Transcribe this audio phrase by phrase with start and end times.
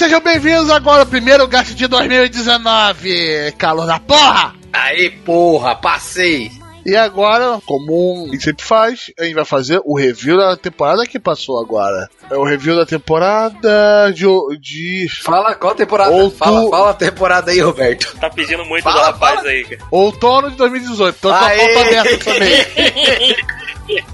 [0.00, 3.52] Sejam bem-vindos agora ao primeiro gasto de 2019.
[3.58, 4.54] Calor da porra!
[4.72, 6.50] Aí, porra, passei.
[6.86, 11.04] E agora, como a gente sempre faz, a gente vai fazer o review da temporada
[11.04, 12.08] que passou agora.
[12.30, 14.24] É o review da temporada de.
[14.58, 16.12] de Fala qual temporada?
[16.12, 18.16] Outu- Fala, fala a temporada aí, Roberto.
[18.18, 19.48] Tá pedindo muito Fala, do rapaz fala.
[19.50, 19.82] aí, cara.
[19.90, 21.16] outono de 2018.
[21.18, 21.74] Então tá Aê!
[21.74, 23.36] falta aberta também.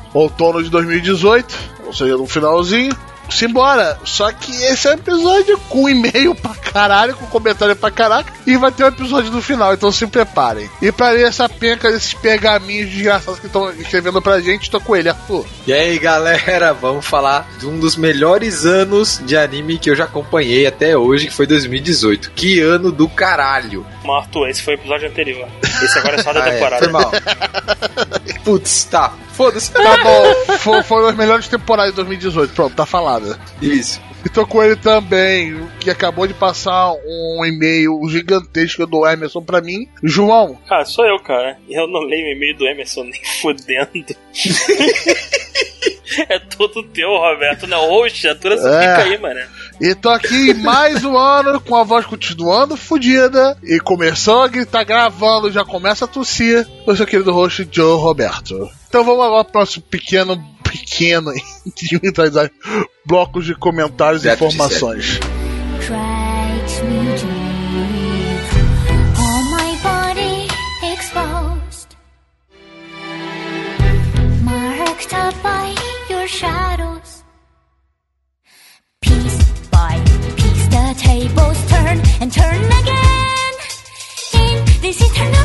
[0.13, 1.55] outono de 2018,
[1.87, 2.93] ou seja, no finalzinho.
[3.31, 3.99] Simbora!
[4.05, 8.57] Só que esse é um episódio com e-mail pra caralho, com comentário pra caraca, e
[8.57, 10.69] vai ter um episódio no final, então se preparem.
[10.81, 14.95] E pra ler essa penca desses pergaminhos desgraçados que estão escrevendo pra gente, tô com
[14.97, 15.45] ele, Arthur.
[15.67, 20.05] E aí, galera, vamos falar de um dos melhores anos de anime que eu já
[20.05, 22.31] acompanhei até hoje, que foi 2018.
[22.33, 23.85] Que ano do caralho.
[24.09, 25.49] Arthur, esse foi o episódio anterior.
[25.83, 26.79] Esse agora é só da Ah, é, temporada.
[26.85, 27.11] foi mal.
[28.45, 29.13] Putz, tá.
[29.33, 29.71] Foda-se.
[29.73, 32.87] Tá bom, fo- foram as melhores temporadas de 2018, pronto, tá
[33.63, 34.01] Isso.
[34.25, 39.61] E tô com ele também, que acabou de passar um e-mail gigantesco do Emerson pra
[39.61, 39.87] mim.
[40.03, 41.57] João, Cara, sou eu, cara.
[41.69, 44.17] Eu não leio o e-mail do Emerson nem fudendo.
[46.29, 47.67] é todo teu, Roberto.
[47.67, 48.81] Não, hoxa, atura essa É.
[48.81, 49.41] pica aí, mano.
[49.81, 54.85] e tô aqui mais um ano com a voz continuando fodida e começou a gritar
[54.85, 56.67] gravando, já começa a tossir.
[56.87, 58.69] O seu querido host Joe Roberto.
[58.89, 61.33] Então vamos agora pro nosso pequeno, pequeno,
[61.67, 62.53] individualidade,
[63.05, 65.21] blocos de comentários e informações.
[65.87, 68.47] Tracks me deep,
[69.19, 70.49] all my body
[70.93, 71.97] exposed,
[74.43, 75.75] marked out by
[76.11, 77.25] your shadows.
[79.01, 79.39] Piece
[79.71, 80.01] by
[80.37, 83.55] piece, the tables turn and turn again.
[84.35, 85.36] In this eternal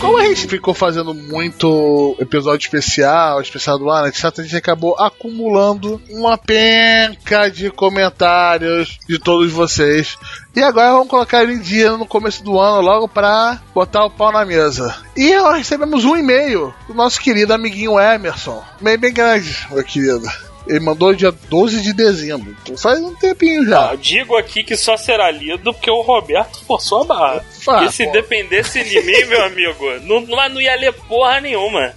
[0.00, 4.96] Como a gente ficou fazendo muito episódio especial, especial do ano, etc., a gente acabou
[4.98, 10.18] acumulando uma penca de comentários de todos vocês.
[10.56, 14.10] E agora vamos colocar ele em dia no começo do ano, logo pra botar o
[14.10, 14.96] pau na mesa.
[15.16, 18.62] E nós recebemos um e-mail do nosso querido amiguinho Emerson.
[18.80, 20.28] E-mail bem grande, meu querido.
[20.66, 22.56] Ele mandou dia 12 de dezembro.
[22.62, 23.90] Então faz um tempinho já.
[23.90, 27.44] Ah, digo aqui que só será lido porque o Roberto forçou a barra.
[27.68, 28.12] Ah, e se pô.
[28.12, 31.94] dependesse de mim, meu amigo, não, não, não ia ler porra nenhuma.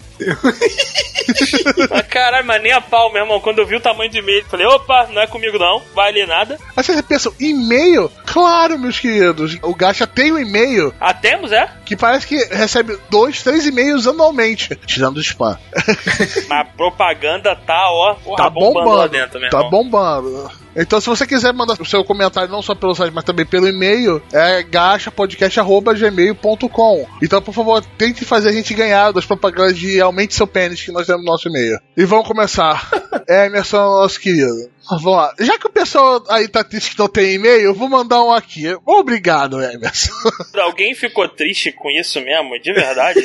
[1.90, 3.40] Mas caralho, mas nem a pau, meu irmão.
[3.40, 6.28] Quando eu vi o tamanho do e-mail, falei, opa, não é comigo não, vai ler
[6.28, 6.58] nada.
[6.76, 8.12] Aí vocês pensam, e-mail?
[8.26, 9.58] Claro, meus queridos.
[9.62, 11.70] O Gacha tem um e-mail Ah, temos, é?
[11.86, 15.58] que parece que recebe dois, três e-mails anualmente, tirando o spam.
[16.48, 19.70] Mas a propaganda tá, ó, tá bombando, bombando, lá dentro, meu tá irmão.
[19.72, 20.65] bombando.
[20.76, 23.66] Então, se você quiser mandar o seu comentário não só pelo site, mas também pelo
[23.68, 27.08] e-mail, é gachapodcast.gmail.com.
[27.22, 30.92] Então, por favor, tente fazer a gente ganhar das propagandas de aumente seu pênis que
[30.92, 31.80] nós temos no nosso e-mail.
[31.96, 32.90] E vamos começar.
[33.28, 34.70] Emerson, nosso querido.
[34.90, 35.34] Vamos lá.
[35.40, 38.32] Já que o pessoal aí tá triste que não tem e-mail, eu vou mandar um
[38.32, 38.66] aqui.
[38.86, 40.12] Obrigado, Emerson.
[40.60, 43.20] Alguém ficou triste com isso mesmo, de verdade?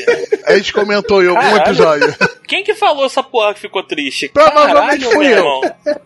[0.46, 1.62] A gente comentou em algum Caralho.
[1.62, 2.14] episódio.
[2.46, 4.28] Quem que falou essa porra que ficou triste?
[4.28, 5.38] Provavelmente Caralho, fui meu eu.
[5.38, 5.60] irmão.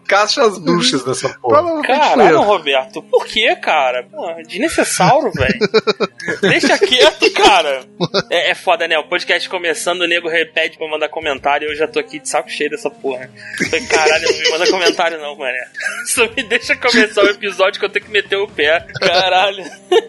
[0.07, 1.63] Caça as bruxas dessa porra.
[1.63, 2.41] Provavelmente Caralho.
[2.43, 4.03] Roberto, por que, cara?
[4.11, 5.59] Pô, desnecessário, velho.
[6.43, 7.85] Deixa quieto, cara.
[8.31, 8.99] É, é foda, né?
[8.99, 12.29] O podcast começando, o nego repete pra mandar comentário e eu já tô aqui de
[12.29, 13.31] saco cheio dessa porra.
[13.89, 15.44] Caralho, não me manda comentário não, mano.
[16.07, 18.87] Só me deixa começar o episódio que eu tenho que meter o pé.
[19.01, 19.65] Caralho.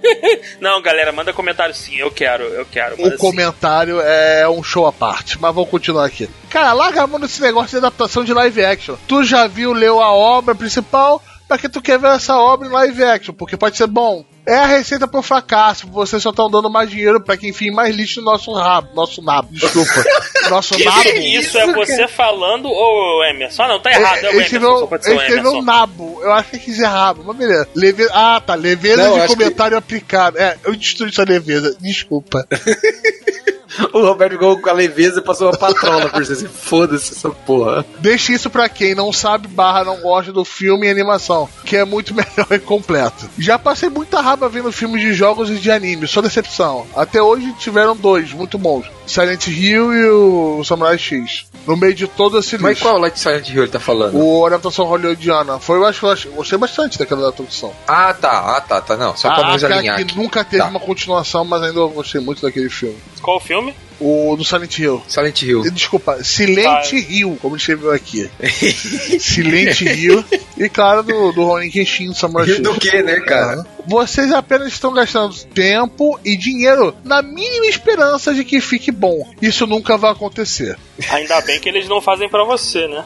[0.59, 2.95] Não, galera, manda comentário sim, eu quero, eu quero.
[2.95, 3.21] O Manda sim.
[3.21, 6.29] comentário é um show à parte, mas vamos continuar aqui.
[6.49, 8.95] Cara, larga a mão nesse negócio de adaptação de live action.
[9.07, 12.71] Tu já viu, leu a obra principal, pra que tu quer ver essa obra em
[12.71, 13.33] live action?
[13.33, 14.25] Porque pode ser bom.
[14.47, 15.87] É a receita pro fracasso.
[15.87, 18.89] Vocês só estão dando mais dinheiro pra que enfim mais lixo no nosso rabo.
[18.93, 19.91] Nosso nabo, desculpa.
[20.49, 21.01] Nosso Que nabo.
[21.01, 21.57] que é isso?
[21.57, 23.63] É você falando ou Emerson?
[23.63, 25.61] Ah, não, tá errado, é o Emerson, ele o escreveu Emerson.
[25.63, 26.19] nabo.
[26.21, 27.67] Eu acho que quis dizer rabo, mas beleza.
[27.75, 28.07] Leve...
[28.13, 28.53] Ah, tá.
[28.53, 30.37] Leveza Não, de acho que- comentário aplicado.
[30.37, 31.75] É, eu destruí sua leveza.
[31.81, 32.45] Desculpa.
[33.93, 36.47] O Roberto ficou com a leveza e passou uma patrola por você.
[36.47, 37.85] Foda-se essa porra.
[37.99, 41.85] Deixe isso pra quem não sabe barra não gosta do filme e animação, que é
[41.85, 43.29] muito melhor e completo.
[43.37, 46.85] Já passei muita raba vendo filmes de jogos e de anime, só decepção.
[46.95, 48.85] Até hoje tiveram dois, muito bons.
[49.05, 51.45] Silent Hill e o Samurai X.
[51.67, 52.83] No meio de todo esse Mas lixo.
[52.83, 54.15] qual Light Silent Hill ele tá falando?
[54.17, 55.59] O adaptação hollywoodiana.
[55.59, 57.73] Foi, eu acho que eu achei- gostei bastante daquela adaptação.
[57.87, 58.95] Ah, tá, ah, tá, tá.
[58.97, 59.95] Não, só pra a, nos alinhar.
[59.97, 60.15] que aqui.
[60.17, 60.69] nunca teve Tá.
[60.69, 62.97] uma continuação, mas ainda eu gostei muito daquele filme.
[63.21, 63.73] Qual o filme?
[63.99, 65.01] O do Silent Hill.
[65.07, 65.71] Silent Hill.
[65.71, 66.99] Desculpa, Silent Vai.
[67.09, 68.29] Hill, como escreveu aqui.
[69.19, 70.23] Silent Hill.
[70.57, 72.59] E claro, do, do Ronin Kenshin, do Samurai X.
[72.59, 73.65] Do que, né, cara?
[73.87, 79.27] vocês apenas estão gastando tempo e dinheiro na mínima esperança de que fique bom.
[79.41, 80.77] Isso nunca vai acontecer.
[81.09, 83.03] Ainda bem que eles não fazem pra você, né?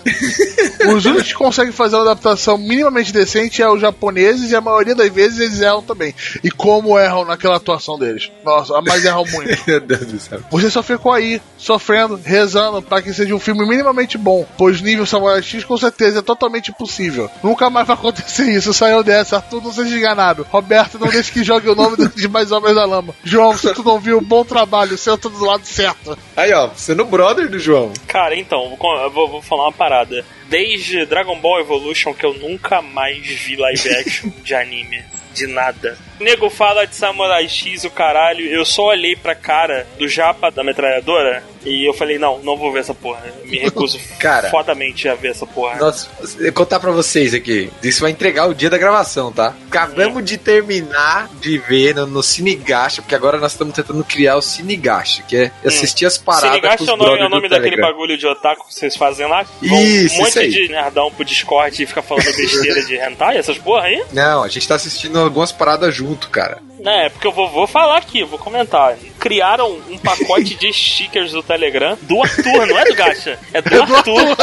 [0.94, 4.94] Os únicos que conseguem fazer uma adaptação minimamente decente é os japoneses e a maioria
[4.94, 6.14] das vezes eles erram também.
[6.42, 8.30] E como erram naquela atuação deles.
[8.44, 9.58] Nossa, mas erram muito.
[9.66, 10.40] Meu Deus do céu.
[10.50, 15.06] Você só ficou aí, sofrendo, rezando para que seja um filme minimamente bom, pois nível
[15.06, 17.30] Samurai X com certeza é totalmente impossível.
[17.42, 20.46] Nunca mais vai acontecer isso, saiu dessa, Arthur não seja enganado.
[20.50, 23.14] Roberto, não deixe que jogue o nome de mais homens da lama.
[23.24, 26.18] João, se tu não viu, bom trabalho, senta do lado certo.
[26.36, 27.92] Aí, ó, sendo brother do João.
[28.06, 30.24] Cara, então, vou eu vou, vou falar uma parada.
[30.48, 35.04] Desde Dragon Ball Evolution que eu nunca mais vi live action de anime.
[35.34, 35.96] De nada.
[36.20, 38.44] Nego fala de Samurai X, o caralho.
[38.46, 42.72] Eu só olhei pra cara do japa da metralhadora e eu falei, não, não vou
[42.72, 43.22] ver essa porra.
[43.44, 44.48] Me recuso Cara.
[44.50, 45.76] fodamente a ver essa porra.
[45.76, 47.70] Nossa, eu contar pra vocês aqui.
[47.82, 49.54] Isso vai entregar o dia da gravação, tá?
[49.68, 54.42] Acabamos de terminar de ver no, no Cinegacha, porque agora nós estamos tentando criar o
[54.42, 57.90] Cinegacha, que é assistir as paradas Cinegacha é o nome, é o nome daquele Telegram.
[57.92, 59.44] bagulho de otaku que vocês fazem lá.
[59.62, 60.50] Isso, Um monte isso aí.
[60.50, 64.04] de nerdão pro Discord e fica falando besteira de hentai, essas porra aí.
[64.12, 66.62] Não, a gente tá assistindo algumas paradas junto, cara.
[66.84, 68.96] É, porque eu vou, vou falar aqui, vou comentar.
[69.18, 73.38] Criaram um pacote de stickers do Telegram do Arthur, não é do Gacha.
[73.52, 74.36] É do Arthur.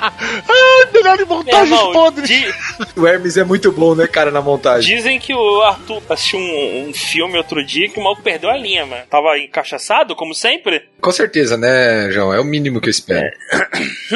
[0.00, 2.28] Ai, melhor de montagens irmão, podres.
[2.28, 2.54] di-
[2.96, 4.94] O Hermes é muito bom, né, cara, na montagem.
[4.96, 8.56] dizem que o Arthur assistiu um, um filme outro dia que o maluco perdeu a
[8.56, 9.02] linha, mano.
[9.10, 10.82] Tava encaixaçado, como sempre.
[11.00, 12.32] Com certeza, né, João?
[12.32, 13.26] É o mínimo que eu espero.
[13.52, 13.66] É.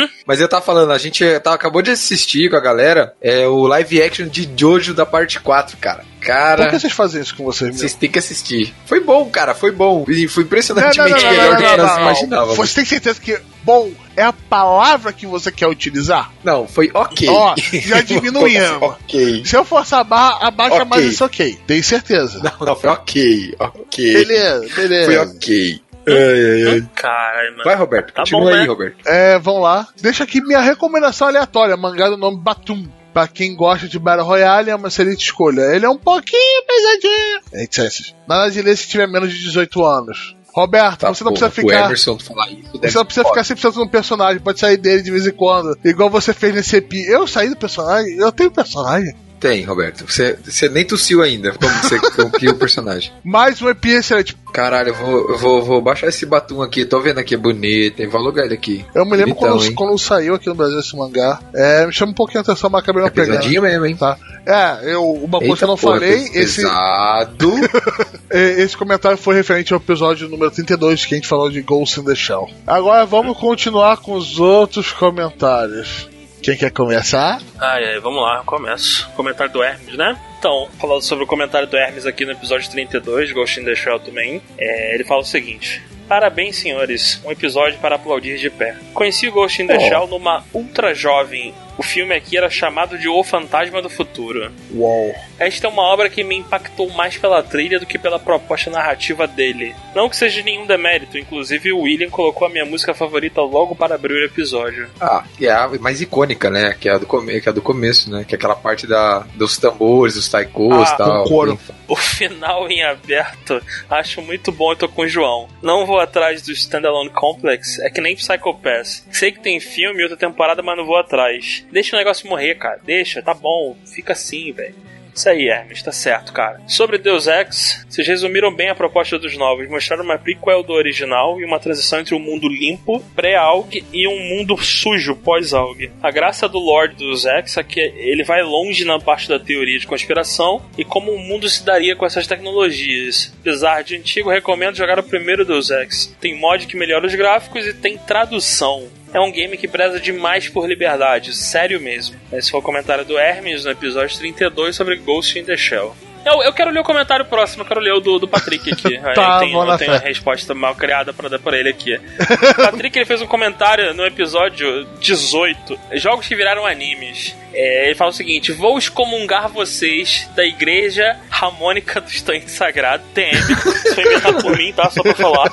[0.27, 3.67] Mas eu tava falando, a gente tá, acabou de assistir com a galera é, o
[3.67, 6.05] live action de Jojo da parte 4, cara.
[6.21, 7.95] Por Cara, que vocês fazem isso com vocês vocês mesmos?
[8.01, 8.75] têm que assistir.
[8.87, 10.05] Foi bom, cara, foi bom.
[10.09, 12.57] E foi impressionantemente melhor do que nós imaginávamos.
[12.57, 16.31] Você tem certeza que bom é a palavra que você quer utilizar?
[16.45, 17.29] Não, foi ok.
[17.29, 18.83] Ó, já diminuímos.
[18.83, 19.43] ok.
[19.45, 20.85] Se eu forçar a barra, abaixa Ok.
[20.87, 21.59] mais isso ok.
[21.67, 22.41] Tem certeza.
[22.43, 23.55] Não, não, foi ok.
[23.59, 24.13] Ok.
[24.13, 25.07] Beleza, beleza.
[25.07, 25.83] Foi ok.
[26.09, 27.51] Ai, ai, ai.
[27.51, 27.65] Mano.
[27.65, 28.13] Vai, Roberto.
[28.13, 28.67] Tá Continua bom, aí, né?
[28.67, 28.97] Roberto.
[29.07, 29.87] É, vamos lá.
[30.01, 32.87] Deixa aqui minha recomendação aleatória, mangá do nome Batum.
[33.13, 35.63] Pra quem gosta de Battle Royale, é uma excelente escolha.
[35.75, 37.41] Ele é um pouquinho pesadinho.
[37.53, 38.15] É, licenças.
[38.29, 40.37] Nada de ler se tiver menos de 18 anos.
[40.53, 41.85] Roberto, Tá, você não porra, precisa O ficar.
[41.87, 42.71] Emerson falar isso.
[42.81, 45.79] Você não precisa ficar 100% no personagem, pode sair dele de vez em quando.
[45.85, 46.93] Igual você fez nesse EP.
[47.09, 48.17] Eu saí do personagem?
[48.17, 49.15] Eu tenho personagem.
[49.41, 50.05] Tem, Roberto.
[50.07, 51.53] Você, você nem tossiu ainda.
[51.53, 51.99] Como você
[52.39, 53.11] cria o personagem?
[53.25, 54.37] Mais um EP excelente.
[54.53, 56.85] Caralho, eu vou, eu vou, vou baixar esse batom aqui.
[56.85, 58.07] Tô vendo aqui, é bonito.
[58.11, 58.85] Vou alugar ele aqui.
[58.95, 61.41] Eu me lembro Bonitão, quando, quando saiu aqui no Brasil esse mangá.
[61.55, 63.39] É, me chama um pouquinho a atenção, mas acabei não É pegando.
[63.39, 63.97] pesadinho mesmo, hein?
[63.97, 64.19] Tá.
[64.47, 67.53] É, eu, uma coisa que eu não porra, falei, esse, Pesado.
[68.31, 72.05] esse comentário foi referente ao episódio número 32 que a gente falou de Ghost in
[72.05, 72.49] the Shell.
[72.67, 76.10] Agora vamos continuar com os outros comentários.
[76.43, 77.41] Quem quer começar?
[77.59, 79.09] Ai, ai, vamos lá, eu começo.
[79.15, 80.19] Comentário do Hermes, né?
[80.39, 84.01] Então, falando sobre o comentário do Hermes aqui no episódio 32, Ghost in the Shell
[84.01, 85.83] também, é, ele fala o seguinte.
[86.09, 87.21] Parabéns, senhores.
[87.25, 88.75] Um episódio para aplaudir de pé.
[88.95, 89.81] Conheci o Ghost in the Oh.
[89.81, 91.55] Shell numa ultra jovem.
[91.81, 94.53] O filme aqui era chamado de O Fantasma do Futuro.
[94.71, 95.15] Uou.
[95.39, 99.27] Esta é uma obra que me impactou mais pela trilha do que pela proposta narrativa
[99.27, 99.75] dele.
[99.95, 103.95] Não que seja nenhum demérito, inclusive o William colocou a minha música favorita logo para
[103.95, 104.91] abrir o episódio.
[105.01, 106.77] Ah, que é a mais icônica, né?
[106.79, 108.27] Que é a do, come que é do começo, né?
[108.29, 111.23] Que é aquela parte da, dos tambores, dos taikos Ah, e tal.
[111.23, 111.61] com couro.
[111.89, 115.49] O final em aberto acho muito bom, eu tô com o João.
[115.63, 119.07] Não vou atrás do Standalone Complex, é que nem Psycho Pass.
[119.11, 121.65] Sei que tem filme e outra temporada, mas não vou atrás.
[121.71, 122.81] Deixa o negócio morrer, cara.
[122.85, 123.77] Deixa, tá bom.
[123.87, 124.75] Fica assim, velho.
[125.15, 126.61] Isso aí, Hermes, tá certo, cara.
[126.67, 129.69] Sobre Deus Ex, vocês resumiram bem a proposta dos novos.
[129.69, 134.19] Mostraram uma prequel do original e uma transição entre um mundo limpo, pré-AUG, e um
[134.19, 135.91] mundo sujo, pós-AUG.
[136.03, 139.79] A graça do Lord dos Ex é que ele vai longe na parte da teoria
[139.79, 143.33] de conspiração e como o mundo se daria com essas tecnologias.
[143.41, 146.17] Apesar de antigo, recomendo jogar o primeiro Deus Ex.
[146.21, 148.89] Tem mod que melhora os gráficos e tem tradução.
[149.13, 152.17] É um game que preza demais por liberdade, sério mesmo.
[152.33, 155.95] Esse foi o comentário do Hermes no episódio 32 sobre Ghost in the Shell.
[156.25, 159.01] Eu, eu quero ler o comentário próximo, eu quero ler o do, do Patrick aqui.
[159.15, 161.99] Tá, eu tenho, eu tenho a resposta mal criada pra dar pra ele aqui.
[161.99, 167.35] O Patrick ele fez um comentário no episódio 18, jogos que viraram animes.
[167.53, 173.33] É, ele fala o seguinte: Vou excomungar vocês da Igreja Harmônica do Estante Sagrado, TM.
[173.35, 174.91] Isso foi inventado por mim, tá?
[174.91, 175.51] Só pra falar.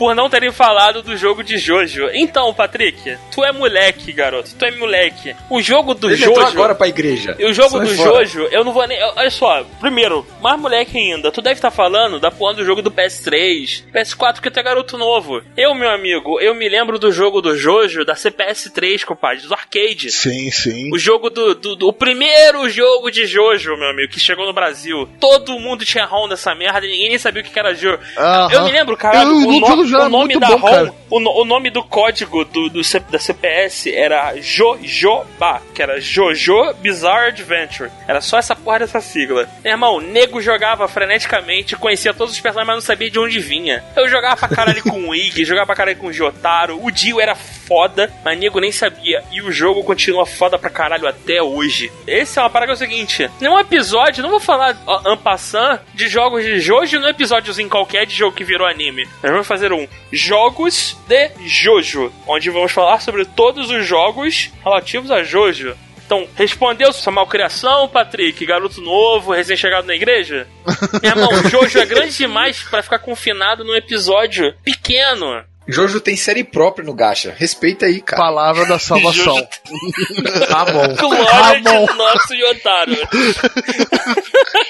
[0.00, 2.08] Por não terem falado do jogo de Jojo.
[2.14, 4.48] Então, Patrick, tu é moleque, garoto.
[4.58, 5.36] Tu é moleque.
[5.50, 6.40] O jogo do Ele Jojo.
[6.40, 7.36] agora pra igreja.
[7.38, 8.24] E o jogo Sai do fora.
[8.24, 8.98] Jojo, eu não vou nem.
[9.02, 12.90] Olha só, primeiro, mais moleque ainda, tu deve estar falando da porra do jogo do
[12.90, 15.42] PS3, PS4, porque tu é garoto novo.
[15.54, 20.10] Eu, meu amigo, eu me lembro do jogo do Jojo da CPS3, compadre, do arcade.
[20.10, 20.90] Sim, sim.
[20.94, 24.52] O jogo do, do, do- O primeiro jogo de Jojo, meu amigo, que chegou no
[24.54, 25.06] Brasil.
[25.20, 27.98] Todo mundo tinha ROM dessa merda, ninguém nem sabia o que era Jojo.
[28.16, 28.48] Aham.
[28.52, 31.42] Eu me lembro, caralho, Eu- o no- jogo já o nome da bom, ROM, o,
[31.42, 37.28] o nome do código do, do C- da CPS era Jojoba, que era Jojo Bizarre
[37.28, 37.90] Adventure.
[38.06, 39.48] Era só essa porra dessa sigla.
[39.62, 43.38] Meu irmão, o nego jogava freneticamente, conhecia todos os personagens, mas não sabia de onde
[43.40, 43.82] vinha.
[43.96, 46.82] Eu jogava pra caralho com o Ig, jogava pra caralho com o Jotaro.
[46.82, 49.22] O Dio era foda, mas nego nem sabia.
[49.32, 51.90] E o jogo continua foda pra caralho até hoje.
[52.06, 55.16] Esse é uma parada que é o seguinte: num episódio, não vou falar ó, en
[55.16, 59.06] passant de jogos de Jojo num episódiozinho qualquer de jogo que virou anime.
[59.22, 59.79] Nós vamos fazer um
[60.12, 65.76] Jogos de Jojo, onde vamos falar sobre todos os jogos relativos a Jojo.
[66.06, 70.46] Então, respondeu sua malcriação, Patrick, garoto novo, recém-chegado na igreja?
[71.00, 75.44] Meu irmão, Jojo é grande demais pra ficar confinado num episódio pequeno.
[75.68, 77.32] Jojo tem série própria no Gacha.
[77.38, 78.20] Respeita aí, cara.
[78.20, 79.36] Palavra da salvação.
[79.36, 79.46] Jojo-
[80.48, 80.94] Tá bom.
[80.96, 81.86] Glória Ramon.
[81.86, 82.96] de nosso Yotaro.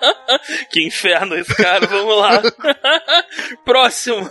[0.70, 2.42] que inferno esse cara, vamos lá.
[3.64, 4.28] Próximo.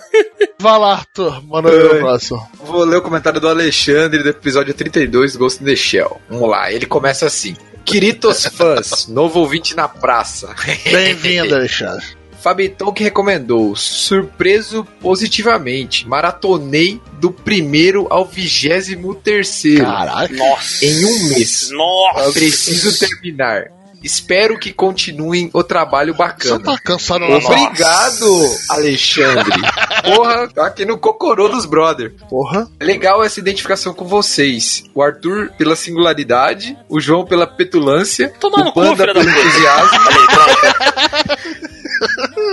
[0.59, 1.43] Vai lá, Arthur.
[1.45, 2.49] Manda o próximo.
[2.55, 6.19] Vou ler o comentário do Alexandre do episódio 32 Ghost in the Shell.
[6.29, 7.55] Vamos lá, ele começa assim.
[7.85, 10.53] Quiritos fãs, novo ouvinte na praça.
[10.91, 12.19] Bem-vindo, Alexandre.
[12.41, 20.33] Fabiton que recomendou, surpreso positivamente, maratonei do primeiro ao vigésimo terceiro Caraca.
[20.33, 20.85] Nossa.
[20.85, 21.69] em um mês.
[21.71, 22.31] Nossa.
[22.31, 23.78] Preciso terminar.
[24.03, 26.63] Espero que continuem o trabalho Você bacana.
[26.63, 29.61] tá cansado Obrigado, Alexandre.
[30.03, 32.13] Porra, tá aqui no cocorô dos brother.
[32.29, 32.67] porra.
[32.81, 34.83] Legal essa identificação com vocês.
[34.93, 39.29] O Arthur pela singularidade, o João pela petulância, Tomar no o cu, Panda da pelo
[39.29, 39.99] entusiasmo.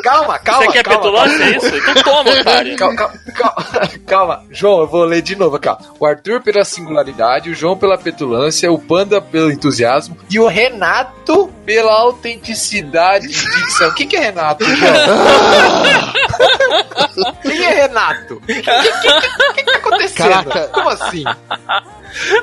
[0.02, 1.44] Calma, calma, Você quer calma, petulância?
[1.44, 1.76] É isso?
[1.76, 2.76] Então toma, otário.
[2.76, 4.42] Calma, calma, calma, calma.
[4.50, 5.76] João, eu vou ler de novo aqui, ó.
[5.98, 11.48] O Arthur pela singularidade, o João pela petulância, o Panda pelo entusiasmo e o Renato
[11.64, 13.88] pela autenticidade de dicção.
[13.88, 14.76] O que, que é Renato, João?
[17.42, 18.34] Quem é Renato?
[18.34, 20.28] O que, que, que, tá acontecendo?
[20.44, 20.68] Caraca.
[20.68, 21.24] Como assim?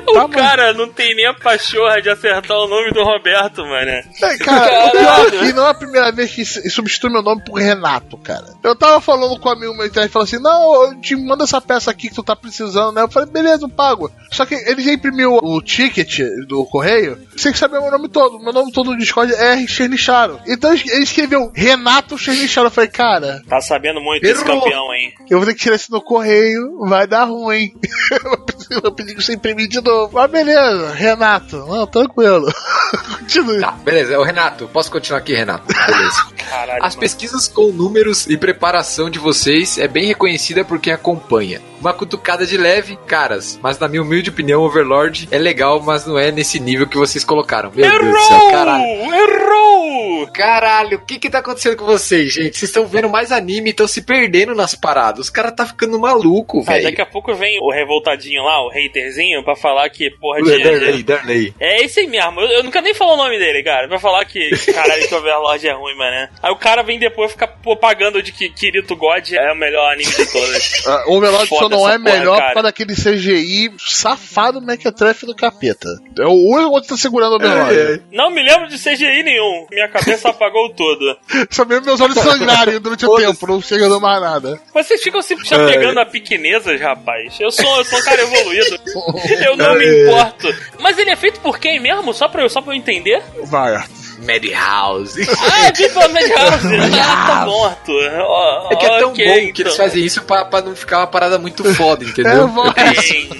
[0.06, 3.90] O Tá, cara não tem nem a pachorra de acertar o nome do Roberto, mano.
[3.90, 7.22] É, cara, o pior é que não é a primeira vez que se- substitui meu
[7.22, 8.46] nome por Renato, cara.
[8.62, 11.60] Eu tava falando com um amigo meu internet, falou assim: Não, eu te manda essa
[11.60, 13.02] peça aqui que tu tá precisando, né?
[13.02, 14.10] Eu falei: Beleza, eu pago.
[14.30, 17.90] Só que ele já imprimiu o ticket do correio, você tem que saber o meu
[17.90, 18.38] nome todo.
[18.38, 19.68] Meu nome todo no Discord é R.
[19.68, 20.40] Chernicharo.
[20.46, 22.68] Então ele escreveu Renato Chernicharo.
[22.68, 24.62] Eu falei: Cara, Tá sabendo muito desse Errou.
[24.62, 25.12] campeão, hein?
[25.28, 27.74] eu vou ter que tirar isso no correio, vai dar ruim.
[28.70, 30.10] eu vou pedir que você imprimir de novo.
[30.14, 31.56] Mas beleza, Renato.
[31.66, 32.46] Não, tranquilo.
[33.20, 33.60] Continue.
[33.60, 34.14] Tá, beleza.
[34.14, 34.68] É o Renato.
[34.68, 35.64] Posso continuar aqui, Renato?
[35.66, 36.26] Beleza.
[36.36, 36.83] Caralho.
[36.84, 41.58] As pesquisas com números e preparação de vocês é bem reconhecida por quem acompanha.
[41.80, 46.18] Uma cutucada de leve, caras, mas na minha humilde opinião, Overlord é legal, mas não
[46.18, 47.72] é nesse nível que vocês colocaram.
[47.74, 48.84] Meu Deus do céu, caralho.
[48.84, 49.14] Errou!
[49.14, 50.26] Errou!
[50.32, 52.56] Caralho, o que que tá acontecendo com vocês, gente?
[52.58, 55.20] Vocês estão vendo mais anime e estão se perdendo nas paradas.
[55.20, 56.84] Os caras tá ficando maluco, Ah, velho.
[56.84, 60.62] daqui a pouco vem o revoltadinho lá, o haterzinho, pra falar que, porra, de.
[60.62, 61.54] Darley, Darley.
[61.60, 62.40] É esse aí mesmo.
[62.40, 63.86] Eu, eu quero nem falar o nome dele, cara.
[63.88, 66.28] Pra falar que, caralho, que Overlord é ruim, mano.
[66.42, 70.10] Aí o cara vem depois ficar propagando de que Kirito God é o melhor anime
[70.10, 70.82] de todas.
[70.86, 72.52] Ah, O Overlord só não é porra, melhor cara.
[72.54, 75.88] para aquele CGI safado Mequetrefe do capeta.
[76.18, 78.02] É o único que tá segurando o Overlord.
[78.12, 79.66] não me lembro de CGI nenhum.
[79.70, 81.16] Minha cabeça apagou tudo.
[81.50, 84.60] Só mesmo meus olhos sangrarem durante o tempo, não chegando mais nada.
[84.74, 87.38] Vocês ficam se se apegando a pequenezas, rapaz.
[87.40, 88.78] Eu sou, eu sou um cara evoluído.
[89.46, 90.54] Eu não me importo.
[90.80, 92.12] Mas ele é feito por quem mesmo?
[92.12, 93.22] Só pra eu, só pra eu entender?
[93.44, 93.82] Vai.
[94.22, 95.26] Madhouse.
[95.40, 96.66] Ah, é feito pela Madhouse.
[97.02, 97.92] Ah, tá morto.
[97.92, 99.64] Ó, É que é tão bom que então.
[99.66, 102.48] eles fazem isso pra, pra não ficar uma parada muito foda, entendeu?
[102.66, 103.30] Entendi.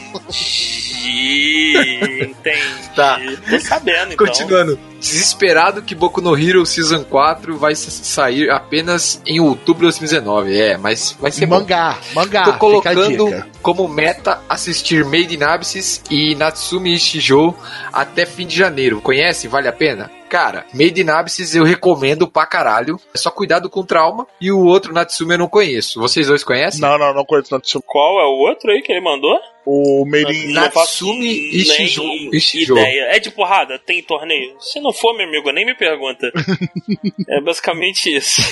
[2.23, 2.65] Entendi.
[2.95, 3.21] Tá.
[3.49, 4.27] Tô sabendo, então.
[4.27, 4.79] Continuando.
[5.01, 10.57] Desesperado que Boku no Hero Season 4 vai sair apenas em outubro de 2019.
[10.59, 11.57] É, mas vai ser bom.
[11.61, 12.45] Mangá, mangá.
[12.45, 13.49] Tô fica a colocando dica.
[13.65, 17.57] Como meta assistir Made in Abyss e Natsumi Shijou
[17.91, 19.01] até fim de janeiro.
[19.01, 19.49] Conhece?
[19.49, 20.11] Vale a pena?
[20.29, 23.01] Cara, Made in Abyss eu recomendo pra caralho.
[23.15, 24.27] É só cuidado com trauma.
[24.39, 25.99] E o outro Natsumi eu não conheço.
[25.99, 26.79] Vocês dois conhecem?
[26.83, 27.83] Não, não, não conheço Natsumi.
[27.87, 29.35] Qual é o outro aí que ele mandou?
[29.65, 32.77] O Made in Natsumi nem Shijou- Shijou.
[32.77, 33.17] Ideia.
[33.17, 33.79] É de porrada?
[33.79, 34.57] Tem torneio?
[34.61, 36.31] Se não for, meu amigo, nem me pergunta.
[37.31, 38.43] é basicamente isso.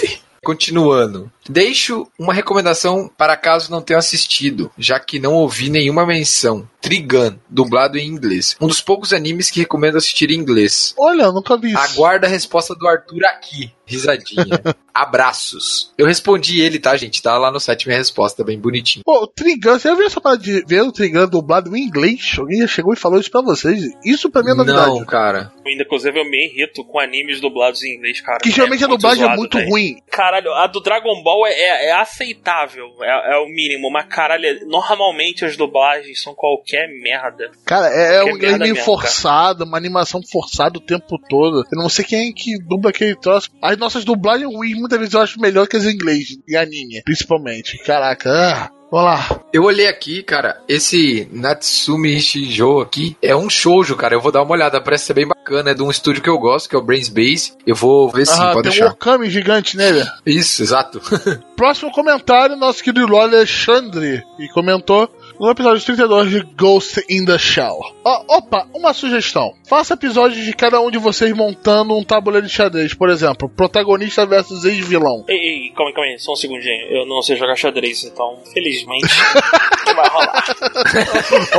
[0.44, 1.30] Continuando.
[1.48, 6.68] Deixo uma recomendação para caso não tenha assistido, já que não ouvi nenhuma menção.
[6.80, 8.56] Trigun, dublado em inglês.
[8.60, 10.94] Um dos poucos animes que recomendo assistir em inglês.
[10.98, 11.78] Olha, nunca vi isso.
[11.78, 13.72] Aguarda a resposta do Arthur aqui.
[13.86, 14.60] Risadinha.
[14.94, 15.90] Abraços.
[15.96, 17.22] Eu respondi ele, tá, gente?
[17.22, 19.02] Tá lá no site minha resposta, bem bonitinho.
[19.04, 22.34] Pô, o Trigun, você já viu essa parada de ver o Trigun dublado em inglês?
[22.38, 23.82] Alguém já chegou e falou isso pra vocês?
[24.04, 24.86] Isso pra mim é novidade.
[24.88, 25.50] Não, cara.
[25.66, 28.38] Ainda, inclusive, eu me irrito com animes dublados em inglês, cara.
[28.38, 29.70] Que geralmente a muito dublagem é muito velho.
[29.70, 29.96] ruim.
[30.10, 34.66] Caralho, a do Dragon Ball é, é- é aceitável, é, é o mínimo, mas caralho,
[34.66, 37.50] normalmente as dublagens são qualquer merda.
[37.64, 41.64] Cara, é, é um inglês meio forçado, uma animação forçada o tempo todo.
[41.72, 43.50] Eu não sei quem é que dubla aquele troço.
[43.62, 47.02] As nossas dublagens ruins, muitas vezes eu acho melhor que as em inglês, e anime,
[47.04, 47.76] principalmente.
[47.84, 49.40] Caraca, ah, vamos lá.
[49.52, 54.14] Eu olhei aqui, cara, esse Natsumi Shijo aqui é um shoujo, cara.
[54.14, 55.70] Eu vou dar uma olhada, parece ser bem bacana.
[55.70, 57.52] É de um estúdio que eu gosto, que é o Brains Base.
[57.66, 58.92] Eu vou ver sim, ah, pode tem um deixar.
[58.92, 60.04] Okami gigante nele.
[60.24, 61.00] Isso, exato.
[61.56, 65.10] Próximo comentário, nosso querido Alexandre, e comentou
[65.42, 67.80] no episódio 32 de Ghost in the Shell.
[68.04, 69.52] Ó, opa, uma sugestão.
[69.68, 72.94] Faça episódios de cada um de vocês montando um tabuleiro de xadrez.
[72.94, 75.24] Por exemplo, protagonista versus ex-vilão.
[75.28, 76.86] Ei, ei, calma aí, calma aí, só um segundinho.
[76.90, 79.08] Eu não sei jogar xadrez, então, felizmente,
[79.96, 80.44] vai rolar.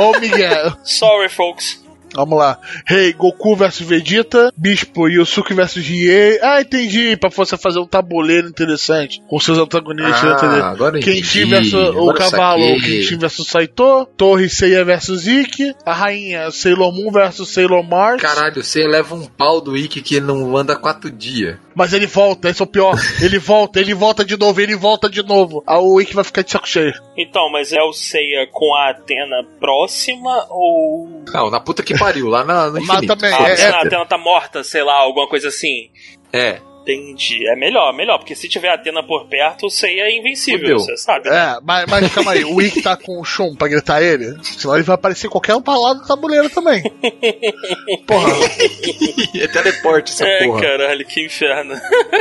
[0.00, 0.78] Ô, Miguel.
[0.82, 1.83] Sorry, folks.
[2.14, 2.58] Vamos lá.
[2.86, 4.52] Rei, Goku versus Vegeta.
[4.56, 6.38] Bispo, Yusuke versus Rie.
[6.42, 7.16] Ah, entendi.
[7.16, 10.22] Pra você fazer um tabuleiro interessante com seus antagonistas.
[10.24, 10.64] Ah, entendeu?
[10.64, 11.44] agora Kenshin entendi.
[11.44, 12.80] versus o Agora eu cavalo.
[12.80, 14.06] Kenshin versus Saito.
[14.16, 15.74] Torre Seiya versus Ikki.
[15.84, 18.22] A rainha, Sailor Moon versus Sailor Mars.
[18.22, 21.56] Caralho, você leva um pau do Ikki que ele não anda quatro dias.
[21.74, 22.94] Mas ele volta, esse é o pior.
[23.20, 25.62] ele volta, ele volta de novo, ele volta de novo.
[25.66, 26.94] Aí o Ikki vai ficar de saco cheio.
[27.16, 31.24] Então, mas é o Seiya com a Atena próxima ou.
[31.32, 33.16] Não, na puta que pariu, lá na, no Mas infinito.
[33.16, 35.90] também, A é- Atena, a Atena tá morta, sei lá, alguma coisa assim.
[36.32, 36.58] É.
[36.86, 37.48] Entendi.
[37.48, 40.94] É melhor, melhor, porque se tiver a Atena por perto, o Seiya é invencível, você
[40.98, 41.30] sabe.
[41.30, 41.34] né?
[41.56, 44.36] É, mas, mas calma aí, o Ikki tá com o Shun pra gritar ele?
[44.42, 46.82] Senão ele vai aparecer qualquer um pra lá do tabuleiro também.
[48.06, 48.32] Porra.
[49.40, 50.60] é teleporte essa É, porra.
[50.60, 51.74] caralho, que inferno.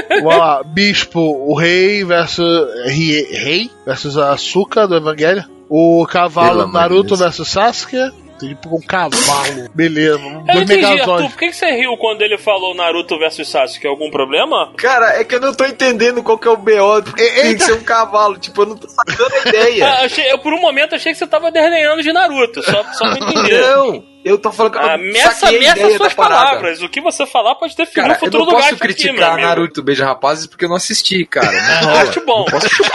[0.09, 2.45] Vamos lá, Bispo, o Rei versus.
[2.85, 5.43] Rei versus a Asuka do Evangelho.
[5.69, 7.97] O cavalo Naruto versus Sasuke.
[8.49, 9.69] Tipo um cavalo.
[9.73, 11.29] Beleza, dois entendi, Arthur, megazords.
[11.31, 13.87] por que que você riu quando ele falou Naruto versus Sasuke?
[13.87, 14.73] Algum problema?
[14.77, 16.71] Cara, é que eu não tô entendendo qual que é o BO.
[16.99, 17.65] E- tem que eita.
[17.65, 18.37] ser um cavalo.
[18.37, 19.85] Tipo, eu não tô sacando a ideia.
[19.93, 23.09] Ah, achei- eu, por um momento achei que você tava desdenhando de Naruto, só, só
[23.15, 23.61] pra entender.
[23.61, 25.47] Não, eu tô falando que eu Ah, não meça,
[25.97, 26.81] suas palavras.
[26.81, 28.83] O que você falar pode definir Cara, o eu futuro não do posso gato aqui,
[28.87, 29.47] meu criticar amigo.
[29.47, 31.51] Naruto Beija Rapazes porque eu não assisti, cara.
[31.51, 32.01] Não rola.
[32.03, 32.45] Acho bom,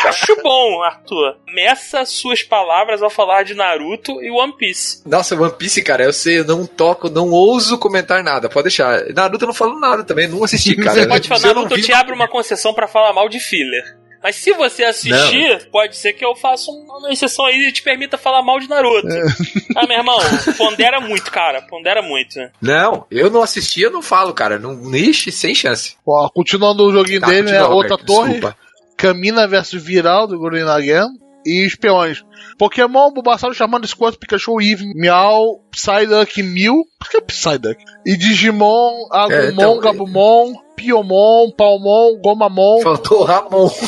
[0.07, 1.37] acho bom, Arthur.
[1.47, 5.03] Meça suas palavras ao falar de Naruto e One Piece.
[5.09, 8.49] Nossa, One Piece, cara, eu sei, eu não toco, não ouso comentar nada.
[8.49, 9.05] Pode deixar.
[9.15, 10.93] Naruto eu não falo nada também, não assisti, cara.
[11.03, 13.39] Você pode falar, Eu não Naruto vi- te abre uma concessão pra falar mal de
[13.41, 13.97] filler.
[14.23, 18.19] Mas se você assistir, pode ser que eu faça uma exceção aí e te permita
[18.19, 19.07] falar mal de Naruto.
[19.77, 20.19] Ah, meu irmão,
[20.57, 21.63] pondera muito, cara.
[21.63, 22.35] Pondera muito.
[22.61, 24.59] Não, eu não assisti, eu não falo, cara.
[24.59, 25.95] Não, ixi, sem chance.
[26.05, 27.63] Ó, continuando o joguinho Tá, dele, né?
[27.63, 28.33] Outra Roberto, torre.
[28.33, 28.57] desculpa.
[28.97, 31.07] Camina versus Viral do Gurren Lagann.
[31.49, 32.23] E espiões.
[32.59, 36.85] Pokémon, Bulbasaur, Charmander, Squirtle, Pikachu, Eevee, Meow, Psyduck, Mew.
[36.99, 37.83] Por que Psyduck?
[38.05, 42.83] E Digimon, Agumon, É, então, Gabumon, Piomon, Palmon, Gomamon.
[42.83, 43.71] Faltou Ramon.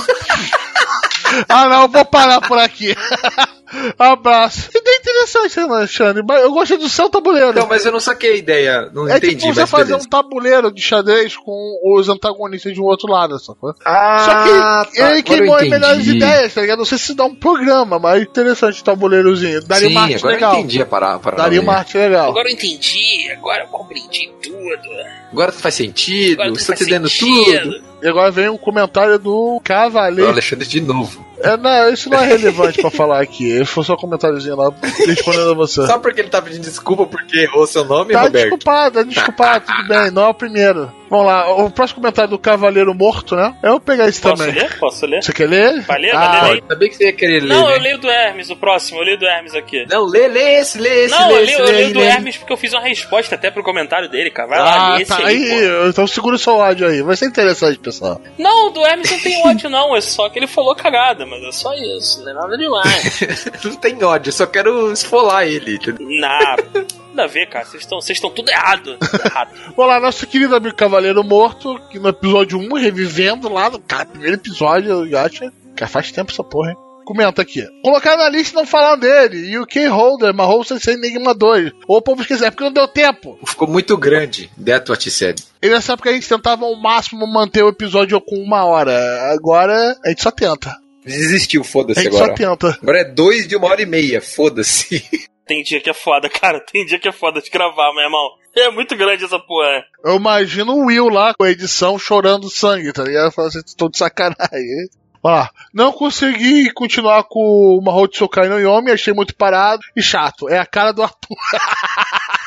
[1.48, 2.92] Ah não, vou parar por aqui.
[3.98, 4.68] Abraço.
[4.74, 6.22] Ideia interessante, né, Alexandre?
[6.26, 7.54] Mas eu gostei do seu tabuleiro.
[7.54, 8.90] Não, mas eu não saquei a ideia.
[8.92, 10.06] Não é entendi, tipo você mas fazer beleza.
[10.06, 13.74] um tabuleiro de xadrez com os antagonistas de um outro lado, sacou?
[13.84, 16.78] Ah, Só que tá, ele queimou as melhores ideias, tá ligado?
[16.78, 19.62] Não sei se dá um programa, mas interessante o tabuleirozinho.
[19.64, 20.52] Daria Sim, uma arte agora legal.
[20.54, 21.30] eu entendi a parada.
[21.36, 22.30] Daria uma arte legal.
[22.30, 24.88] Agora eu entendi, agora eu compreendi tudo.
[25.32, 27.72] Agora faz sentido, Agora estou faz entendendo sentido.
[27.72, 27.84] tudo.
[28.02, 30.30] E agora vem um comentário do O Cavaleiro.
[30.30, 31.24] Alexandre de novo.
[31.42, 33.64] É, não, isso não é relevante pra falar aqui.
[33.64, 34.72] Foi só um comentáriozinho lá
[35.06, 35.86] respondendo a você.
[35.86, 38.44] Só porque ele tá pedindo desculpa porque errou seu nome, Tá Roberto?
[38.50, 40.92] desculpado, tá desculpado, tudo bem, não é o primeiro.
[41.10, 43.52] Vamos lá, o próximo comentário do Cavaleiro Morto, né?
[43.64, 44.54] Eu vou pegar esse Posso também.
[44.62, 44.78] ler?
[44.78, 45.22] Posso ler?
[45.22, 45.80] Você quer ler?
[45.82, 46.14] Vai ler?
[46.14, 46.62] Ah, Vai ler aí?
[46.68, 47.76] Sabia que você ia querer ler, Não, né?
[47.76, 49.00] eu leio do Hermes, o próximo.
[49.00, 49.84] Eu leio do Hermes aqui.
[49.90, 51.98] Não, lê, lê esse, lê esse, Não, lê eu esse, leio, eu lê, leio do
[51.98, 52.06] lê.
[52.06, 54.48] Hermes porque eu fiz uma resposta até pro comentário dele, cara.
[54.48, 55.88] Vai lá, Ah, lê esse tá aí, aí, pô.
[55.88, 57.02] então segura o seu áudio aí.
[57.02, 58.20] Vai ser interessante, pessoal.
[58.38, 59.96] Não, do Hermes não tem ódio, não.
[59.96, 62.22] É só que ele falou cagada, mas é só isso.
[62.22, 63.20] Não é nada demais.
[63.64, 65.74] Não tem ódio, eu só quero esfolar ele.
[65.74, 66.06] entendeu?
[66.20, 66.86] Nada.
[67.20, 67.64] Nada a ver, cara.
[67.64, 68.96] Vocês estão vocês estão tudo errado.
[68.98, 69.50] Tudo errado.
[69.76, 74.06] Vamos lá, nosso querido amigo Cavaleiro Morto, que no episódio 1, revivendo lá, no cara,
[74.06, 75.50] primeiro episódio, eu acho.
[75.76, 76.76] Cara, faz tempo essa porra, hein?
[77.04, 77.66] comenta aqui.
[77.82, 79.58] Colocaram na lista e não falaram dele.
[79.58, 81.72] UK Holder, Mahou Sensei Enigma 2.
[81.88, 83.36] Ou o povo esqueceu, é porque não deu tempo.
[83.44, 84.48] Ficou muito grande.
[84.64, 85.42] That's what said.
[85.60, 89.32] E nessa época a gente tentava ao máximo manter o episódio com uma hora.
[89.32, 90.76] Agora a gente só tenta.
[91.04, 92.34] Desistiu, A foda-se gente só agora.
[92.34, 92.78] tenta.
[92.80, 95.02] Agora é dois de uma hora e meia, foda-se.
[95.50, 96.60] Tem dia que é foda, cara.
[96.60, 98.30] Tem dia que é foda de gravar, meu irmão.
[98.56, 99.84] É muito grande essa porra.
[100.04, 103.32] Eu imagino o Will lá com a edição chorando sangue, tá ligado?
[103.32, 104.88] Falando assim, tô de sacanagem.
[105.24, 110.48] Ó não consegui continuar com o Mahou Tsukai no Yomi, achei muito parado e chato.
[110.48, 111.36] É a cara do Arthur.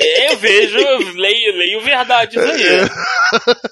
[0.00, 2.88] É, eu vejo, eu leio, leio verdades aí.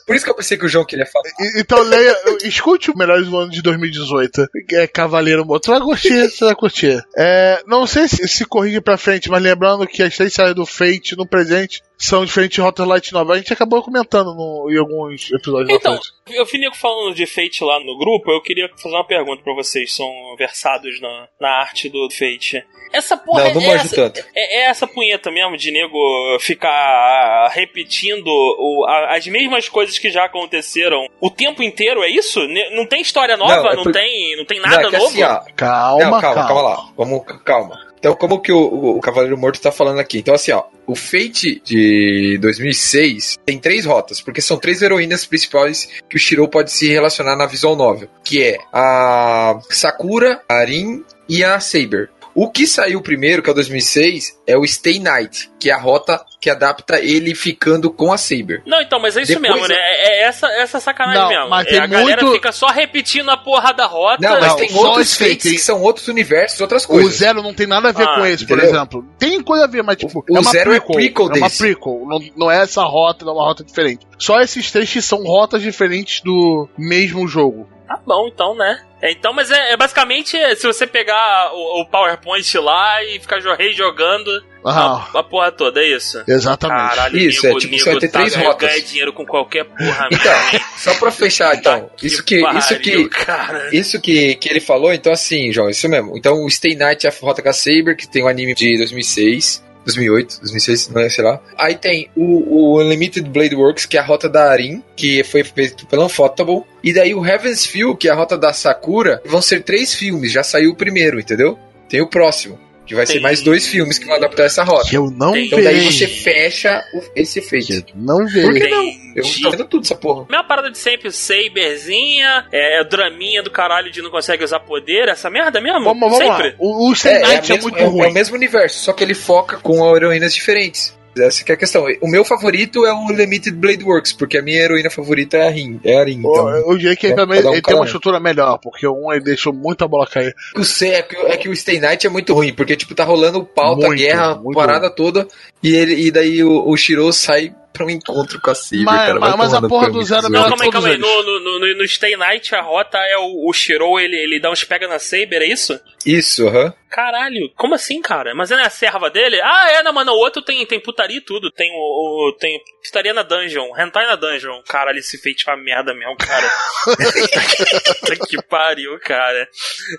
[0.06, 1.24] Por isso que eu pensei que o João queria falar.
[1.40, 4.46] E- Então leia, escute o Melhores do Ano de 2018.
[4.72, 5.64] É Cavaleiro Morto.
[5.66, 7.02] Você vai curtir, você vai curtir.
[7.16, 10.66] É, não sei se, se corrige pra frente, mas lembrando que as três séries do
[10.66, 13.34] Fate no presente são diferentes de Rotter Light Nova.
[13.34, 17.78] A gente acabou comentando no, em alguns episódios Então, eu nego falando de Fate lá
[17.80, 22.08] no grupo, eu queria fazer uma pergunta pra vocês, são versados na, na arte do
[22.10, 22.64] Fate.
[22.92, 24.20] Essa porra Não, não é, essa, tanto.
[24.34, 25.98] é, é essa punheta mesmo de nego
[26.40, 32.40] ficar repetindo o- a- as mesmas coisas que já aconteceram o tempo inteiro, é isso?
[32.72, 33.56] Não tem história nova?
[33.56, 35.06] Não, é Não, por- tem, não tem Não, nada é que novo?
[35.08, 36.46] assim, Calma, Não, calma, calma.
[36.46, 36.88] calma lá.
[36.96, 37.80] Vamos, calma.
[37.98, 40.18] Então, como que o, o- o Cavaleiro Morto tá falando aqui?
[40.18, 45.88] Então, assim, ó, o Fate de 2006 tem três rotas, porque são três heroínas principais
[46.08, 51.04] que o Shirou pode se relacionar na visual novel, que é a Sakura, a Arin
[51.28, 52.10] e a Saber.
[52.34, 55.78] O que saiu primeiro, que é o 2006, é o Stay Night, que é a
[55.78, 58.62] rota que adapta ele ficando com a Saber.
[58.66, 59.74] Não, então, mas é isso Depois mesmo, né?
[59.78, 61.48] É, é essa, essa sacanagem Não, mesmo.
[61.48, 64.18] mas É, tem a galera muito- fica só repetindo a porra da rota.
[64.20, 65.36] Não, mas Não, tem outros hein?
[65.36, 67.14] que são outros universos, outras O coisas.
[67.14, 68.74] Zero não tem nada a ver Ah, com esse, por entendeu?
[68.74, 69.06] exemplo.
[69.18, 70.96] Tem coisa a ver, mas tipo, O é uma Zero é prequel.
[70.96, 71.58] prequel é uma desse.
[71.58, 72.04] prequel.
[72.06, 74.06] Não, não é essa rota, não é uma rota diferente.
[74.18, 77.68] Só esses trechos são rotas diferentes do mesmo jogo.
[77.86, 78.80] Tá bom, então, né?
[79.02, 83.20] É, então, mas é, é basicamente é, se você pegar o, o PowerPoint lá e
[83.20, 84.30] ficar jo- rejogando
[84.64, 86.22] Ah, a, a porra toda, é isso?
[86.26, 86.78] exatamente.
[86.88, 88.70] Caralho, Isso, nego, é tipo, você vai ter tá três rotas.
[88.70, 90.66] ganha dinheiro com qualquer porra Então, mesmo.
[90.78, 93.68] só pra fechar, então, isso que, isso que, pariu, cara.
[93.76, 96.16] isso que, que ele falou, então assim, João, isso mesmo.
[96.16, 98.78] Então, o Stay Night é a rota com a Saber, que tem o anime de
[98.78, 101.40] 2006, 2008, 2006, não é, sei lá.
[101.58, 105.44] Aí tem o, o Unlimited Blade Works, que é a rota da Arin, que foi
[105.44, 106.62] feito pela Unfotable.
[106.82, 110.32] E daí o Heaven's Feel, que é a rota da Sakura, vão ser três filmes,
[110.32, 111.58] já saiu o primeiro, entendeu?
[111.88, 114.88] Tem o próximo, que vai Tem- ser mais dois filmes que vão adaptar essa rota.
[114.88, 115.92] Que eu não Tem- Então daí vejo.
[115.92, 117.40] você fecha o- esse.
[117.40, 118.46] Que eu não vejo.
[118.48, 118.84] Por que não?
[119.16, 120.26] Eu tô vendo tudo essa porra.
[120.28, 125.30] Mesma parada de sempre, Saberzinha, é, draminha do caralho de não consegue usar poder, essa
[125.30, 125.84] merda mesmo?
[125.84, 126.48] Vamos, vamos sempre.
[126.50, 126.54] lá.
[126.58, 128.02] O, o Stay É, é, Night é, mesmo- muito é ruim.
[128.02, 130.96] é o mesmo universo, só que ele foca com heroínas diferentes.
[131.18, 131.86] Essa que é a questão.
[132.00, 135.50] O meu favorito é o Limited Blade Works, porque a minha heroína favorita é a
[135.50, 135.80] Rin.
[135.84, 136.18] É a Rin.
[136.18, 137.84] Então, Eu, eu diria que ele, É, também, um ele tem uma um.
[137.84, 140.34] estrutura melhor, porque um ele deixou muita bola cair.
[140.56, 143.04] o C é que, é que o Stay Night é muito ruim, porque tipo, tá
[143.04, 145.26] rolando o pauta, a guerra, muito parada toda,
[145.62, 149.06] e, ele, e daí o, o Shiro sai pra um encontro com a Saber, Mas-
[149.08, 149.18] cara.
[149.20, 150.32] mas- mas a porra do Zero zoado.
[150.32, 150.96] Não, Não, calma aí, calma aí.
[150.96, 154.50] No, no, no, no Stay Night, a rota é o, o Shirou, ele, ele dá
[154.50, 155.78] uns pega na Saber, é isso?
[156.06, 156.72] Isso, aham.
[156.88, 158.32] Caralho, como assim, cara?
[158.36, 159.40] Mas não é a serva dele?
[159.42, 161.50] Ah, é, não, mano, o outro tem, tem putaria e tudo.
[161.50, 164.62] Tem o, o- Tem putaria na dungeon, hentai na dungeon.
[164.68, 166.48] Caralho, esse feito é uma merda mesmo, cara.
[168.00, 169.48] Puta que pariu, cara.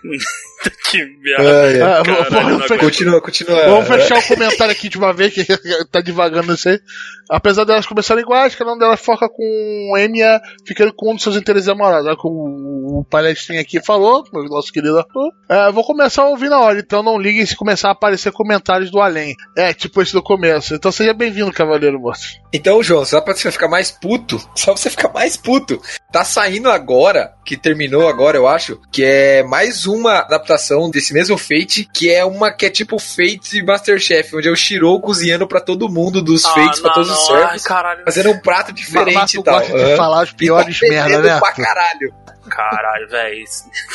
[0.02, 2.00] Puta que merda.
[2.00, 3.68] Ah, vamos fe- Continua, continua.
[3.68, 5.44] Vamos fechar o comentário aqui de uma vez, que
[5.92, 6.80] tá devagando isso aí.
[7.30, 11.36] Apesar delas começarem iguais, cada uma delas foca com Enya ficando com um dos seus
[11.36, 12.08] interesses amorosos.
[12.08, 15.32] É o que o, palestrinho aqui falou, o nosso querido Arthur.
[15.50, 18.92] É, vou começar a ouvir na hora, então não liguem se começar a aparecer comentários
[18.92, 19.36] do além.
[19.58, 20.76] É, tipo esse do começo.
[20.76, 22.40] Então seja bem-vindo, Cavaleiro Moço.
[22.54, 26.24] Então, João, só pra você ficar mais puto, só pra você ficar mais puto, tá
[26.24, 31.88] saindo agora, que terminou agora, eu acho, que é mais uma adaptação desse mesmo Fate,
[31.94, 35.90] que é uma que é tipo Fate Masterchef, onde é o Shirou cozinhando pra todo
[35.90, 38.04] mundo dos Ah, Fates, pra não, todos não, os ai, servos, caralho.
[38.06, 39.60] fazendo um prato diferente e tal.
[39.60, 41.40] gosta de falar as piores tá merda, né?
[41.40, 42.14] pra caralho.
[42.48, 43.44] Caralho, velho.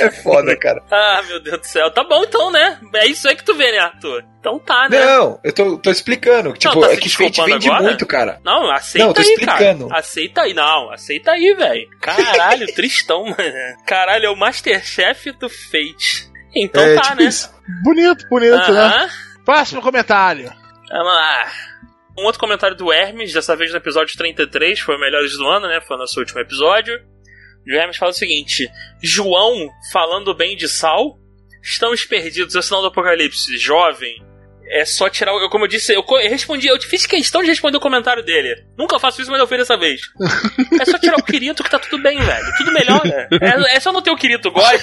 [0.01, 0.83] É foda, cara.
[0.91, 1.91] Ah, meu Deus do céu.
[1.93, 2.79] Tá bom então, né?
[2.95, 4.25] É isso aí que tu vê, né, Arthur?
[4.41, 5.05] Então tá, né?
[5.05, 6.53] Não, eu tô, tô explicando.
[6.55, 7.83] Tipo, tá é que Fate desculpando vende agora?
[7.85, 8.41] muito, cara.
[8.45, 9.89] Não, aceita Não, tô aí, explicando.
[9.89, 10.01] cara.
[10.01, 10.55] Aceita aí.
[10.55, 11.89] Não, aceita aí, velho.
[12.01, 13.37] Caralho, tristão, mano.
[13.87, 16.29] Caralho, é o Masterchef do Fate.
[16.55, 17.25] Então é, tá, tipo né?
[17.25, 17.55] isso.
[17.85, 18.81] Bonito, bonito, né?
[18.81, 19.09] Aham.
[19.45, 20.53] Próximo comentário.
[20.91, 21.47] Vamos lá.
[22.21, 25.67] Um outro comentário do Hermes, dessa vez no episódio 33, foi o Melhores do Ano,
[25.69, 25.81] né?
[25.81, 26.95] Foi nosso último episódio.
[27.67, 28.69] O Hermes fala o seguinte:
[29.03, 31.17] João falando bem de Sal,
[31.63, 33.57] estamos perdidos, é o sinal do apocalipse.
[33.59, 34.15] Jovem,
[34.73, 35.35] É só tirar.
[35.35, 38.55] o- Como eu disse, eu, eu respondi, eu fiz questão de responder o comentário dele.
[38.79, 40.01] Nunca faço isso, mas eu fiz dessa vez.
[40.81, 42.47] É só tirar o Kirito que tá tudo bem, velho.
[42.57, 43.29] Tudo melhora.
[43.33, 44.81] É, é só não ter o Kirito God.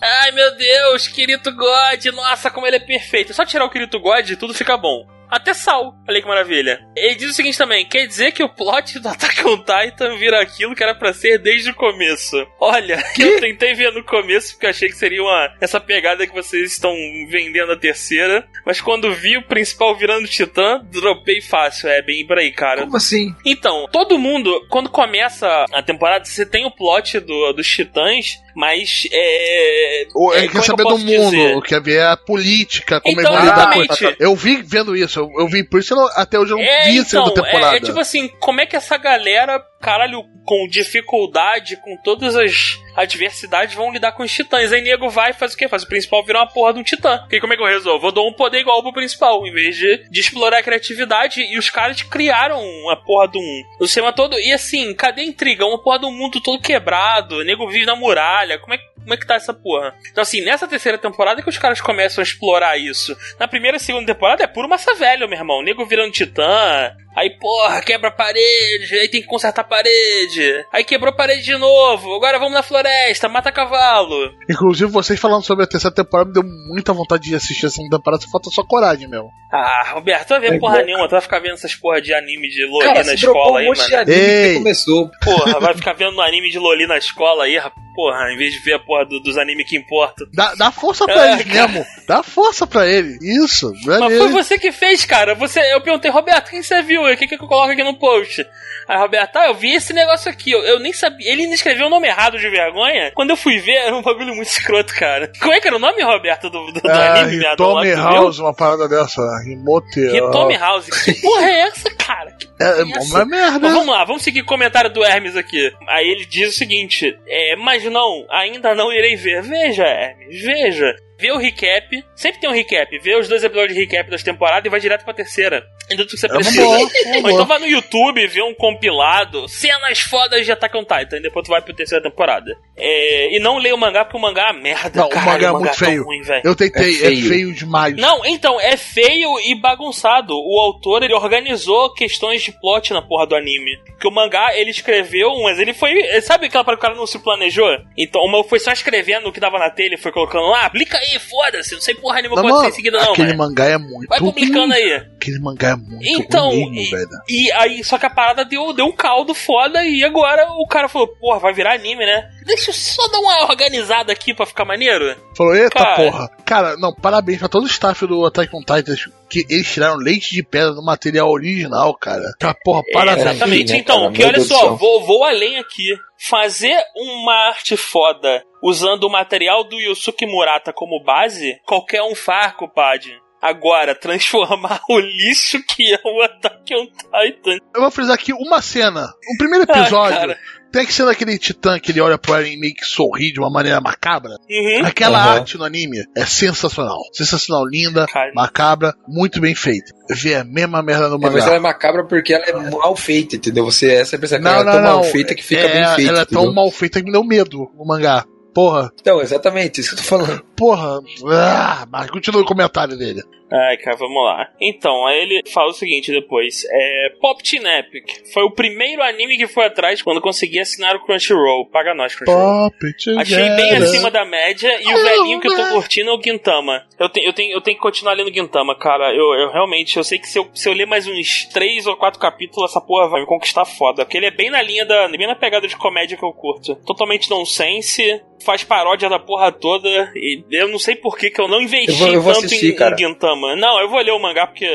[0.00, 3.32] Ai meu Deus, Kirito God, nossa, como ele é perfeito.
[3.32, 5.04] É só tirar o Kirito God e tudo fica bom.
[5.30, 6.80] Até Sal, olha que maravilha.
[6.96, 10.40] Ele diz o seguinte também: quer dizer que o plot do Attack on Titan vira
[10.40, 12.36] aquilo que era pra ser desde o começo.
[12.60, 16.72] Olha, eu tentei ver no começo porque achei que seria uma essa pegada que vocês
[16.72, 16.94] estão
[17.28, 21.88] vendendo a terceira, mas quando vi o principal virando Titã, dropei fácil.
[21.88, 22.82] É bem por aí, cara.
[22.82, 23.34] Como assim?
[23.44, 29.06] Então, todo mundo, quando começa a temporada, você tem o plot do, dos titãs, mas
[29.12, 30.06] é.
[30.14, 31.62] Ou é, ele quer é que eu saber do mundo, dizer?
[31.62, 34.14] quer ver a política, como Então, eles vão lidar com.
[34.18, 36.64] Eu vi vendo isso, eu, eu vi, por isso eu não- até hoje eu não
[36.64, 37.74] É, vi então, segunda temporada.
[37.74, 42.80] é, é tipo assim, como é que essa galera, caralho, com dificuldade, com todas as
[42.96, 44.72] adversidades, vão lidar com os titãs?
[44.72, 45.68] Aí nego vai e faz o quê?
[45.68, 47.26] Faz o principal virar uma porra de um titã.
[47.30, 48.06] E como é que eu resolvo?
[48.06, 51.42] Eu dou um poder igual pro principal, em vez de, de explorar a criatividade.
[51.42, 53.62] E os caras criaram uma porra de um.
[53.78, 54.38] O sistema todo.
[54.38, 55.66] E assim, cadê a intriga?
[55.66, 57.44] Uma porra um mundo todo quebrado.
[57.44, 58.58] Nego vive na muralha.
[58.58, 59.94] Como é, como é que tá essa porra?
[60.10, 63.14] Então, assim, nessa terceira temporada que os caras começam a explorar isso.
[63.38, 65.62] Na primeira e segunda temporada é puro massa velho, meu irmão.
[65.62, 66.94] Nego virando titã.
[67.16, 70.64] Aí, porra, quebra a parede, aí tem que consertar a parede.
[70.72, 72.14] Aí quebrou a parede de novo.
[72.16, 74.32] Agora vamos na floresta, mata cavalo.
[74.50, 77.98] Inclusive, vocês falando sobre a terceira temporada me deu muita vontade de assistir a segunda
[77.98, 79.30] temporada, só falta só coragem mesmo.
[79.52, 80.84] Ah, Roberto, tu vai ver É porra bom.
[80.86, 83.52] nenhuma, tu vai ficar vendo essas porra de anime de Loli Cara, na escola dropou
[83.52, 84.02] um aí, monte de mano.
[84.02, 84.54] anime que Ei.
[84.54, 85.10] começou.
[85.22, 87.84] Porra, vai ficar vendo anime de Loli na escola aí, rapaz.
[87.94, 90.26] Porra, em vez de ver a porra do- dos animes que importam.
[90.34, 91.68] Dá, dá força pra Ah, ele cara.
[91.68, 91.86] mesmo.
[92.08, 93.16] Dá força pra ele.
[93.22, 94.32] Isso, Mas foi beleza.
[94.32, 95.36] você que fez, cara.
[95.36, 97.03] Você, eu perguntei, Roberto, quem você viu?
[97.12, 98.46] O que, que eu coloco aqui no post?
[98.86, 100.50] Aí, Roberto, ah, eu vi esse negócio aqui.
[100.50, 101.30] Eu, eu nem sabia.
[101.30, 103.12] Ele ainda escreveu o nome errado de vergonha.
[103.14, 105.30] Quando eu fui ver, era um bagulho muito escroto, cara.
[105.40, 107.96] Como é que era o nome, Roberto, do, do, do Ah, anime, Tommy viu?
[107.96, 109.22] House, uma parada dessa.
[109.46, 110.00] Remote.
[110.00, 110.88] Hitomi House.
[110.90, 112.32] Que porra é essa, cara?
[112.32, 113.58] Que É, é uma merda.
[113.58, 115.72] Mas vamos lá, vamos seguir o comentário do Hermes aqui.
[115.88, 119.42] Aí ele diz o seguinte: é, mas não, ainda não irei ver.
[119.42, 120.94] Veja, Hermes, veja.
[121.24, 124.66] Vê o recap, sempre tem um recap, vê os dois episódios de recap das temporadas
[124.66, 125.64] e vai direto pra terceira.
[125.90, 126.62] Ainda tudo que você É precisa.
[126.62, 127.32] boa, é boa.
[127.32, 131.46] então vai no YouTube, vê um compilado, cenas fodas de Attack on Titan, e depois
[131.46, 132.54] tu vai pra terceira temporada.
[132.76, 135.24] É, e não lê o mangá, porque o mangá é merda, Não, o cara.
[135.26, 136.04] mangá é muito tão feio.
[136.04, 136.20] Ruim.
[136.44, 137.28] Eu tentei, É é feio.
[137.28, 137.96] feio, demais.
[137.96, 140.34] Não, então, é feio e bagunçado.
[140.34, 143.78] O autor, ele organizou questões de plot na porra do anime.
[143.98, 145.94] Que o mangá, ele escreveu, mas ele foi...
[146.20, 147.68] Sabe aquela para que o cara não se planejou?
[147.96, 150.66] Então, o maluco foi só escrevendo o que tava na telha e foi colocando lá,
[150.66, 153.26] aplica aí, foda-se, não sei porra nenhuma Não, pode ser mano, em seguida não, aquele
[153.28, 153.38] velho.
[153.38, 154.82] mangá é muito Vai publicando ruim.
[154.82, 154.92] aí.
[155.16, 157.08] Aquele mangá é muito Então, ruim e- velho.
[157.28, 160.88] E aí, só que a parada deu, deu um caldo foda e agora o cara
[160.88, 162.30] falou, porra, vai virar anime, né?
[162.44, 165.16] Deixa eu só dar uma organizada aqui pra ficar maneiro.
[165.36, 165.96] Falou, eita Cara.
[165.96, 166.28] porra.
[166.44, 168.94] Cara, não, parabéns pra todo o staff do Attack on Titan,
[169.28, 172.22] que eles tiraram leite de pedra do material original, cara.
[172.38, 173.26] Tá, porra, parabéns.
[173.26, 173.72] É, exatamente.
[173.72, 174.12] né, então, cara?
[174.12, 174.76] que olha só, céu.
[174.76, 175.96] vou, vou além aqui.
[176.18, 182.52] Fazer uma arte foda usando o material do Yusuke Murata como base, qualquer um faz,
[182.54, 183.12] compadre.
[183.42, 187.58] Agora, transformar o lixo que é o Attack on Titan.
[187.74, 189.04] Eu vou frisar aqui uma cena.
[189.34, 190.38] O primeiro Ah, episódio cara.
[190.74, 193.38] Tem que ser daquele titã que ele olha pro Eren e meio que sorri de
[193.40, 194.32] uma maneira macabra.
[194.50, 194.86] Uhum.
[194.86, 195.30] Aquela Aham.
[195.40, 196.98] arte no anime é sensacional.
[197.12, 198.32] Sensacional, linda, Cara.
[198.34, 199.92] macabra, muito bem feita.
[200.10, 201.54] Vê a mesma merda no É, mas ela mangá.
[201.56, 203.64] é macabra porque ela é mal feita, entendeu?
[203.64, 204.90] Você essa pensa que Não, ela é não, tão não.
[204.96, 206.10] mal feita que fica é, bem feita.
[206.10, 206.54] Ela é tão entendeu?
[206.54, 208.24] mal feita que me deu medo no mangá.
[208.54, 210.40] Porra, Então, exatamente, isso que eu tô falando.
[210.56, 211.00] porra.
[211.28, 213.20] Ah, mas continua o comentário dele.
[213.52, 214.48] Ai, cara, vamos lá.
[214.60, 216.64] Então, aí ele fala o seguinte depois.
[216.68, 221.04] É, Pop Team Epic foi o primeiro anime que foi atrás quando consegui assinar o
[221.04, 221.66] Crunchyroll.
[221.66, 222.70] Paga nós, Crunchyroll.
[222.70, 222.76] Pop
[223.20, 226.84] Achei bem acima da média e o velhinho que eu tô curtindo é o Gintama.
[226.98, 229.14] Eu, tenho eu, tenho, eu tenho que continuar lendo Gintama, cara.
[229.14, 231.96] Eu, eu realmente, eu sei que se eu, se eu ler mais uns três ou
[231.96, 234.04] quatro capítulos, essa porra vai me conquistar foda.
[234.04, 235.06] Porque ele é bem na linha da.
[235.08, 236.74] bem na pegada de comédia que eu curto.
[236.86, 239.88] Totalmente nonsense, faz paródia da porra toda.
[240.16, 242.46] E eu não sei por que, que eu não investi Eu vou- eu vou tanto
[242.46, 243.33] assistir, em, em Gintama.
[243.36, 244.66] Não, eu vou ler o mangá porque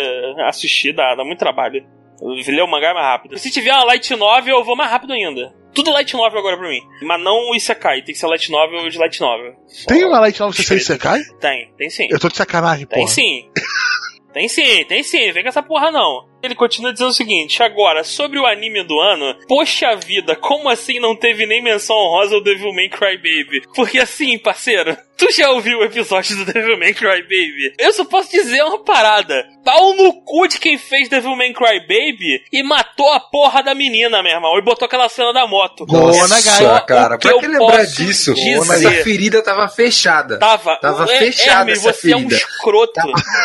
[0.48, 1.86] assistir dá, dá muito trabalho.
[2.22, 3.38] Ler o mangá é mais rápido.
[3.38, 5.54] Se tiver uma light novel, eu vou mais rápido ainda.
[5.74, 6.82] Tudo light novel agora pra mim.
[7.04, 9.54] Mas não o Isekai, tem que ser light novel de light novel.
[9.88, 11.22] Tem uma Light Novel sem Sekai?
[11.40, 12.08] Tem, tem sim.
[12.10, 13.12] Eu tô de sacanagem, Tem porra.
[13.14, 13.50] sim.
[14.34, 15.32] tem sim, tem sim.
[15.32, 16.28] Vem com essa porra não.
[16.42, 21.00] Ele continua dizendo o seguinte: agora, sobre o anime do ano, poxa vida, como assim
[21.00, 23.62] não teve nem menção honrosa ao Devilman Crybaby?
[23.76, 27.74] Porque assim, parceiro, tu já ouviu o episódio do Devilman Crybaby?
[27.78, 32.64] Eu só posso dizer uma parada: pau no cu de quem fez Devilman Crybaby e
[32.64, 35.86] matou a porra da menina, meu irmão, e botou aquela cena da moto.
[35.86, 38.34] Boa, né, Só cara, pra que lembrar disso?
[38.34, 38.66] dizer.
[38.66, 40.40] Mas a ferida tava fechada.
[40.40, 40.78] Tava.
[40.78, 42.36] Tava É, fechada Hermes, essa você é um ferida.
[42.38, 43.02] escroto.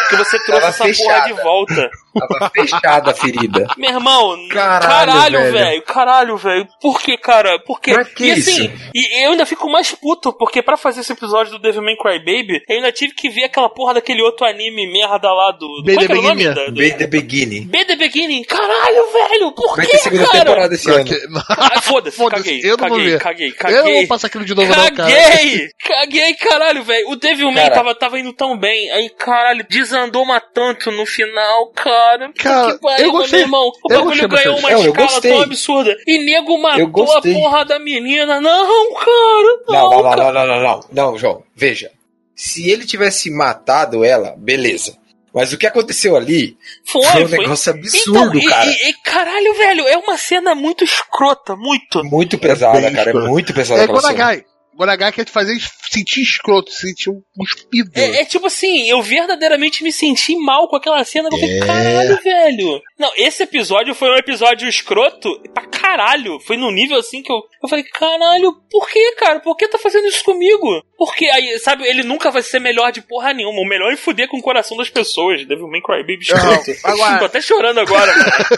[0.08, 1.26] Que você trouxe Tava essa porra fechada.
[1.26, 1.90] de volta.
[2.18, 3.66] Tava fechada a ferida.
[3.76, 5.52] Meu irmão, Caralho, caralho, velho.
[5.52, 6.68] velho, caralho, velho.
[6.80, 7.58] Por que, cara?
[7.60, 7.92] Por quê?
[7.92, 8.90] Pra que e assim, isso?
[8.94, 12.76] e eu ainda fico mais puto, porque pra fazer esse episódio do Devilman Crybaby, eu
[12.76, 15.66] ainda tive que ver aquela porra daquele outro anime merda lá do.
[15.66, 16.44] do Be qual é que the é o nome?
[16.54, 16.72] Da, do...
[16.72, 17.66] Be the Beginning.
[17.66, 18.44] Be the Beginning.
[18.44, 20.38] Caralho, velho, por Vai que, ter segunda cara?
[20.44, 21.04] temporada esse ano.
[21.48, 23.20] Ah, foda-se, Foda-se, caguei, eu não vou caguei, ver.
[23.20, 23.82] caguei, Eu caguei.
[23.82, 24.92] não vou passar aquilo de novo, não, cara.
[25.12, 25.68] Caguei!
[25.84, 27.08] Caguei, caralho, velho.
[27.10, 28.90] O Devilman tava, tava indo tão bem.
[28.92, 32.03] Aí, caralho, desandou uma tanto no final, cara.
[32.28, 33.38] Puta Cara, que pariu, eu gostei.
[33.40, 33.68] meu irmão.
[33.68, 35.32] O Eu bagulho gostei ganhou uma Não, eu escala gostei.
[35.32, 35.96] tão absurda.
[36.06, 38.40] E nego matou a porra da menina.
[38.40, 39.62] Não, cara.
[39.68, 40.16] Não, Não, não, não, cara.
[40.16, 41.90] não, não, não, não, não, João, veja.
[42.36, 44.96] Se ele tivesse matado ela, beleza.
[45.32, 47.38] Mas o que aconteceu ali Foi, foi um foi.
[47.38, 48.70] negócio absurdo, então, e- cara.
[48.70, 52.04] E, e, caralho, velho, é uma cena muito escrota, muito.
[52.04, 53.10] Muito pesada, bem cara.
[53.10, 53.28] É escroto.
[53.28, 53.86] muito pesada É.
[53.88, 54.44] Gonagai.
[54.76, 55.54] Gonagai quer te fazer
[55.90, 57.90] sentir escroto, sentir um cuspido.
[57.94, 61.28] É, é tipo assim, eu verdadeiramente me senti mal com aquela cena.
[61.30, 61.66] Eu falei, É.
[61.66, 62.82] caralho, velho.
[62.98, 66.40] Não, esse episódio foi um episódio escroto pra caralho.
[66.40, 69.40] Foi num nível assim que eu, eu falei, caralho, por que, cara?
[69.40, 70.82] Por que tá fazendo isso comigo?
[70.98, 73.60] Porque aí, sabe, ele nunca vai ser melhor de porra nenhuma.
[73.60, 75.46] O melhor é fuder com o coração das pessoas.
[75.46, 76.70] Devilman Crybaby escroto.
[76.84, 78.48] Não, agora- Tô até chorando agora, cara.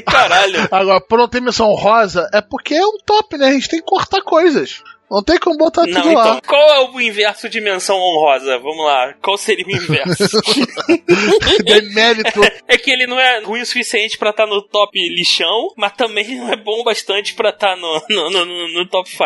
[0.06, 0.68] Caralho.
[0.70, 3.48] Agora, por não ter menção rosa, é porque é um top, né?
[3.48, 4.82] A gente tem que cortar coisas.
[5.10, 6.40] Não tem como botar Não, tudo então, lá.
[6.46, 8.58] qual é o inverso de menção honrosa?
[8.58, 9.14] Vamos lá.
[9.22, 10.40] Qual seria o inverso?
[11.64, 12.40] Demérito.
[12.68, 16.34] É que ele não é ruim o suficiente pra estar no top lixão, mas também
[16.36, 19.22] não é bom bastante pra estar no, no, no, no- no top 5.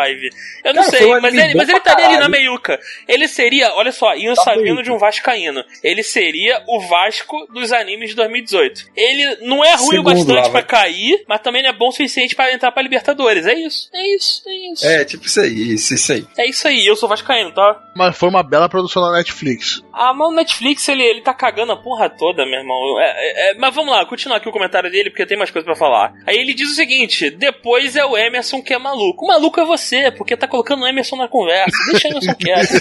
[0.63, 2.79] Eu não Cara, sei, mas ele, mas ele estaria ali na meiuca.
[3.07, 5.63] Ele seria, olha só, Ian Tá Sabino de um Vascaíno.
[5.83, 8.85] Ele seria o Vasco dos animes de 2018.
[8.95, 10.63] Ele não é ruim o Segundo bastante lá, pra vai.
[10.63, 13.47] cair, mas também não é bom o suficiente pra entrar pra Libertadores.
[13.47, 14.85] É isso, é isso, é isso.
[14.85, 16.25] É, tipo isso aí, isso, isso aí.
[16.37, 17.79] É isso aí, eu sou Vascaíno, tá?
[17.95, 19.81] Mas foi uma bela produção da Netflix.
[19.93, 22.99] Ah, mas o Netflix, ele, ele tá cagando a porra toda, meu irmão.
[22.99, 25.65] É, é, é, mas vamos lá, continuar aqui o comentário dele, porque tem mais coisa
[25.65, 26.13] pra falar.
[26.25, 29.25] Aí ele diz o seguinte: depois é o Emerson que é maluco.
[29.25, 31.75] O maluco é você, porque tá colocando o Emerson na conversa.
[31.91, 32.71] Deixa o Emerson quieto.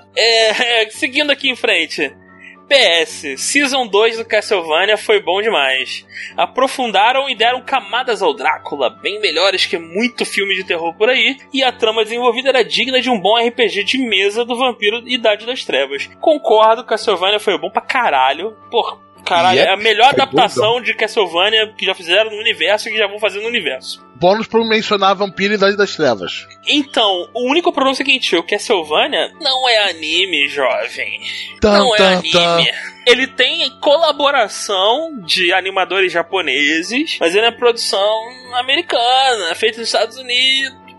[0.16, 2.12] É, é, seguindo aqui em frente.
[2.70, 6.06] PS, Season 2 do Castlevania foi bom demais.
[6.36, 11.36] Aprofundaram e deram camadas ao Drácula, bem melhores que muito filme de terror por aí,
[11.52, 15.44] e a trama desenvolvida era digna de um bom RPG de mesa do Vampiro Idade
[15.44, 16.08] das Trevas.
[16.20, 18.56] Concordo, Castlevania foi bom pra caralho.
[18.70, 19.00] Por
[19.34, 22.98] caralho, é a melhor foi adaptação de Castlevania que já fizeram no universo e que
[22.98, 24.04] já vão fazer no universo.
[24.16, 26.46] Bônus por mencionar Vampiro e Idade das Trevas.
[26.66, 31.20] Então, o único problema é o seguinte: o Castlevania não é anime, jovem.
[31.60, 32.30] Tan, não é tan, anime.
[32.30, 32.64] tan.
[33.06, 38.20] Ele tem colaboração de animadores japoneses, mas ele é produção
[38.54, 40.89] americana, feita nos Estados Unidos.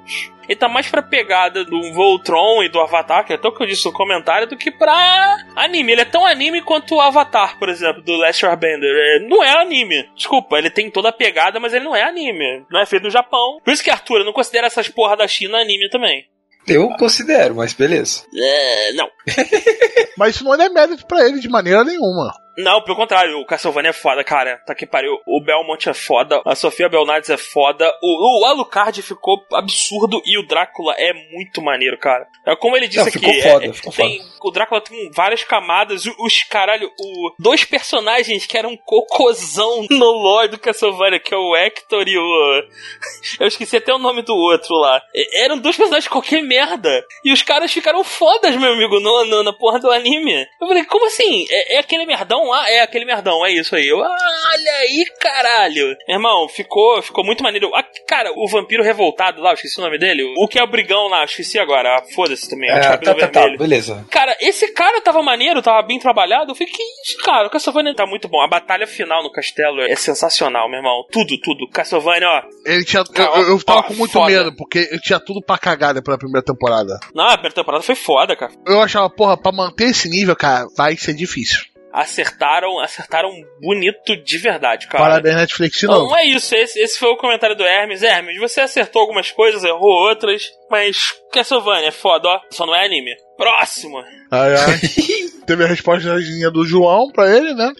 [0.47, 3.63] Ele tá mais pra pegada do Voltron e do Avatar, que é até o que
[3.63, 5.93] eu disse no comentário, do que pra anime.
[5.93, 8.91] Ele é tão anime quanto o Avatar, por exemplo, do Last Airbender.
[8.91, 10.10] É, não é anime.
[10.15, 12.65] Desculpa, ele tem toda a pegada, mas ele não é anime.
[12.69, 13.60] Não é feito no Japão.
[13.63, 16.26] Por isso que, Arthur, eu não considero essas porra da China anime também.
[16.67, 18.24] Eu considero, mas beleza.
[18.36, 19.10] É, não.
[20.17, 22.32] Mas isso não é mérito pra ele de maneira nenhuma.
[22.57, 24.57] Não, pelo contrário, o Castlevania é foda, cara.
[24.65, 25.13] Tá que pariu.
[25.25, 30.37] O Belmont é foda, a Sofia Belnades é foda, o, o Alucard ficou absurdo e
[30.37, 32.25] o Drácula é muito maneiro, cara.
[32.45, 33.19] É como ele disse Não, aqui.
[33.19, 36.03] ficou foda, é- ficou tem- O Drácula tem várias camadas.
[36.19, 41.55] Os caralho, o, dois personagens que eram cocôzão no lore do Castlevania, que é o
[41.55, 42.63] Hector e o.
[43.39, 45.01] Eu esqueci até o nome do outro lá.
[45.35, 47.03] Eram dois personagens de qualquer merda.
[47.23, 50.45] E os caras ficaram fodas, meu amigo, no, no- na porra do anime.
[50.59, 51.45] Eu falei, como assim?
[51.49, 52.69] É, é aquele merdão lá?
[52.69, 53.87] É aquele merdão, é isso aí.
[53.87, 54.15] Eu, ah,
[54.53, 55.95] olha aí, caralho.
[56.07, 57.71] Meu irmão, ficou, ficou muito maneiro.
[57.75, 60.23] Ah, cara, o vampiro revoltado lá, eu esqueci o nome dele.
[60.37, 61.97] O que é o brigão lá, eu esqueci agora.
[61.97, 64.05] Ah, Foda-se também, é, tá, tá, tá, beleza.
[64.11, 66.51] Cara, esse cara tava maneiro, tava bem trabalhado.
[66.51, 67.47] Eu falei, que isso, cara?
[67.47, 68.41] O Castlevania tá muito bom.
[68.41, 71.05] A batalha final no castelo é sensacional, meu irmão.
[71.11, 71.67] Tudo, tudo.
[71.69, 72.41] Castlevania, ó.
[72.65, 73.01] Ele tinha.
[73.01, 74.27] Eu, Cara, eu, eu tava ó, com muito foda.
[74.31, 76.99] medo, porque ele tinha tudo pra cagada pela primeira temporada.
[77.13, 78.51] Não, a primeira temporada foi foda, cara.
[78.65, 81.61] Eu achava, porra, pra manter esse nível, cara, vai ser difícil.
[81.93, 83.30] Acertaram, acertaram
[83.62, 85.04] bonito de verdade, cara.
[85.04, 86.10] Parabéns, Netflix de Não, novo.
[86.10, 86.56] não é isso.
[86.56, 88.01] Esse, esse foi o comentário do Hermes.
[88.01, 90.43] Hermes, você acertou algumas coisas, errou outras.
[90.71, 90.97] Mas
[91.34, 92.39] Castlevania é foda, ó.
[92.49, 93.12] Só não é anime.
[93.38, 93.97] Próximo.
[94.31, 94.79] Ai, ai.
[95.45, 96.15] Teve a resposta
[96.51, 97.73] do João pra ele, né?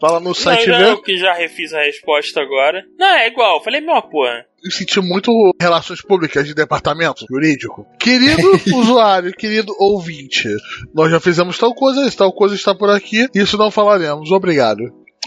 [0.00, 0.88] Fala no site não, ver.
[0.88, 2.82] eu que já refiz a resposta agora.
[2.98, 3.62] Não, é igual.
[3.62, 4.44] Falei, meu, porra.
[4.64, 7.86] Eu senti muito relações públicas de departamento jurídico.
[8.00, 10.48] Querido usuário, querido ouvinte,
[10.94, 14.30] nós já fizemos tal coisa, tal coisa está por aqui, isso não falaremos.
[14.32, 14.80] Obrigado.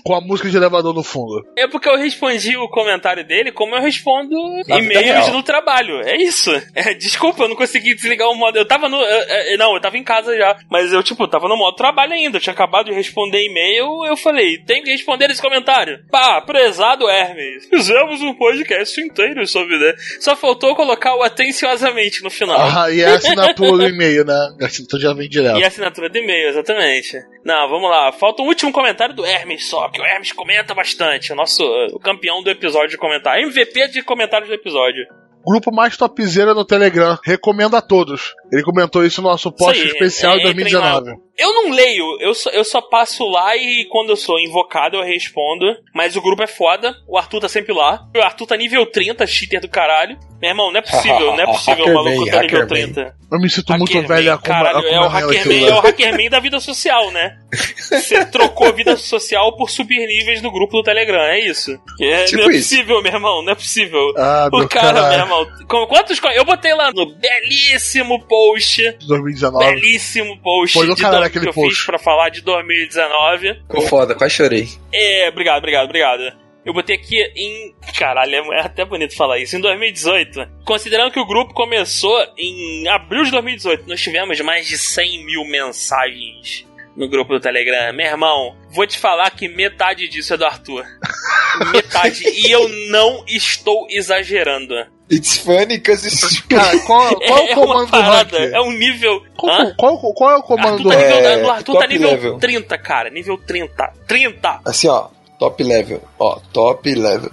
[0.05, 1.43] Com a música de elevador no fundo.
[1.57, 4.35] É porque eu respondi o comentário dele como eu respondo
[4.67, 5.99] Na vida e-mails no trabalho.
[6.01, 6.51] É isso.
[6.75, 8.57] É, desculpa, eu não consegui desligar o modo.
[8.57, 8.97] Eu tava no.
[8.97, 10.55] eu- eu- não, eu tava em casa já.
[10.69, 12.37] Mas eu, tipo, tava no modo trabalho ainda.
[12.37, 14.05] Eu tinha acabado de responder e-mail.
[14.05, 15.99] Eu falei, tem que responder esse comentário.
[16.11, 17.65] Pá, prezado Hermes.
[17.69, 19.93] Fizemos um podcast inteiro sobre, né?
[20.19, 22.59] Só faltou colocar o atenciosamente no final.
[22.59, 24.35] Ah, e a assinatura do e-mail, né?
[24.61, 25.57] A assinatura já vem direto.
[25.57, 27.17] E a assinatura de e-mail, exatamente.
[27.45, 28.11] Não, vamos lá.
[28.11, 31.31] Falta um último comentário do Hermes só, que o Hermes comenta bastante.
[31.31, 33.39] O nosso o campeão do episódio de comentar.
[33.39, 35.05] MVP de comentários do episódio.
[35.45, 37.19] Grupo mais topzera no Telegram.
[37.23, 38.33] Recomendo a todos.
[38.51, 41.24] Ele comentou isso no nosso post aí, especial é, de entrem 2019.
[41.37, 45.03] Eu não leio, eu só, eu só passo lá e quando eu sou invocado eu
[45.03, 45.65] respondo.
[45.93, 48.07] Mas o grupo é foda, o Arthur tá sempre lá.
[48.15, 50.17] O Arthur tá nível 30, cheater do caralho.
[50.41, 52.93] Meu irmão, não é possível, não é possível o maluco tá nível Hackerman.
[52.93, 53.15] 30.
[53.31, 56.39] Eu me sinto muito velho a como, caralho, é o Hackerman, é o Hackerman da
[56.39, 57.37] vida social, né?
[57.75, 61.71] Você trocou a vida social por subir níveis no grupo do Telegram, é isso?
[61.99, 62.69] É, Tipo não é isso.
[62.69, 64.13] possível, meu irmão, não é possível.
[64.17, 65.09] Ah, o meu cara, caralho.
[65.09, 66.19] meu irmão, com quantos.
[66.35, 69.65] Eu botei lá no belíssimo post 2019.
[69.65, 71.75] belíssimo post Foi do de caralho aquele que eu post.
[71.75, 73.53] fiz pra falar de 2019.
[73.61, 74.67] Ficou foda, quase chorei.
[74.93, 76.45] É, obrigado, obrigado, obrigado.
[76.65, 77.75] Eu botei aqui em.
[77.97, 79.55] Caralho, é até bonito falar isso.
[79.55, 84.77] Em 2018, considerando que o grupo começou em abril de 2018, nós tivemos mais de
[84.77, 86.65] 100 mil mensagens
[86.97, 87.93] no grupo do Telegram.
[87.93, 90.83] Meu irmão, vou te falar que metade disso é do Arthur.
[91.71, 92.23] metade.
[92.27, 94.73] E eu não estou exagerando.
[95.11, 98.55] It's funny cause it's Cara, qual, qual é é o comando uma do parada, ranking?
[98.55, 99.21] é um nível.
[99.37, 99.73] Qual, Hã?
[99.77, 102.39] qual, qual é o comando Arthur do tá nível, É, Arthur tá nível level.
[102.39, 103.09] 30, cara.
[103.11, 103.93] Nível 30.
[104.07, 104.61] 30!
[104.65, 105.09] Assim, ó.
[105.37, 106.01] Top level.
[106.17, 107.31] Ó, top level.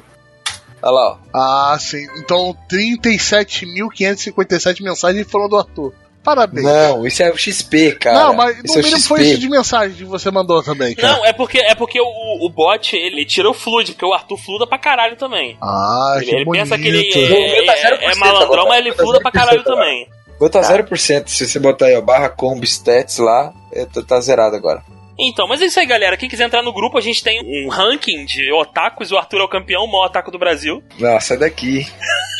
[0.83, 1.17] Olha lá, ó.
[1.35, 2.05] Ah, sim.
[2.19, 5.95] Então, 37.557 mensagens foram do Arthur.
[6.23, 6.65] Parabéns.
[6.65, 8.25] Não, isso é o XP, cara.
[8.25, 9.09] Não, mas isso no é mínimo XP.
[9.09, 11.17] foi isso de mensagem que você mandou também, cara.
[11.17, 14.37] Não, é porque, é porque o, o bot, ele tira o fluid, porque o Arthur
[14.39, 15.57] fluda pra caralho também.
[15.61, 16.63] Ah, ele que ele bonito.
[16.63, 19.75] pensa que ele é, é, 0%, é malandrão, mas ele fluda pra caralho 0% lá.
[19.75, 20.09] também.
[20.39, 21.29] Vou tá 0%.
[21.29, 24.83] Se você botar aí, ó, barra combo stats lá, é, tá, tá zerado agora.
[25.19, 26.17] Então, mas é isso aí, galera.
[26.17, 29.13] Quem quiser entrar no grupo, a gente tem um ranking de otakus.
[29.13, 30.83] O Arthur é o campeão, o maior otaku do Brasil.
[30.99, 31.87] Não, sai daqui.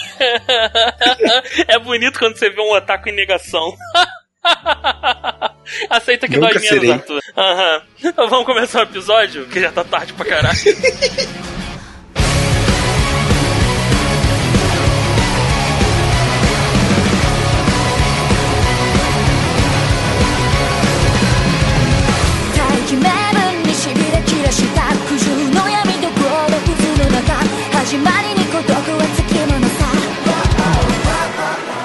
[1.69, 3.77] é bonito quando você vê um otaku em negação.
[5.89, 6.93] Aceita que Nunca dói menos, serei.
[6.93, 7.21] Arthur.
[8.03, 10.59] Então vamos começar o episódio, que já tá tarde pra caralho.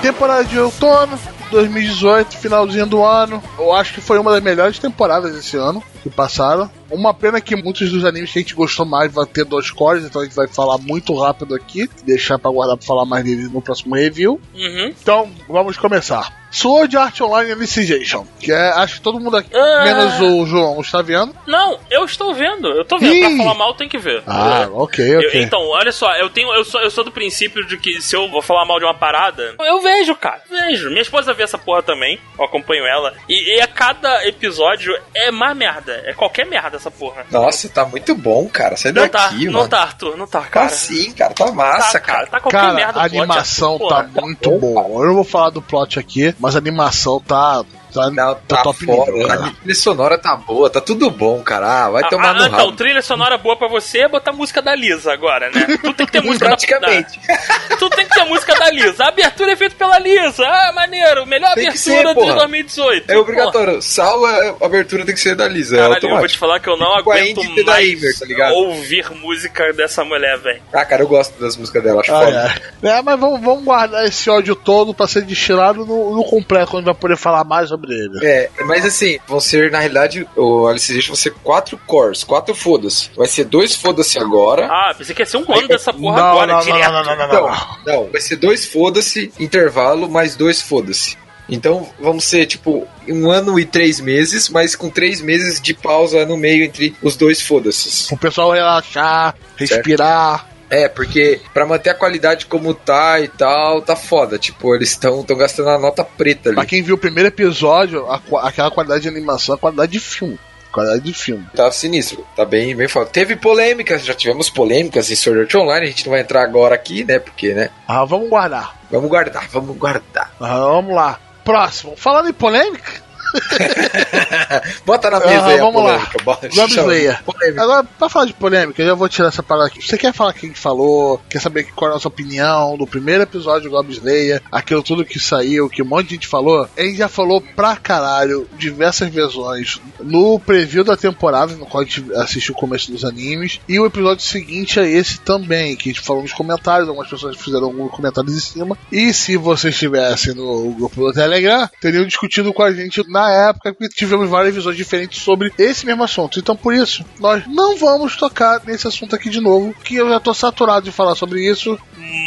[0.08, 1.20] Temporada de outono,
[1.52, 3.44] 2018, finalzinho do ano.
[3.60, 6.72] Eu acho que foi uma das melhores temporadas desse ano que passaram.
[6.90, 10.06] Uma pena que muitos dos animes que a gente gostou mais vai ter dois cores,
[10.06, 13.50] então a gente vai falar muito rápido aqui, deixar pra guardar pra falar mais dele
[13.50, 14.40] no próximo review.
[14.56, 14.94] Uhum.
[15.02, 16.34] Então, vamos começar.
[16.58, 19.84] Sword Art Online Alicization, que é, acho que todo mundo aqui, Ah.
[19.84, 21.36] menos o João, está vendo.
[21.46, 22.68] Não, eu estou vendo.
[22.68, 23.14] Eu tô vendo.
[23.14, 23.36] Ih.
[23.36, 24.24] Pra falar mal, tem que ver.
[24.26, 24.68] Ah, É.
[24.74, 25.42] ok, Eu- ok.
[25.44, 28.30] então, olha só, eu tenho, eu sou, eu sou do princípio de que se eu
[28.30, 30.90] vou falar mal de uma parada, eu vejo, cara, vejo.
[30.90, 35.30] Minha esposa vê essa porra também, eu acompanho ela, e, e a cada episódio é
[35.32, 37.26] mais merda, é qualquer merda essa porra.
[37.32, 38.76] Nossa, tá muito bom, cara.
[38.78, 39.52] Sai Não daqui, tá, mano.
[39.52, 40.70] não tá, Arthur, não tá, Tá cara.
[40.70, 41.34] sim, cara.
[41.34, 42.28] Tá Tá, massa, cara, cara.
[42.28, 44.10] tá qualquer Cara, merda a plot, animação tá porra.
[44.22, 44.82] muito boa.
[45.02, 47.64] Eu não vou falar do plot aqui, mas a animação tá,
[47.94, 49.12] tá, Não, tá tá top fora.
[49.12, 49.32] nível.
[49.32, 51.86] A trilha sonora tá boa, tá tudo bom, cara.
[51.86, 52.72] Ah, vai Ah, tomar ah, no então, rabo.
[52.74, 55.66] trilha sonora boa pra você é botar música da Lisa agora, né?
[55.82, 57.20] Tu tem que ter música da, Praticamente.
[57.28, 59.04] da Tu tem que ter música da Lisa.
[59.04, 60.44] A abertura é feita pela Lisa.
[60.46, 61.26] Ah, maneiro.
[61.26, 62.36] Melhor Tem abertura ser, de porra.
[62.36, 63.10] 2018.
[63.12, 63.82] É obrigatório.
[63.82, 65.76] Salva a abertura tem que ser da Lisa.
[65.76, 68.26] é Caralho, eu vou te falar que eu não Tipo aguento da mais Emer, tá
[68.26, 68.54] ligado?
[68.54, 70.62] ouvir música dessa mulher, velho.
[70.74, 72.56] Ah, cara, eu gosto das músicas dela, acho Ah, foda.
[72.84, 72.98] é.
[72.98, 76.86] É, mas vamos, vamos guardar esse ódio todo pra ser destilado no, no completo, quando
[76.86, 78.26] vai poder falar mais sobre ele.
[78.26, 82.56] É, mas assim, vão ser, na realidade, o Alice Edition vão ser quatro cores, quatro
[82.56, 83.10] foda-se.
[83.16, 84.68] Vai ser dois foda-se agora.
[84.68, 86.92] Ah, pensei que ia ser um ano dessa porra não, agora, não, não, direto.
[86.92, 87.78] não, não, não, não, Não, não.
[88.04, 91.18] não, vai ser dois foda-se, intervalo, mais dois foda-se.
[91.50, 96.26] Então vamos ser tipo um ano e três meses, mas com três meses de pausa
[96.26, 98.08] no meio entre os dois foda-se.
[98.10, 100.46] Pro pessoal relaxar, respirar.
[100.70, 104.38] É, porque pra manter a qualidade como tá e tal, tá foda.
[104.38, 106.70] Tipo, eles estão tão gastando a nota preta Pra ali.
[106.70, 110.38] quem viu o primeiro episódio, a aquela qualidade de animação é qualidade de filme.
[110.72, 111.46] Qualidade de filme.
[111.56, 113.06] Tá sinistro, tá bem, bem foda.
[113.08, 116.76] Teve polêmicas, já tivemos polêmicas em Sword Art Online, a gente não vai entrar agora
[116.76, 117.18] aqui, né?
[117.18, 117.70] Porque, né?
[117.88, 118.78] Ah, vamos guardar.
[118.92, 120.32] Vamos guardar, vamos guardar.
[120.40, 121.20] Ah, vamos lá.
[121.44, 121.96] Próximo.
[121.96, 122.92] Falando em polêmica,
[124.86, 125.90] Bota na mesa Ah, aí a vamos lá.
[125.98, 126.24] polêmica.
[126.24, 127.20] Bota, Goblin Slayer.
[127.58, 129.82] Agora, pra falar de polêmica, eu já vou tirar essa parada aqui.
[129.82, 131.22] Você quer falar quem falou?
[131.30, 134.42] Quer saber qual é a nossa opinião do primeiro episódio do Goblin Slayer?
[134.52, 136.68] Aquilo tudo que saiu, que um monte de gente falou?
[136.78, 141.86] A gente já falou pra caralho diversas versões no preview da temporada, no qual a
[141.86, 143.60] gente assistiu o começo dos animes.
[143.68, 146.88] E o episódio seguinte é esse também, que a gente falou nos comentários.
[146.88, 148.78] Algumas pessoas fizeram alguns comentários em cima.
[148.92, 153.17] E se vocês estivessem no grupo do Telegram, teriam discutido com a gente na
[153.50, 156.40] época que tivemos várias visões diferentes sobre esse mesmo assunto.
[156.40, 160.20] Então, por isso, nós não vamos tocar nesse assunto aqui de novo, que eu já
[160.20, 161.78] tô saturado de falar sobre isso.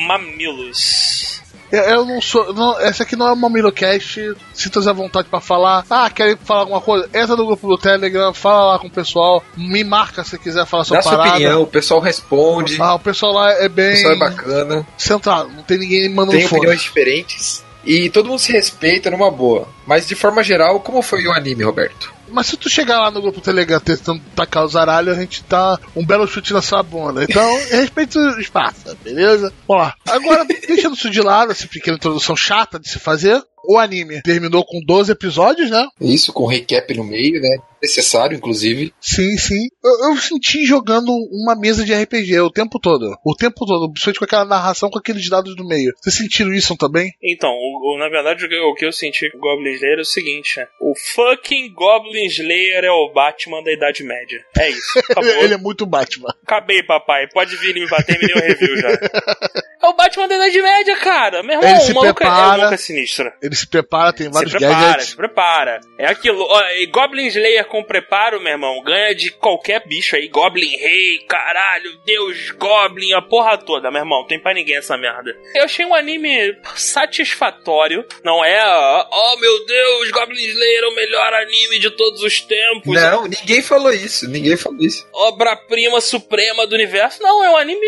[0.07, 1.41] Mamilos.
[1.72, 2.53] Eu, eu não sou.
[2.53, 4.34] Não, essa aqui não é uma Milocast.
[4.53, 5.84] Sinta-se à vontade pra falar.
[5.88, 7.07] Ah, querem falar alguma coisa?
[7.14, 9.43] Entra no grupo do Telegram, fala lá com o pessoal.
[9.57, 11.30] Me marca se quiser falar sua Dá sua parada.
[11.30, 15.49] opinião, o pessoal responde, Ah, o pessoal lá é o bem pessoal é bacana, centrado,
[15.51, 16.59] não tem ninguém mandando tem fora.
[16.59, 17.64] opiniões diferentes.
[17.85, 19.68] E todo mundo se respeita numa boa.
[19.87, 22.12] Mas de forma geral, como foi o anime, Roberto?
[22.31, 25.78] Mas se tu chegar lá no grupo Telegram tentando tacar os aralhos, a gente tá
[25.97, 27.24] um belo chute na sua bunda.
[27.24, 29.53] Então, respeite o espaço, beleza?
[29.66, 29.95] Vamos lá.
[30.09, 34.65] Agora, deixando isso de lado, essa pequena introdução chata de se fazer, o anime terminou
[34.65, 35.87] com 12 episódios, né?
[36.01, 37.57] Isso, com recap no meio, né?
[37.83, 38.93] Necessário, inclusive.
[39.01, 39.69] Sim, sim.
[39.83, 43.17] Eu, eu senti jogando uma mesa de RPG o tempo todo.
[43.25, 45.91] O tempo todo, principalmente com aquela narração com aqueles dados do meio.
[46.03, 47.11] Vocês sentiram isso também?
[47.23, 49.99] Então, o- o- na verdade, o que, o que eu senti com o Goblin Slayer
[49.99, 50.67] é o seguinte: né?
[50.79, 54.45] o fucking Goblin Slayer é o Batman da Idade Média.
[54.59, 54.99] É isso.
[55.11, 55.31] Acabou.
[55.43, 56.35] Ele é muito Batman.
[56.43, 57.29] Acabei, papai.
[57.33, 58.89] Pode vir me bater, me deu o review já.
[59.83, 61.43] É o Batman da Idade Média, cara.
[61.43, 62.45] Meu irmão, Ele se o maluco é- é, prepara.
[62.45, 63.33] o maluco é sinistro.
[63.43, 65.07] Ele se prepara, tem vários se prepara, gadgets.
[65.11, 65.81] se prepara.
[65.99, 66.43] É aquilo.
[66.49, 70.29] Ó, e Goblin Slayer com preparo, meu irmão, ganha de qualquer bicho aí.
[70.29, 74.27] Goblin Rei, caralho, Deus Goblin, a porra toda, meu irmão.
[74.27, 75.35] Tem pra ninguém essa merda.
[75.55, 78.05] Eu achei um anime satisfatório.
[78.25, 82.41] Não é, ó, oh meu Deus, Goblin Slayer é o melhor anime de todos os
[82.41, 82.95] tempos.
[82.95, 84.29] Não, ninguém falou isso.
[84.29, 85.07] Ninguém falou isso.
[85.13, 87.23] Obra-prima suprema do universo.
[87.23, 87.87] Não, é um anime.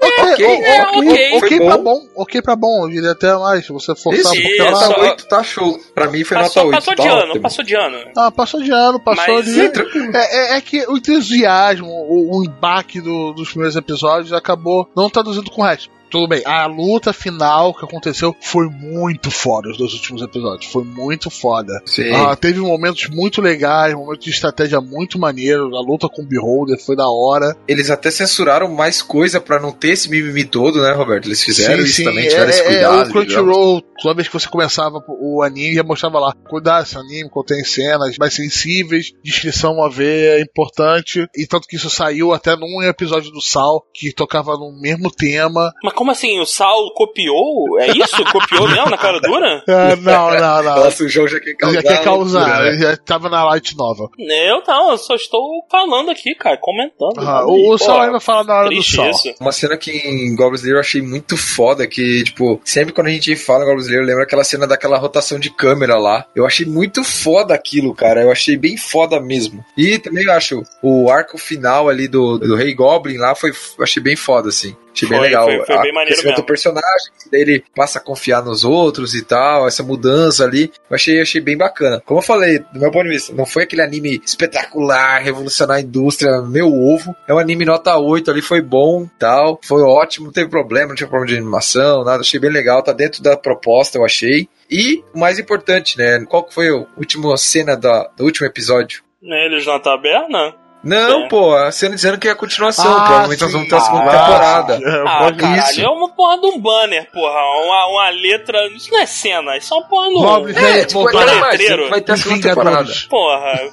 [0.00, 1.30] Ok, ok, o- é, ok, ok.
[1.32, 2.00] ok Foi pra bom.
[2.16, 4.64] ok pra bom, eu diria até mais, se você forçar Isso, um pouquinho.
[4.80, 5.78] Nota Só- 8 tá show.
[5.94, 6.84] Pra mim foi Passou, nota 8.
[6.84, 7.42] passou tá de ano, ótimo.
[7.42, 7.98] passou de ano.
[8.16, 9.60] Ah, passou de ano, passou Mas de.
[9.60, 15.10] É, é- é que o entusiasmo, o, o embaque do- dos primeiros episódios acabou não
[15.10, 15.90] traduzindo com o resto.
[16.10, 20.70] Tudo bem, a luta final que aconteceu foi muito foda, os dois últimos episódios.
[20.70, 21.72] Foi muito foda.
[21.84, 22.12] Sim.
[22.12, 25.76] Ah, teve momentos muito legais, momentos de estratégia muito maneiro.
[25.76, 27.56] A luta com o Beholder foi da hora.
[27.66, 31.26] Eles até censuraram mais coisa pra não ter esse mimimi todo, né, Roberto?
[31.26, 32.94] Eles fizeram Sim, isso sim, também, é, tiveram esse é, cuidado.
[32.94, 33.12] o digamos.
[33.12, 37.62] Crunchyroll, toda vez que você começava o anime, já mostrava lá, cuidado esse anime, contém
[37.64, 41.26] cenas mais sensíveis, descrição a ver, é importante.
[41.36, 45.72] E tanto que isso saiu até num episódio do Sal, que tocava no mesmo tema.
[45.82, 46.38] Mas como assim?
[46.38, 47.76] O Sal copiou?
[47.80, 48.24] É isso?
[48.30, 49.64] Copiou mesmo na cara dura?
[49.66, 50.84] Ah, não, não, não.
[50.84, 51.74] Nossa, o João já quer causar.
[51.74, 52.78] já quer causar, loucura, né?
[52.78, 54.08] já tava na light nova.
[54.16, 57.18] Eu não, eu só estou falando aqui, cara, comentando.
[57.18, 59.10] Ah, Aí, o o pô, Sal ainda fala na hora do Sal.
[59.10, 59.34] isso.
[59.40, 63.10] Uma cena que em Goblin Slayer eu achei muito foda, que, tipo, sempre quando a
[63.10, 66.26] gente fala em Goblin Slayer, eu lembro aquela cena daquela rotação de câmera lá.
[66.32, 68.22] Eu achei muito foda aquilo, cara.
[68.22, 69.64] Eu achei bem foda mesmo.
[69.76, 73.82] E também eu acho o arco final ali do, do Rei Goblin lá foi, eu
[73.82, 74.76] achei bem foda, assim.
[74.98, 75.44] Achei bem Foi, legal.
[75.46, 76.34] foi- foi bem maneiro mesmo.
[76.36, 80.72] do personagem, daí ele passa a confiar nos outros e tal, essa mudança ali.
[80.90, 82.02] Eu achei, achei bem bacana.
[82.04, 85.80] Como eu falei, do meu ponto de vista, não foi aquele anime espetacular, revolucionar a
[85.80, 87.14] indústria, meu ovo.
[87.28, 89.60] É um anime nota 8 ali, foi bom tal.
[89.62, 92.20] Foi ótimo, não teve problema, não tinha problema de animação, nada.
[92.20, 94.48] Achei bem legal, tá dentro da proposta, eu achei.
[94.70, 96.24] E o mais importante, né?
[96.28, 99.02] Qual que foi a última cena da, do último episódio?
[99.22, 100.54] Eles na taberna?
[100.82, 101.28] Não, É.
[101.28, 102.90] pô, a cena dizendo que é a continuação.
[102.90, 103.56] Ah, Provavelmente nós sim.
[103.56, 104.74] vamos ter a segunda Ah, temporada.
[104.74, 105.80] É, Ah, caralho, isso.
[105.80, 107.40] é uma porra de um banner, porra.
[107.64, 108.66] Uma, uma letra.
[108.68, 110.20] Isso não é cena, isso é uma porra do.
[110.20, 111.24] Goblin É, Slayer tipo, voltará.
[111.26, 111.90] vai ter mais, letreiro.
[111.90, 112.70] vai ter a segunda temporada.
[112.76, 113.02] Vingadores.
[113.06, 113.70] Porra.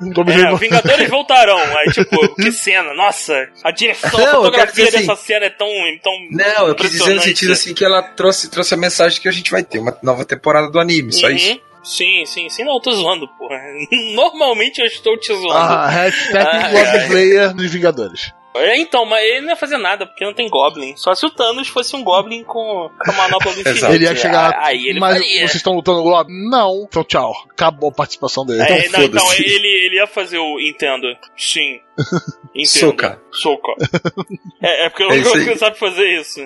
[0.00, 1.58] É, Vingadores voltarão.
[1.78, 2.94] Aí, tipo, que cena.
[2.94, 5.66] Nossa, a direção, Não, a fotografia dessa cena é tão.
[6.02, 9.28] tão Não, eu quis dizer no sentido assim que ela trouxe, trouxe a mensagem que
[9.28, 11.32] a gente vai ter uma nova temporada do anime, só Uhum.
[11.34, 11.60] isso.
[11.86, 12.64] Sim, sim, sim.
[12.64, 13.56] Não, eu tô zoando, porra.
[14.14, 15.52] Normalmente eu estou te zoando.
[15.52, 17.06] Ah, hashtag Ah, Goblin é.
[17.06, 18.32] Slayer dos Vingadores.
[18.56, 20.96] É, então, mas ele não ia fazer nada, porque não tem Goblin.
[20.96, 23.84] Só se o Thanos fosse um Goblin com a manopla do infinito.
[23.86, 24.58] Ele ia chegar.
[24.64, 25.40] Aí ele mas faria.
[25.40, 26.30] vocês estão lutando Globo?
[26.50, 26.86] Não.
[26.88, 27.34] Então tchau.
[27.50, 28.62] Acabou a participação dele.
[28.62, 31.06] É, não, então ele, ele ia fazer o Entendo.
[31.36, 31.78] Sim.
[32.54, 32.66] Entendo.
[32.66, 33.20] Soca.
[33.30, 33.72] Soca.
[34.62, 36.40] É, é porque o É isso Goku sabe fazer isso.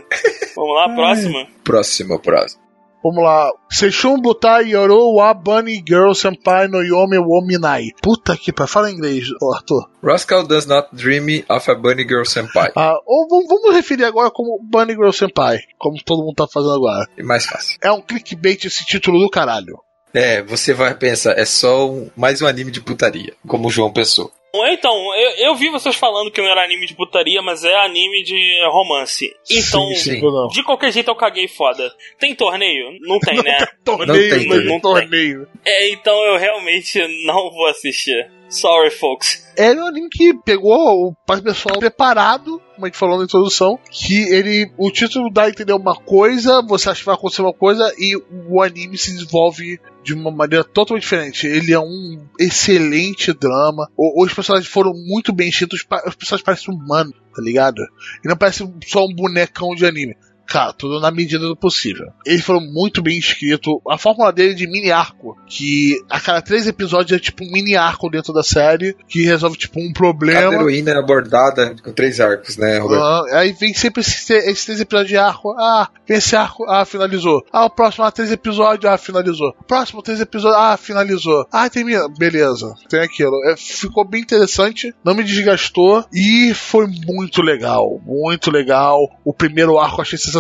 [0.57, 1.47] Vamos lá, próxima.
[1.62, 2.61] Próximo, próximo.
[3.03, 3.51] Vamos lá.
[3.70, 7.88] Seishun Butai Yoro wa Bunny Girl Senpai no Yome wo Minai.
[8.03, 8.70] Puta que pariu.
[8.70, 9.24] Fala em inglês,
[9.55, 9.88] Arthur.
[10.03, 12.70] Rascal does not dream of a bunny girl senpai.
[12.76, 15.59] Ah, ou vamos- vamos referir agora como Bunny Girl Senpai.
[15.78, 17.07] Como todo mundo tá fazendo agora.
[17.16, 17.78] É mais fácil.
[17.82, 19.78] É um clickbait esse título do caralho.
[20.12, 23.92] É, você vai pensar, é só um- mais um anime de putaria, como o João
[23.92, 24.30] pensou.
[24.55, 28.22] Então, eu, eu vi vocês falando que não era anime de putaria, mas é anime
[28.22, 29.32] de romance.
[29.51, 30.48] Então, Sim, sim, não.
[30.48, 31.92] de qualquer jeito eu caguei foda.
[32.18, 32.96] Tem torneio?
[33.01, 33.66] Não tem, né?
[33.84, 34.80] Torneio, tem, mas não um tem.
[34.80, 35.46] torneio.
[35.64, 38.30] É, então eu realmente não vou assistir.
[38.48, 39.49] Sorry, folks.
[39.63, 44.23] É um anime que pegou o pessoal preparado, como a gente falou na introdução, que
[44.33, 44.73] ele.
[44.79, 48.17] O título dá a entender uma coisa, você acha que vai acontecer uma coisa, e
[48.49, 51.47] o anime se desenvolve de uma maneira totalmente diferente.
[51.47, 53.87] Ele é um excelente drama.
[53.97, 57.83] O- Os personagens foram muito bem escritos, os personagens parecem humanos, tá ligado?
[58.25, 60.15] E não parece só um bonecão de anime.
[60.51, 62.09] Cara, tudo na medida do possível.
[62.26, 63.72] Eles foram muito bem escritos.
[63.88, 67.53] A fórmula dele é de mini arco, que a cada três episódios é tipo um
[67.53, 70.55] mini arco dentro da série, que resolve tipo um Cada problema.
[70.55, 73.01] heroína é abordada com três arcos, né, Roberto?
[73.01, 75.55] Ah, aí vem sempre esses esse três episódios de arco.
[75.57, 77.44] Ah, esse arco, ah, finalizou.
[77.53, 79.55] Ah, o próximo ah, três episódios, ah, finalizou.
[79.68, 81.46] Próximo três episódios, ah, finalizou.
[81.53, 82.09] Ah, termina.
[82.09, 83.36] Beleza, tem aquilo.
[83.44, 88.01] É, ficou bem interessante, não me desgastou e foi muito legal.
[88.05, 88.98] Muito legal.
[89.24, 90.39] O primeiro arco eu achei sensacional.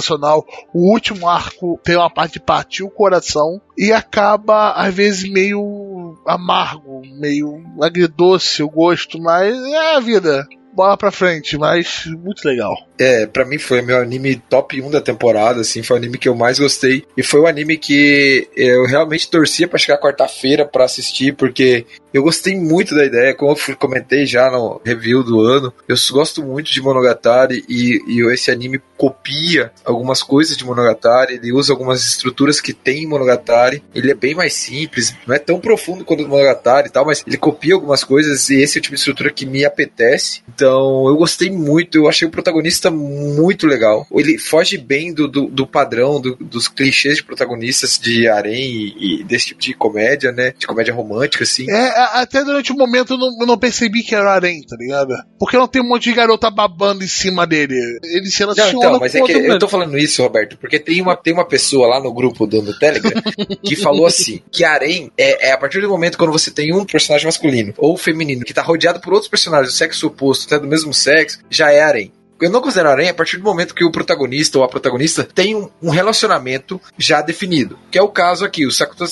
[0.72, 6.16] O último arco tem uma parte de partir o coração e acaba, às vezes, meio
[6.26, 12.76] amargo, meio agridoce o gosto, mas é a vida bola pra frente, mas muito legal.
[12.98, 16.28] É, pra mim foi meu anime top 1 da temporada, assim, foi o anime que
[16.28, 17.04] eu mais gostei.
[17.16, 22.22] E foi o anime que eu realmente torcia pra chegar quarta-feira pra assistir, porque eu
[22.22, 25.72] gostei muito da ideia, como eu comentei já no review do ano.
[25.88, 31.52] Eu gosto muito de Monogatari e, e esse anime copia algumas coisas de Monogatari, ele
[31.52, 33.82] usa algumas estruturas que tem em Monogatari.
[33.94, 37.24] Ele é bem mais simples, não é tão profundo quanto o Monogatari e tal, mas
[37.26, 40.42] ele copia algumas coisas e esse é o tipo de estrutura que me apetece.
[40.60, 44.06] Então eu gostei muito, eu achei o protagonista muito legal.
[44.12, 49.20] Ele foge bem do, do, do padrão, do- dos clichês de protagonistas de harém e,
[49.20, 50.52] e desse tipo de comédia, né?
[50.58, 51.70] De comédia romântica, assim.
[51.70, 54.76] É, até durante o momento eu não, eu não percebi que era o Arém, tá
[54.78, 55.14] ligado?
[55.38, 57.74] Porque não tem um monte de garota babando em cima dele.
[58.04, 61.00] Ele se Não, relaciona então, mas é que eu tô falando isso, Roberto, porque tem
[61.00, 63.12] uma, tem uma pessoa lá no grupo do no Telegram
[63.64, 66.84] que falou assim: que harém é, é a partir do momento quando você tem um
[66.84, 70.68] personagem masculino ou feminino que tá rodeado por outros personagens do sexo oposto, até do
[70.68, 72.12] mesmo sexo, já é harém.
[72.40, 75.68] Eu não considero harém a partir do momento que o protagonista ou a protagonista tem
[75.82, 77.78] um, relacionamento já definido.
[77.90, 78.64] Que é o caso aqui.
[78.64, 79.04] O Sakuta,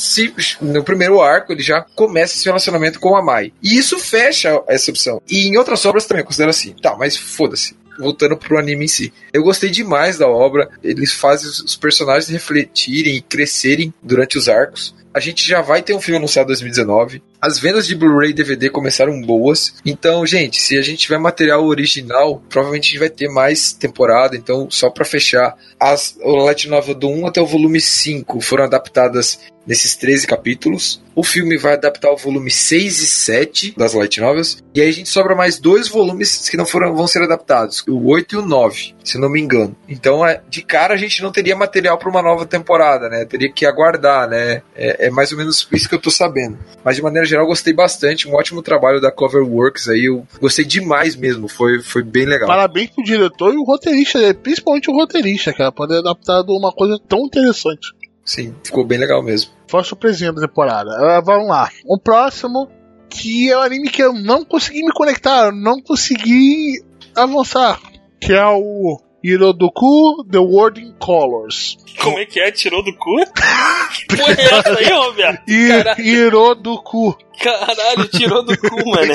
[0.62, 3.52] no primeiro arco, ele já começa esse relacionamento com a Mai.
[3.62, 5.20] E isso fecha essa opção.
[5.28, 6.74] E em outras obras também eu considero assim.
[6.80, 9.12] Tá, mas foda-se voltando pro anime em si.
[9.32, 14.94] Eu gostei demais da obra, eles fazem os personagens refletirem e crescerem durante os arcos.
[15.12, 17.20] A gente já vai ter um filme anunciado em 2019.
[17.40, 19.74] As vendas de Blu-ray e DVD começaram boas.
[19.86, 24.36] Então, gente, se a gente tiver material original, provavelmente a gente vai ter mais temporada.
[24.36, 28.64] Então, só pra fechar, as, o Light Novel do 1 até o volume 5 foram
[28.64, 31.02] adaptadas nesses 13 capítulos.
[31.14, 34.62] O filme vai adaptar o volume 6 e 7 das Light Novels.
[34.74, 38.08] E aí a gente sobra mais dois volumes que não foram, vão ser adaptados: o
[38.08, 39.76] 8 e o 9, se não me engano.
[39.88, 43.24] Então, é, de cara, a gente não teria material para uma nova temporada, né?
[43.24, 44.62] Teria que aguardar, né?
[44.74, 46.56] É, é mais ou menos isso que eu tô sabendo.
[46.84, 48.28] Mas de maneira geral, gostei bastante.
[48.28, 50.06] Um ótimo trabalho da Coverworks aí.
[50.06, 51.48] Eu gostei demais mesmo.
[51.48, 52.48] Foi, foi bem legal.
[52.48, 54.32] Parabéns pro diretor e o roteirista, né?
[54.32, 57.88] principalmente o roteirista, cara, por ter adaptado uma coisa tão interessante.
[58.24, 59.52] Sim, ficou bem legal mesmo.
[59.68, 60.90] Foi a surpresinha da temporada.
[60.90, 61.70] Ah, vamos lá.
[61.86, 62.68] O próximo,
[63.08, 66.82] que é um anime que eu não consegui me conectar, eu não consegui
[67.16, 67.80] avançar,
[68.20, 71.76] que é o Hirodoku The World in Colors.
[72.00, 72.50] Como é que é?
[72.50, 73.16] Tirou do cu?
[73.26, 75.42] que porra é essa aí, Roberto?
[75.50, 76.00] I Caralho.
[76.04, 77.18] Hirodoku.
[77.40, 79.14] Caralho, tirou do cu, mano.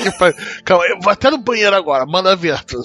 [0.64, 2.51] Calma, eu vou até no banheiro agora, manda ver.
[2.51, 2.84] Arthur.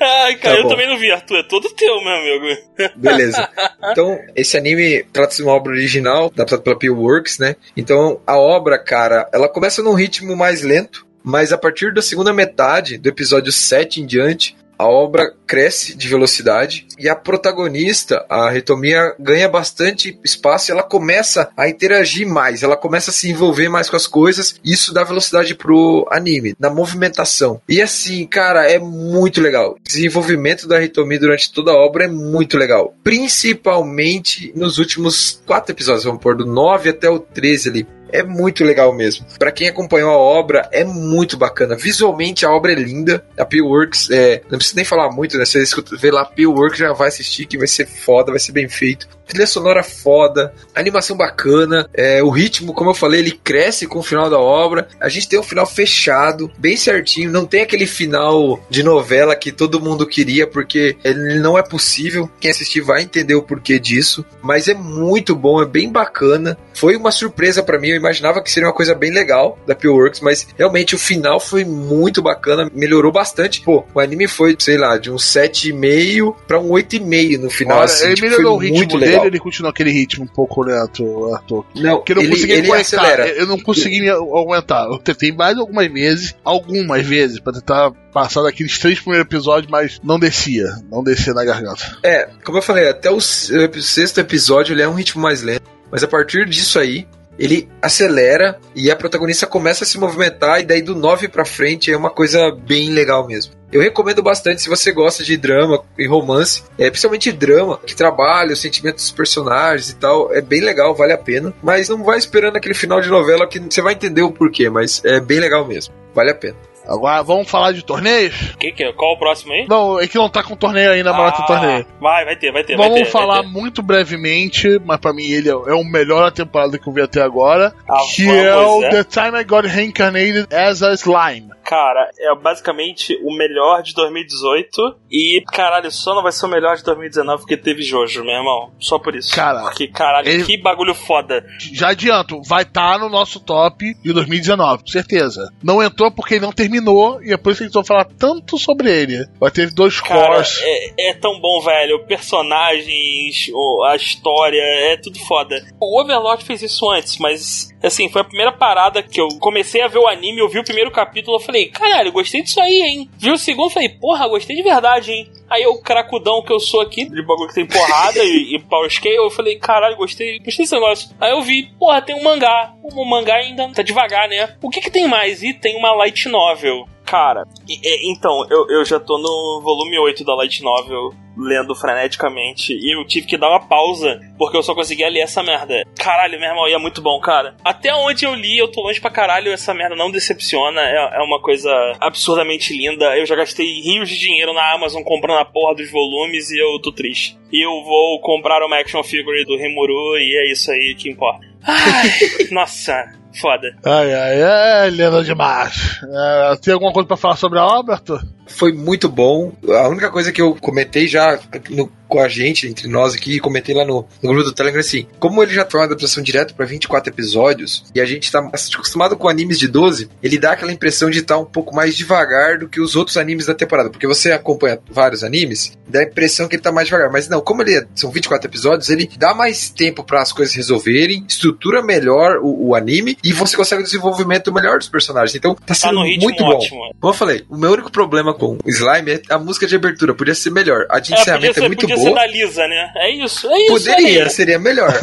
[0.00, 0.68] Ai, cara, Tá eu bom.
[0.68, 1.38] também não vi, Arthur.
[1.38, 2.60] É todo teu, meu amigo.
[2.96, 3.48] Beleza.
[3.92, 7.54] Então, esse anime trata-se de uma obra original, adaptada pela P-Works, né?
[7.76, 12.32] Então, a obra, cara, ela começa num ritmo mais lento, mas a partir da segunda
[12.32, 18.50] metade, do episódio 7 em diante, a obra cresce de velocidade e a protagonista, a
[18.50, 23.68] Retomia, ganha bastante espaço e ela começa a interagir mais, ela começa a se envolver
[23.68, 27.60] mais com as coisas, e isso dá velocidade pro anime, na movimentação.
[27.68, 29.72] E assim, cara, é muito legal.
[29.72, 32.94] O desenvolvimento da Hitomi durante toda a obra é muito legal.
[33.02, 37.95] Principalmente nos últimos quatro episódios, vamos pôr do 9 até o 13 ali.
[38.10, 39.26] É muito legal mesmo.
[39.38, 41.76] Para quem acompanhou a obra, é muito bacana.
[41.76, 43.24] Visualmente a obra é linda.
[43.36, 45.44] A P-Works, é, não precisa nem falar muito, né?
[45.44, 48.68] Você escuta, vê lá P-Works, já vai assistir que vai ser foda, vai ser bem
[48.68, 49.08] feito.
[49.26, 54.02] Trilha sonora foda, animação bacana, é, o ritmo, como eu falei, ele cresce com o
[54.02, 54.88] final da obra.
[55.00, 59.50] A gente tem um final fechado, bem certinho, não tem aquele final de novela que
[59.50, 62.30] todo mundo queria, porque ele não é possível.
[62.40, 66.56] Quem assistir vai entender o porquê disso, mas é muito bom, é bem bacana.
[66.72, 70.20] Foi uma surpresa para mim, eu imaginava que seria uma coisa bem legal da P-Works,
[70.20, 73.60] mas realmente o final foi muito bacana, melhorou bastante.
[73.62, 77.78] Pô, o anime foi, sei lá, de um 7,5 para um 8,5 no final.
[77.78, 79.26] Olha, assim, ele tipo, melhorou o foi ritmo muito dele, legal.
[79.26, 81.64] ele continua aquele ritmo um pouco lento, Arthur.
[81.74, 83.28] Não, Que eu não ele, consegui ele acelera.
[83.28, 84.86] Eu não consegui me aguentar.
[84.86, 90.00] Eu tentei mais algumas vezes, algumas vezes, pra tentar passar daqueles três primeiros episódios, mas
[90.02, 90.66] não descia.
[90.90, 91.98] Não descia na garganta.
[92.02, 96.02] É, como eu falei, até o sexto episódio ele é um ritmo mais lento, mas
[96.02, 97.06] a partir disso aí,
[97.38, 101.92] ele acelera e a protagonista começa a se movimentar, e daí do 9 pra frente
[101.92, 103.52] é uma coisa bem legal mesmo.
[103.72, 108.52] Eu recomendo bastante se você gosta de drama e romance, é, principalmente drama, que trabalha
[108.52, 111.52] os sentimentos dos personagens e tal, é bem legal, vale a pena.
[111.62, 115.04] Mas não vai esperando aquele final de novela que você vai entender o porquê, mas
[115.04, 116.56] é bem legal mesmo, vale a pena.
[116.88, 118.54] Agora vamos falar de torneios?
[118.60, 118.92] Que que é?
[118.92, 119.66] Qual o próximo aí?
[119.68, 121.86] Não, é que não tá com torneio ainda, mas vai ter torneio.
[122.00, 122.76] Vai, vai ter, vai ter.
[122.76, 123.48] vai Vamos ter, falar vai ter.
[123.48, 127.02] muito brevemente, mas pra mim ele é é o melhor da temporada que eu vi
[127.02, 127.74] até agora.
[127.90, 128.90] Ah, que vamos, é o é?
[128.90, 131.48] The Time I Got Reincarnated as a Slime.
[131.66, 134.96] Cara, é basicamente o melhor de 2018.
[135.10, 138.70] E, caralho, só não vai ser o melhor de 2019 porque teve Jojo, meu irmão.
[138.78, 139.34] Só por isso.
[139.34, 141.44] Cara, Porque, caralho, ele- que bagulho foda.
[141.72, 145.52] Já adianto, vai estar no nosso top de 2019, com certeza.
[145.62, 148.04] Não entrou porque ele não terminou e é por isso que a gente vai falar
[148.04, 149.26] tanto sobre ele.
[149.40, 150.60] Vai ter dois Cara, cores.
[150.62, 152.04] é, é tão bom, velho.
[152.06, 153.50] Personagens,
[153.90, 155.60] a história, é tudo foda.
[155.80, 159.88] O Overlord fez isso antes, mas, assim, foi a primeira parada que eu comecei a
[159.88, 163.10] ver o anime, eu vi o primeiro capítulo, eu falei, caralho, gostei disso aí, hein?
[163.18, 165.30] Vi o segundo, falei, porra, gostei de verdade, hein?
[165.48, 168.90] Aí eu, cracudão que eu sou aqui, de bagulho que tem porrada e, e power
[168.90, 171.10] scale, eu falei, caralho, gostei, gostei desse negócio.
[171.20, 172.72] Aí eu vi, porra, tem um mangá.
[172.82, 174.56] O mangá ainda tá devagar, né?
[174.62, 175.42] O que que tem mais?
[175.42, 176.86] E tem uma light novel.
[177.06, 181.74] Cara, e- e- então, eu, eu já tô no volume 8 da Light Novel, lendo
[181.74, 185.84] freneticamente, e eu tive que dar uma pausa, porque eu só conseguia ler essa merda.
[185.96, 187.54] Caralho, meu irmão, e é muito bom, cara.
[187.64, 191.22] Até onde eu li, eu tô longe pra caralho, essa merda não decepciona, é, é
[191.22, 193.16] uma coisa absurdamente linda.
[193.16, 196.80] Eu já gastei rios de dinheiro na Amazon comprando a porra dos volumes e eu
[196.80, 197.38] tô triste.
[197.52, 201.46] E eu vou comprar uma action figure do Rimuru, e é isso aí que importa.
[201.62, 202.08] Ai,
[202.50, 203.76] nossa, foda.
[203.84, 204.42] Ai, ai,
[204.86, 206.00] é lindo demais.
[206.02, 208.22] É, tem alguma coisa pra falar sobre a obra, Arthur?
[208.46, 209.52] Foi muito bom.
[209.68, 211.38] A única coisa que eu comentei já
[211.70, 215.08] no- com a gente, entre nós aqui, comentei lá no, no grupo do Telegram, assim,
[215.18, 218.38] como ele já foi uma adaptação direta para 24 episódios, e a gente tá
[218.74, 222.58] acostumado com animes de 12, ele dá aquela impressão de estar um pouco mais devagar
[222.58, 226.46] do que os outros animes da temporada, porque você acompanha vários animes, dá a impressão
[226.46, 229.34] que ele tá mais devagar, mas não, como ele é- são 24 episódios, ele dá
[229.34, 233.84] mais tempo para as coisas resolverem, estrutura melhor o, o anime, e você consegue um
[233.84, 236.50] desenvolvimento melhor dos personagens, então tá Tá sendo ritmo muito bom.
[236.54, 236.80] ótimo.
[237.00, 240.14] Como eu falei, o meu único problema com o Slime é a música de abertura.
[240.14, 240.86] Podia ser melhor.
[240.90, 242.14] A de É, podia encerramento ser, é muito podia ser boa.
[242.14, 242.92] da Lisa, né?
[242.96, 243.72] É isso, é isso.
[243.72, 244.30] Poderia, aí.
[244.30, 244.90] seria melhor.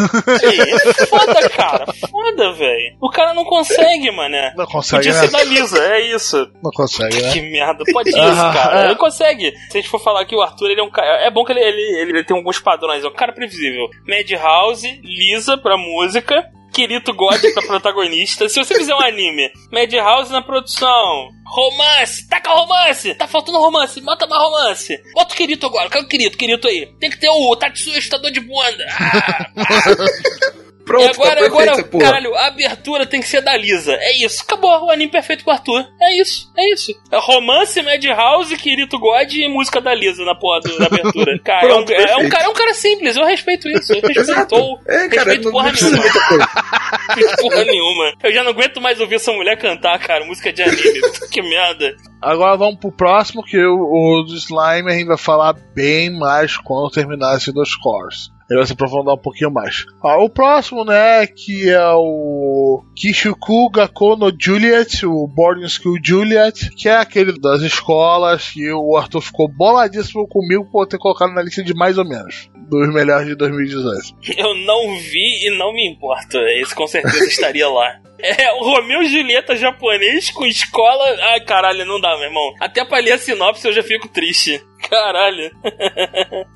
[0.43, 1.85] É foda, cara.
[2.09, 2.95] Foda, velho.
[3.01, 4.53] O cara não consegue, mané.
[4.55, 5.27] Não consegue, Podia né?
[5.27, 6.37] ser da Lisa, é isso.
[6.63, 7.31] Não consegue, né?
[7.31, 8.81] Que merda, pode isso, Ah, cara.
[8.81, 8.85] é.
[8.87, 9.51] Ele consegue.
[9.69, 11.25] Se a gente for falar que o Arthur, ele é um cara.
[11.25, 13.03] É bom que ele, ele, ele, ele tem alguns padrões.
[13.03, 13.87] É um cara previsível.
[14.07, 16.45] Madhouse, Lisa pra música.
[16.73, 18.49] Kirito God pra protagonista.
[18.49, 21.29] Se você fizer um anime, Madhouse na produção.
[21.45, 23.13] Romance, taca romance!
[23.13, 24.99] Tá faltando romance, bota mais romance.
[25.13, 26.87] Bota o Kirito agora, quero o Kirito, Kirito aí.
[26.99, 28.85] Tem que ter o Tatsuya chutador de bunda.
[28.99, 29.45] Ah,
[30.85, 32.03] Pronto, e agora, tá agora, essa porra.
[32.03, 33.93] caralho, a abertura tem que ser da Lisa.
[33.99, 34.85] É isso, acabou.
[34.85, 35.85] O anime perfeito pro Arthur.
[36.01, 36.91] É isso, é isso.
[37.11, 41.39] É romance, Madhouse, Kirito God e música da Lisa na porra do- da abertura.
[41.43, 42.29] Cara, é, um, Pronto, é um perfeito.
[42.31, 43.91] cara, é um cara simples, eu respeito isso.
[43.93, 44.19] Eu respeito.
[44.19, 44.55] Exato.
[44.87, 45.97] É, cara, respeito não, porra não nenhuma.
[46.01, 48.13] muita porra nenhuma.
[48.23, 51.01] Eu já não aguento mais ouvir essa mulher cantar, cara, música de anime.
[51.31, 51.95] que merda.
[52.21, 56.55] Agora vamos pro próximo, que o, o do Slime a gente vai falar bem mais
[56.57, 58.31] quando terminar esses dois cores.
[58.53, 59.85] Melhor se aprofundar um pouquinho mais.
[60.03, 66.69] Ah, o próximo, né, que é o Kishuku Gakko no Juliet, o Boarding School Juliet,
[66.75, 71.41] que é aquele das escolas que o Arthur ficou boladíssimo comigo por ter colocado na
[71.41, 72.49] lista de mais ou menos.
[72.69, 74.15] Dos melhores de 2018.
[74.37, 76.37] Eu não vi e não me importa.
[76.59, 77.99] Esse com certeza estaria lá.
[78.23, 81.03] É, o Romeu e Julieta japonês com escola.
[81.31, 82.53] Ai, caralho, não dá, meu irmão.
[82.57, 84.63] Até pra ler a sinopse eu já fico triste.
[84.93, 85.51] Caralho.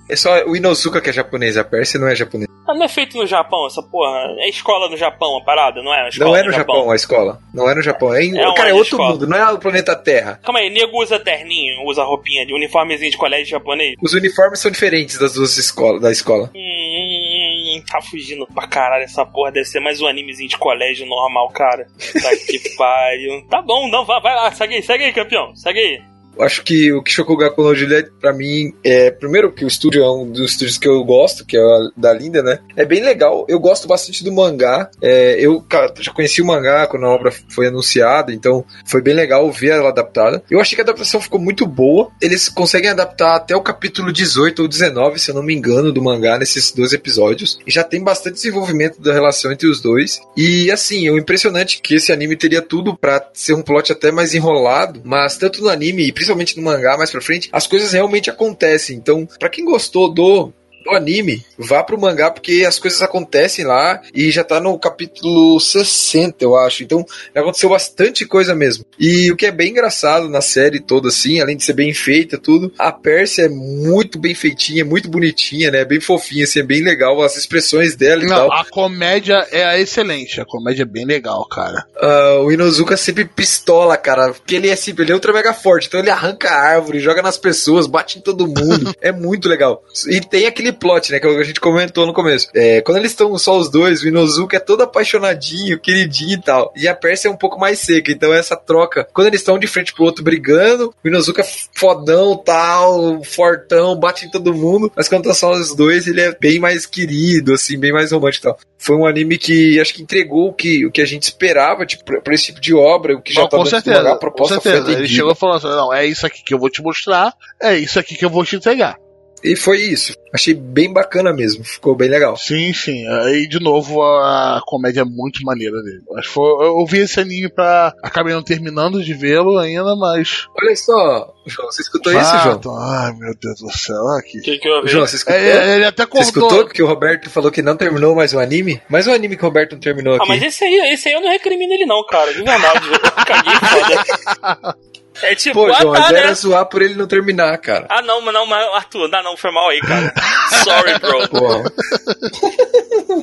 [0.10, 2.48] É só o Inosuka que é japonês, a Pérsia não é japonês.
[2.68, 4.28] Ah, não é feito no Japão essa porra.
[4.40, 6.10] É escola no Japão a parada, não é?
[6.18, 6.92] Não é no Japão.
[6.92, 7.40] a escola.
[7.54, 8.14] Não é no Japão.
[8.14, 9.12] É, em, É cara, é outro escola?
[9.14, 10.40] mundo, não é o planeta Terra.
[10.44, 13.96] Calma aí, nego usa terninho, usa roupinha de uniformezinho de colégio japonês.
[14.02, 16.52] Os uniformes são diferentes das duas escolas, da escola.
[16.54, 19.52] Hum, tá fugindo pra caralho essa porra.
[19.52, 21.88] Deve ser mais um animezinho de colégio normal, cara.
[22.22, 23.46] Tá que pariu.
[23.50, 26.02] Tá bom, não, vai, vai lá, segue aí, segue aí, campeão, segue aí.
[26.40, 29.12] Acho que o Kishokugaku no Juliet, pra mim, é.
[29.12, 31.62] Primeiro, que o estúdio é um dos estúdios que eu gosto, que é
[31.96, 32.60] da Linda, né?
[32.76, 33.46] É bem legal.
[33.50, 34.90] Eu gosto bastante do mangá.
[35.02, 39.14] É, eu cara, já conheci o mangá quando a obra foi anunciada, então foi bem
[39.14, 40.44] legal ver ela adaptada.
[40.50, 42.10] Eu achei que a adaptação ficou muito boa.
[42.22, 46.02] Eles conseguem adaptar até o capítulo 18 ou 19, se eu não me engano, do
[46.02, 47.60] mangá nesses dois episódios.
[47.66, 50.20] E já tem bastante desenvolvimento da relação entre os dois.
[50.36, 54.34] E assim, o impressionante que esse anime teria tudo pra ser um plot até mais
[54.34, 56.27] enrolado, mas tanto no anime e principalmente
[56.58, 58.98] no mangá mais pra frente, as coisas realmente acontecem.
[58.98, 60.52] Então, pra quem gostou do
[60.88, 65.60] do anime, vá pro mangá porque as coisas acontecem lá e já tá no capítulo
[65.60, 66.84] 60, eu acho.
[66.84, 68.86] Então, aconteceu bastante coisa mesmo.
[69.00, 72.38] E o que é bem engraçado na série toda assim, além de ser bem feita
[72.38, 75.84] tudo, a Pérsia é muito bem feitinha, muito bonitinha, né?
[75.84, 78.54] Bem fofinha, assim, é bem legal as expressões dela e Não, tal.
[78.54, 80.40] a comédia é excelente.
[80.40, 81.86] A comédia é bem legal, cara.
[82.00, 84.34] Ah, o Inozuka sempre pistola, cara.
[84.34, 85.88] Porque ele é sempre, ele é ultra mega forte.
[85.88, 88.94] Então ele arranca a árvore, joga nas pessoas, bate em todo mundo.
[89.02, 89.84] é muito legal.
[90.08, 91.20] E tem aquele plot, né?
[91.20, 92.50] Que a gente comentou no começo.
[92.56, 96.74] É, quando eles estão só os dois, o Inozuka é todo apaixonadinho, queridinho e tal.
[96.76, 98.12] E a Pérsia é um pouco mais seca.
[98.12, 102.38] Então essa troca, quando eles estão de frente pro outro brigando, o Inozuka é fodão,
[102.38, 104.92] tal, fortão, bate em todo mundo.
[104.96, 108.48] Mas quando tá só os dois, ele é bem mais querido, assim, bem mais romântico
[108.48, 108.60] e tal.
[108.78, 112.04] Foi um anime que acho que entregou o que, o que a gente esperava, tipo,
[112.04, 114.02] pra, esse tipo de obra, o que já Não, tá com certeza.
[114.02, 115.00] a com proposta foi certeza.
[115.00, 118.00] Ele chegou falando assim: não, é isso aqui que eu vou te mostrar, é isso
[118.00, 118.98] aqui que eu vou te entregar.
[119.44, 120.14] E foi isso.
[120.34, 121.64] Achei bem bacana mesmo.
[121.64, 122.36] Ficou bem legal.
[122.36, 123.08] Sim, sim.
[123.08, 126.02] Aí, de novo, a comédia é muito maneira dele.
[126.18, 127.94] Acho que foi, eu vi esse anime pra.
[128.04, 130.48] Acabei não terminando de vê-lo ainda, mas.
[130.62, 132.60] Olha só, João, você escutou isso, João?
[132.80, 134.08] Ai, meu Deus do céu.
[134.20, 134.40] Aqui.
[134.40, 134.90] O que, que eu vi?
[134.90, 135.40] João, você escutou?
[135.40, 136.50] É, ele até Você acordou.
[136.50, 138.82] escutou que o Roberto falou que não terminou mais o anime?
[138.90, 140.28] Mais um anime que o Roberto não terminou Ah, aqui.
[140.30, 142.34] mas esse aí, esse aí eu não recrimino ele não, cara.
[142.34, 142.88] De verdade.
[142.92, 144.74] eu caguei.
[145.22, 146.28] É tipo, Pô, ah, João, tá, a ideia né?
[146.28, 147.88] era zoar por ele não terminar, cara.
[147.90, 150.14] Ah, não, mas não, mas Arthur, não, não, foi mal aí, cara.
[150.64, 151.28] Sorry, bro.
[151.30, 151.64] Porra.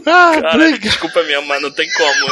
[0.06, 2.26] Ah, Cara, desculpa mesmo, mas não tem como.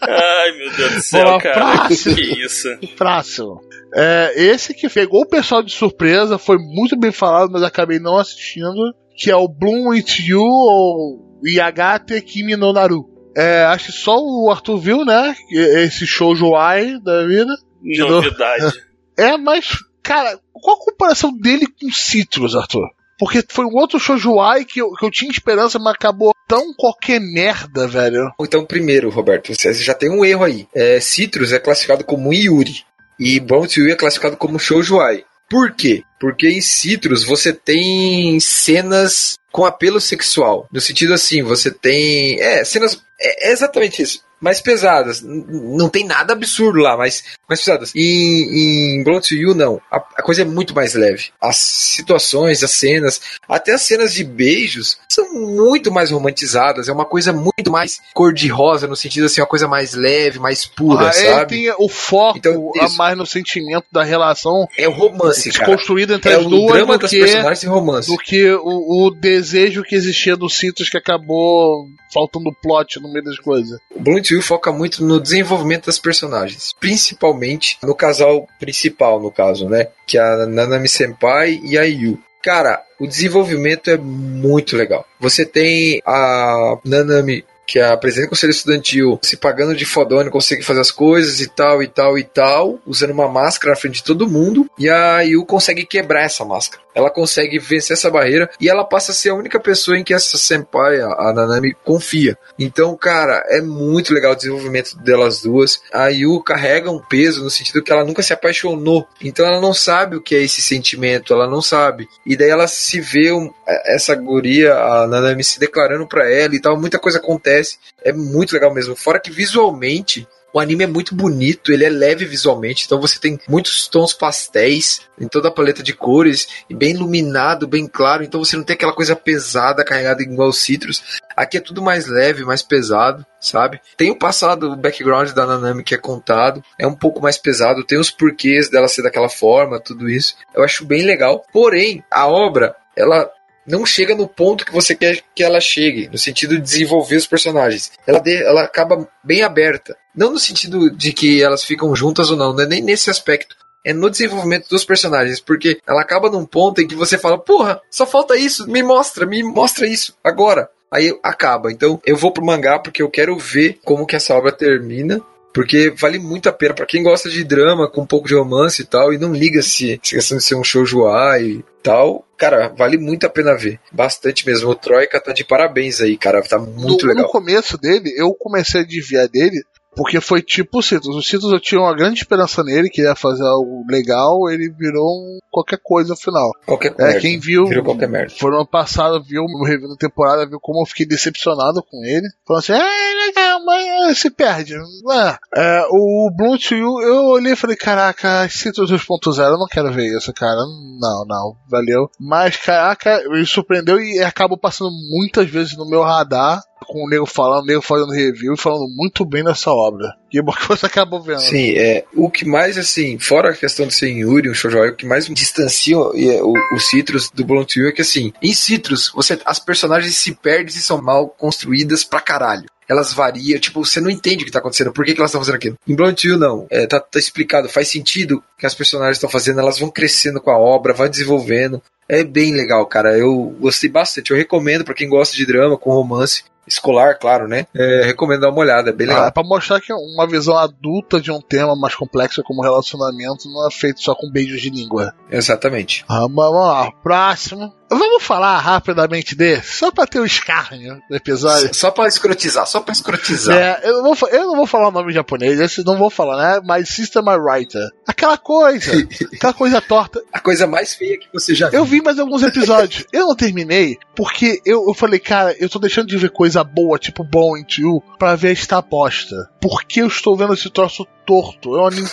[0.00, 1.54] Ai, meu Deus do céu, Bola cara.
[1.54, 2.14] próxima.
[2.16, 2.68] Que isso.
[2.96, 3.60] Próximo.
[3.94, 8.18] É, esse que pegou o pessoal de surpresa, foi muito bem falado, mas acabei não
[8.18, 13.04] assistindo, que é o Bloom With You ou Yagate Kimi no Naru.
[13.36, 15.34] É, acho que só o Arthur viu, né?
[15.50, 17.52] Esse shoujo ai da vida.
[17.82, 18.72] Novidade.
[19.16, 22.88] É, mas, cara, qual a comparação dele com Citrus, Arthur?
[23.18, 26.74] Porque foi um outro shoujo ai que eu, que eu tinha esperança, mas acabou tão
[26.74, 28.30] qualquer merda, velho.
[28.40, 30.66] Então, primeiro, Roberto, você já tem um erro aí.
[30.74, 32.84] É, Citrus é classificado como Yuri.
[33.18, 35.24] E You é classificado como Shoujuai.
[35.48, 36.02] Por quê?
[36.18, 40.66] Porque em Citrus você tem cenas com apelo sexual.
[40.72, 42.40] No sentido assim, você tem.
[42.40, 43.00] É, cenas.
[43.20, 44.20] É, é exatamente isso.
[44.44, 45.22] Mais pesadas.
[45.22, 47.92] Não tem nada absurdo lá, mas mais pesadas.
[47.94, 49.80] E em Blood to You, não.
[49.90, 51.30] A, a coisa é muito mais leve.
[51.40, 56.88] As situações, as cenas, até as cenas de beijos são muito mais romantizadas.
[56.88, 61.08] É uma coisa muito mais cor-de-rosa, no sentido assim, uma coisa mais leve, mais pura,
[61.08, 61.48] Ah, ele sabe?
[61.56, 65.64] tem o foco Então, a mais no sentimento da relação É o romance, cara.
[65.72, 68.08] construída entre É as o duas drama do das que, personagens e romance.
[68.08, 73.24] do que o, o desejo que existia do Citrus que acabou faltando plot no meio
[73.24, 73.80] das coisas.
[73.90, 79.88] O You foca muito no desenvolvimento das personagens, principalmente no casal principal, no caso, né?
[80.06, 82.18] Que é a Nanami Senpai e a Yu.
[82.42, 85.04] Cara, o desenvolvimento é muito legal.
[85.18, 90.30] Você tem a Nanami, que é a presidente do conselho estudantil, se pagando de fodona,
[90.30, 93.96] consegue fazer as coisas e tal, e tal, e tal, usando uma máscara na frente
[93.96, 96.83] de todo mundo, e a Yu consegue quebrar essa máscara.
[96.94, 100.14] Ela consegue vencer essa barreira e ela passa a ser a única pessoa em que
[100.14, 102.38] essa senpai, a, Nanami, confia.
[102.58, 105.82] Então, cara, é muito legal o desenvolvimento delas duas.
[105.92, 109.06] A Yu carrega um peso no sentido que ela nunca se apaixonou.
[109.20, 112.08] Então ela não sabe o que é esse sentimento, ela não sabe.
[112.24, 113.52] E daí ela se vê um,
[113.86, 117.78] essa guria, a Nanami se declarando pra ela e tal, muita coisa acontece.
[118.02, 118.94] É muito legal mesmo.
[118.94, 123.40] Fora que visualmente o anime é muito bonito, ele é leve visualmente, então você tem
[123.48, 128.56] muitos tons pastéis em toda a paleta de cores, bem iluminado, bem claro, então você
[128.56, 131.20] não tem aquela coisa pesada carregada igual os Citrus.
[131.36, 133.80] Aqui é tudo mais leve, mais pesado, sabe?
[133.96, 137.84] Tem o passado, o background da Nanami que é contado, é um pouco mais pesado,
[137.84, 140.36] tem os porquês dela ser daquela forma, tudo isso.
[140.54, 141.44] Eu acho bem legal.
[141.52, 143.28] Porém, a obra, ela
[143.66, 147.26] não chega no ponto que você quer que ela chegue, no sentido de desenvolver os
[147.26, 147.92] personagens.
[148.06, 149.96] Ela, de, ela acaba bem aberta.
[150.14, 153.56] Não no sentido de que elas ficam juntas ou não, não é nem nesse aspecto.
[153.84, 157.80] É no desenvolvimento dos personagens, porque ela acaba num ponto em que você fala, porra,
[157.90, 160.70] só falta isso, me mostra, me mostra isso, agora.
[160.90, 161.72] Aí acaba.
[161.72, 165.20] Então eu vou pro mangá porque eu quero ver como que essa obra termina
[165.54, 168.82] porque vale muito a pena para quem gosta de drama com um pouco de romance
[168.82, 172.68] e tal e não liga se essa questão de ser um shoujoá e tal, cara,
[172.76, 173.78] vale muito a pena ver.
[173.92, 174.70] Bastante mesmo.
[174.70, 177.24] O Troika tá de parabéns aí, cara, tá muito no, legal.
[177.24, 179.62] No começo dele, eu comecei a desviar dele
[179.96, 181.16] porque foi tipo o Citrus.
[181.16, 185.04] O Citrus eu tinha uma grande esperança nele, que ia fazer algo legal, ele virou
[185.04, 186.50] um qualquer coisa no final.
[186.66, 187.20] Qualquer É, merda.
[187.20, 187.64] quem viu.
[187.66, 188.34] Virou qualquer merda.
[188.36, 192.04] Foi no ano passado, viu o review da temporada, viu como eu fiquei decepcionado com
[192.04, 192.26] ele.
[192.46, 194.74] Falando assim, é legal, mas é, se perde.
[194.74, 195.36] É.
[195.56, 196.56] É, o Bloom
[197.02, 200.60] eu olhei e falei, caraca, Citrus 2.0, eu não quero ver isso, cara.
[201.00, 202.10] Não, não, valeu.
[202.18, 206.60] Mas, caraca, me surpreendeu e acabou passando muitas vezes no meu radar.
[206.86, 210.04] Com o nego falando, o nego fazendo review e falando muito bem dessa obra.
[210.34, 211.38] Que bom que você acabou vendo.
[211.38, 214.78] Sim, é, o que mais, assim, fora a questão de ser em Yuri, um shoujo,
[214.78, 219.40] o que mais distancia o, o Citrus do Blunt é que, assim, em Citrus, você,
[219.44, 222.64] as personagens se perdem e são mal construídas pra caralho.
[222.88, 225.40] Elas variam, tipo, você não entende o que tá acontecendo, por que, que elas estão
[225.40, 225.76] fazendo aquilo.
[225.86, 226.66] Em Blunt Hill, não.
[226.70, 230.40] É, tá, tá explicado, faz sentido o que as personagens estão fazendo, elas vão crescendo
[230.40, 231.82] com a obra, vai desenvolvendo.
[232.08, 233.16] É bem legal, cara.
[233.16, 234.30] Eu gostei bastante.
[234.30, 237.66] Eu recomendo pra quem gosta de drama com romance escolar, claro, né?
[237.74, 239.24] É, recomendo dar uma olhada, é bem legal.
[239.24, 243.66] Ah, pra mostrar que uma visão adulta de um tema mais complexo como relacionamento não
[243.66, 245.14] é feito só com beijos de língua.
[245.30, 246.04] Exatamente.
[246.08, 247.72] Ah, vamos lá, próximo.
[247.88, 251.74] Vamos falar rapidamente desse, só pra ter o escárnio do episódio.
[251.74, 253.56] Só pra escrotizar, só pra escrotizar.
[253.56, 256.36] É, eu, não vou, eu não vou falar o nome japonês, esse não vou falar,
[256.36, 256.60] né?
[256.64, 257.88] Mas System Writer.
[258.06, 258.92] Aquela coisa,
[259.34, 260.22] aquela coisa torta.
[260.32, 261.80] A coisa mais feia que você já viu.
[261.80, 263.04] Eu vi mais alguns episódios.
[263.12, 266.98] Eu não terminei porque eu, eu falei, cara, eu tô deixando de ver coisa boa,
[266.98, 269.34] tipo Bom in You, pra ver esta aposta.
[269.64, 271.74] Por que eu estou vendo esse troço torto?
[271.74, 272.06] É um anime.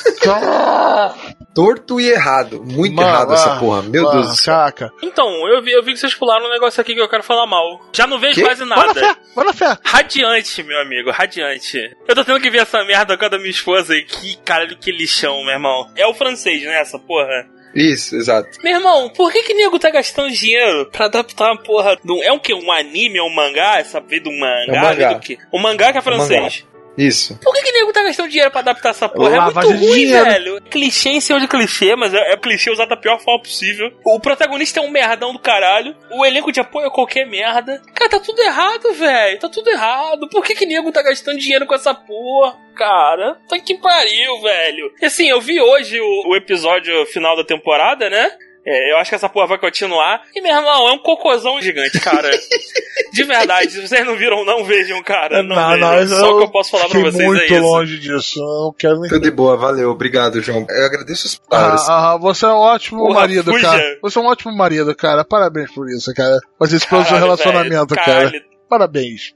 [1.53, 2.63] Torto e errado.
[2.63, 3.81] Muito Mano, errado essa ah, porra.
[3.81, 4.55] Meu mano, Deus do céu.
[4.55, 4.89] Caca.
[5.03, 7.45] Então, eu vi, eu vi que vocês pularam um negócio aqui que eu quero falar
[7.45, 7.81] mal.
[7.91, 8.43] Já não vejo Quê?
[8.43, 8.93] quase Vai na nada.
[8.93, 9.77] fé, vai na fé.
[9.83, 11.77] Radiante, meu amigo, radiante.
[12.07, 14.77] Eu tô tendo que ver essa merda com a da minha esposa e que caralho
[14.77, 15.91] que lixão, meu irmão.
[15.97, 17.49] É o francês, né, essa porra?
[17.75, 18.49] Isso, exato.
[18.63, 22.23] Meu irmão, por que que nego tá gastando dinheiro pra adaptar uma porra do...
[22.23, 22.53] É um que?
[22.53, 23.19] Um anime?
[23.19, 23.77] É um mangá?
[23.77, 24.65] Essa vida do mangá?
[24.67, 25.13] É um mangá.
[25.13, 25.37] Do quê?
[25.51, 26.65] O mangá que é francês.
[27.07, 27.39] Isso.
[27.41, 29.35] Por que que nego tá gastando dinheiro pra adaptar essa porra?
[29.35, 30.25] É muito ruim, dinheiro.
[30.25, 30.61] velho.
[30.69, 33.91] Clichê em cima de clichê, mas é, é clichê usado da pior forma possível.
[34.05, 35.95] O protagonista é um merdão do caralho.
[36.11, 37.81] O elenco de apoio é qualquer merda.
[37.93, 39.39] Cara, tá tudo errado, velho.
[39.39, 40.29] Tá tudo errado.
[40.29, 42.57] Por que que nego tá gastando dinheiro com essa porra?
[42.75, 44.93] Cara, tá que pariu, velho.
[45.01, 48.31] E assim, eu vi hoje o, o episódio final da temporada, né?
[48.65, 50.21] É, eu acho que essa porra vai continuar.
[50.35, 52.29] E, meu irmão, é um cocôzão gigante, cara.
[53.11, 55.41] De verdade, se vocês não viram, não vejam, cara.
[55.41, 55.55] Não,
[55.97, 56.19] vejam.
[56.19, 57.61] Só o que eu posso falar pra fiquei vocês muito é isso.
[57.61, 58.39] longe disso.
[58.39, 59.09] Eu não quero nem.
[59.09, 59.89] Tudo de boa, valeu.
[59.89, 60.65] Obrigado, João.
[60.69, 61.89] Eu agradeço as palavras.
[61.89, 63.69] Ah, ah, você é um ótimo Porra, marido, fuja.
[63.69, 63.97] cara.
[64.01, 65.25] Você é um ótimo marido, cara.
[65.25, 66.39] Parabéns por isso, cara.
[66.59, 68.29] Fazer isso pelo seu relacionamento, velho, cara.
[68.29, 68.43] caralho.
[68.69, 69.33] Parabéns.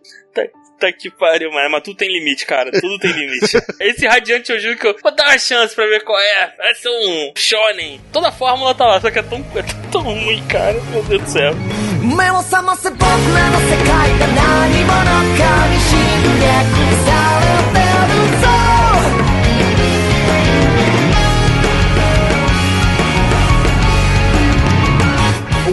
[0.74, 1.70] Puta que pariu, mano.
[1.70, 2.70] Mas tudo tem limite, cara.
[2.72, 3.58] Tudo tem limite.
[3.80, 6.54] Esse Radiante eu juro que eu vou dar uma chance pra ver qual é.
[6.56, 8.00] Vai ser um shonen.
[8.12, 10.80] Toda a fórmula tá lá, só que é tão, é tão ruim, cara.
[10.90, 11.54] Meu Deus do céu.
[12.02, 13.06] 目を覚ませ僕ら
[13.50, 13.86] の世界
[14.18, 14.94] が何者
[15.36, 15.98] かに侵
[16.40, 16.48] 略
[17.04, 17.10] さ
[17.40, 18.48] れてるぞ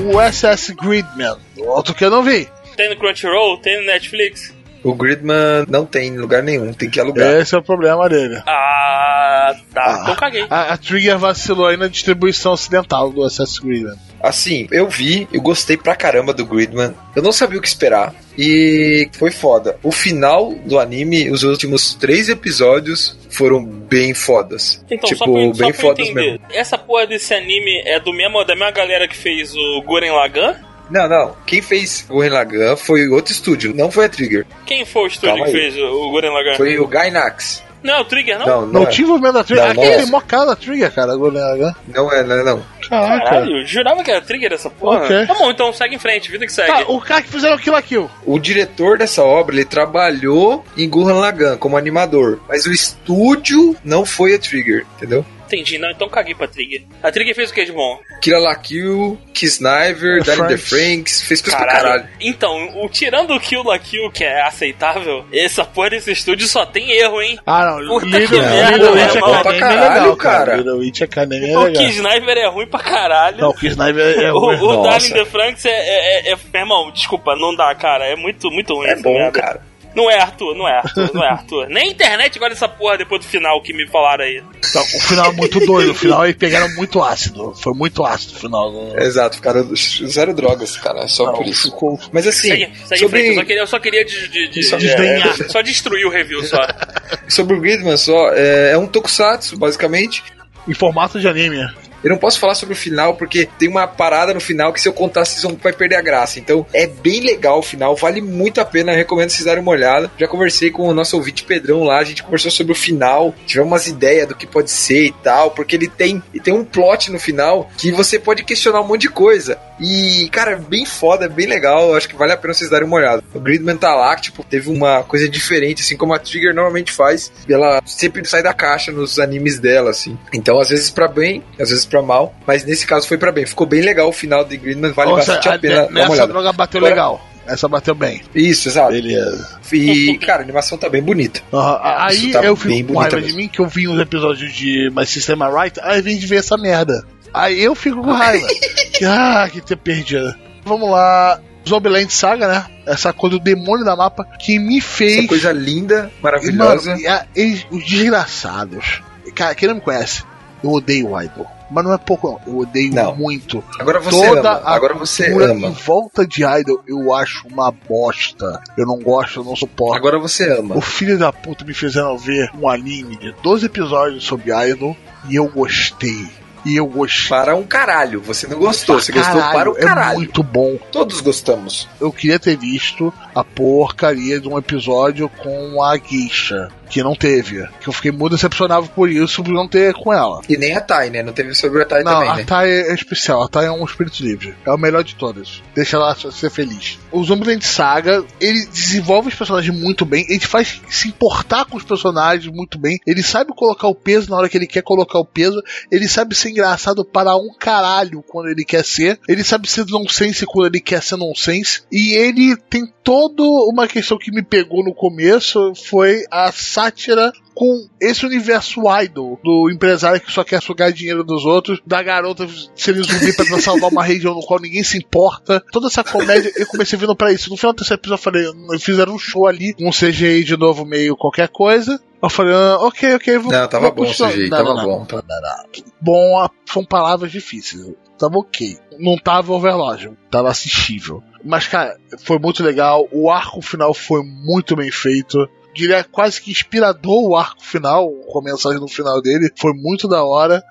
[0.09, 2.47] O SS Gridman, outro que eu não vi.
[2.75, 4.53] Tem no Crunchyroll, tem no Netflix.
[4.84, 7.40] O Gridman não tem em lugar nenhum, tem que alugar.
[7.40, 8.42] Esse é o problema dele.
[8.46, 9.82] Ah, tá.
[9.84, 9.98] Ah.
[10.02, 10.46] Então caguei.
[10.50, 13.84] A, a Trigger vacilou aí na distribuição ocidental do Assassin's Creed.
[13.84, 13.94] né?
[14.20, 16.94] Assim, eu vi, eu gostei pra caramba do Gridman.
[17.14, 18.14] Eu não sabia o que esperar.
[18.38, 19.76] E foi foda.
[19.82, 24.82] O final do anime, os últimos três episódios foram bem fodas.
[24.90, 26.46] Então, tipo, só pra, só bem pra eu fodas entender, mesmo.
[26.52, 30.54] essa porra desse anime é do mesmo, da mesma galera que fez o Guren Lagann?
[30.92, 31.36] Não, não.
[31.46, 34.46] Quem fez o Lagann foi outro estúdio, não foi a Trigger.
[34.66, 35.70] Quem foi o estúdio Calma que aí.
[35.72, 36.56] fez o, Guren Lagann?
[36.56, 37.62] Foi o Gainax.
[37.82, 38.46] Não, o Trigger não?
[38.46, 38.86] Não, não, Não é.
[38.86, 39.64] tive o medo da Trigger.
[39.64, 40.02] Não, Aquele não é.
[40.02, 41.12] tem mó cara da Trigger, cara.
[41.14, 42.62] Agora, Não é, não é, não.
[42.88, 43.24] Caraca.
[43.24, 44.98] Caralho, eu jurava que era Trigger essa porra.
[45.04, 45.26] Ok.
[45.26, 46.68] Tá bom, então segue em frente, vida que segue.
[46.70, 48.08] Tá, o cara que fizeram Kill la Kill.
[48.24, 54.04] O diretor dessa obra, ele trabalhou em Gurren Lagann como animador, mas o estúdio não
[54.06, 55.24] foi a Trigger, entendeu?
[55.52, 56.82] Entendi, não, então caguei pra Trigger.
[57.02, 57.98] A Trigger fez o que de bom?
[58.22, 61.22] Kira La Kill, Kisniver, The Danny the Franks.
[61.22, 61.88] Fez coisa pra Caralho.
[61.88, 62.08] caralho.
[62.20, 66.64] Então, o, tirando o Kill la Kill, que é aceitável, essa porra desse estúdio só
[66.64, 67.38] tem erro, hein?
[67.44, 67.88] Ah, não.
[68.00, 69.16] Puta Little, que merda, Little Witch.
[69.16, 70.56] Academy Pra é caralho, legal, cara.
[70.56, 71.84] Little Witch Academy é o legal.
[71.84, 73.38] Kisniver é ruim pra caralho.
[73.38, 74.56] Não, o Kisniver é o, ruim.
[74.56, 74.88] o Nossa.
[74.90, 78.06] Darling the Franks é, é, é, é- Meu irmão, desculpa, não dá, cara.
[78.06, 78.88] É muito, muito ruim.
[78.88, 79.40] É bom, merda.
[79.40, 79.71] cara.
[79.94, 81.66] Não é Arthur, não é Arthur, não é Arthur.
[81.68, 84.42] Nem a internet gosta dessa porra depois do final que me falaram aí.
[84.70, 85.90] Então, o final é muito doido.
[85.90, 87.52] O final eles pegaram muito ácido.
[87.54, 88.70] Foi muito ácido o final.
[88.72, 91.70] do- Exato, ficaram zero drogas, cara, só Não, por isso.
[91.70, 93.26] ficou- Mas assim, Segue, segue em frente.
[93.26, 95.28] sobre, Eu só queria, eu só queria de, de, de- Só desdenhar.
[95.40, 96.56] é, só destruir o review só.
[97.28, 100.22] sobre o Gridman só, é, é um tokusatsu, basicamente.
[100.66, 101.58] Em formato de anime.
[102.02, 104.88] Eu não posso falar sobre o final porque tem uma parada no final que se
[104.88, 106.38] eu contar vocês vão vai perder a graça.
[106.38, 110.10] Então é bem legal o final, vale muito a pena, recomendo vocês darem uma olhada.
[110.18, 113.70] Já conversei com o nosso ouvinte Pedrão lá, a gente conversou sobre o final, tivemos
[113.70, 117.10] umas ideias do que pode ser e tal, porque ele tem, e tem um plot
[117.10, 119.58] no final que você pode questionar um monte de coisa.
[119.80, 122.96] E, cara, bem foda, é bem legal, acho que vale a pena vocês darem uma
[122.96, 123.22] olhada.
[123.34, 126.92] O Gridman tá lá, que, tipo, teve uma coisa diferente, assim como a Trigger normalmente
[126.92, 130.16] faz, ela sempre sai da caixa nos animes dela, assim.
[130.32, 133.46] Então, às vezes pra bem, às vezes pra mal, mas nesse caso foi pra bem.
[133.46, 136.12] Ficou bem legal o final de Gridman, vale seja, bastante a pena dar uma nessa
[136.12, 136.32] olhada.
[136.32, 137.28] droga bateu Agora- legal.
[137.46, 138.22] Essa bateu bem.
[138.34, 138.92] Isso, exato.
[138.92, 139.58] Beleza.
[139.72, 141.40] E, cara, a animação tá bem bonita.
[141.52, 143.38] Aham, Aí tá eu fico com raiva de mesmo.
[143.38, 146.56] mim que eu vi uns episódios de My System Right, aí vim de ver essa
[146.56, 147.04] merda.
[147.34, 148.46] Aí eu fico com raiva.
[148.94, 150.32] que, ah, que ter perdido.
[150.64, 151.40] Vamos lá.
[151.68, 152.64] Zombieland Saga, né?
[152.86, 155.18] Essa coisa do demônio da mapa que me fez.
[155.18, 156.96] Essa coisa linda, Mano, maravilhosa.
[156.96, 159.02] e a- eles- os desgraçados.
[159.34, 160.22] Cara, quem não me conhece,
[160.62, 161.46] eu odeio o Idol.
[161.70, 162.52] Mas não é pouco, não.
[162.52, 163.16] Eu odeio Não.
[163.16, 163.64] muito.
[163.78, 164.62] Agora você Toda ama.
[164.64, 165.68] Agora você ama.
[165.68, 168.60] em volta de Idol eu acho uma bosta.
[168.76, 169.96] Eu não gosto, eu não suporto.
[169.96, 170.76] Agora você ama.
[170.76, 174.94] O filho da puta me fizeram ver um anime de 12 episódios sobre Idol
[175.30, 176.28] e eu gostei.
[176.64, 177.28] E eu gostei.
[177.30, 178.20] Para um caralho.
[178.20, 180.12] Você não gostou, você pra gostou para caralho, o caralho.
[180.12, 180.76] É muito bom.
[180.92, 181.88] Todos gostamos.
[181.98, 186.68] Eu queria ter visto a porcaria de um episódio com a Geisha.
[186.92, 187.66] Que não teve.
[187.80, 190.42] Que eu fiquei muito decepcionado por isso, por não ter com ela.
[190.46, 191.22] E nem a Tai, né?
[191.22, 192.44] Não teve sobre a Tai Não, também, a né?
[192.44, 193.42] Tai é especial.
[193.42, 194.54] A Tai é um espírito livre.
[194.66, 195.62] É o melhor de todas.
[195.74, 196.98] Deixa ela ser feliz.
[197.10, 200.26] O Zombieland Saga, ele desenvolve os personagens muito bem.
[200.28, 203.00] Ele faz se importar com os personagens muito bem.
[203.06, 205.62] Ele sabe colocar o peso na hora que ele quer colocar o peso.
[205.90, 209.18] Ele sabe ser engraçado para um caralho quando ele quer ser.
[209.26, 211.84] Ele sabe ser nonsense quando ele quer ser nonsense.
[211.90, 215.72] E ele tem toda uma questão que me pegou no começo.
[215.88, 216.52] Foi a
[216.82, 222.02] sátira com esse universo idol do empresário que só quer sugar dinheiro dos outros, da
[222.02, 225.62] garota sendo zumbi pra salvar uma região no qual ninguém se importa.
[225.70, 227.50] Toda essa comédia, eu comecei vindo pra isso.
[227.50, 230.84] No final desse episódio eu falei, "Eles fizeram um show ali, um CGI de novo
[230.84, 232.00] meio qualquer coisa.
[232.22, 233.52] Eu falei, ah, ok, ok, vou.
[233.52, 235.06] Não, tava vou bom o continuar." CGI, Não, tava não, bom.
[235.10, 235.82] não, não.
[236.00, 237.84] Bom, são palavras difíceis.
[238.18, 238.78] Tava ok.
[238.98, 241.22] Não tava overlord, tava assistível.
[241.44, 243.08] Mas, cara, foi muito legal.
[243.10, 248.38] O arco final foi muito bem feito diria quase que inspirador o arco final, com
[248.38, 250.62] a mensagem no final dele, foi muito da hora.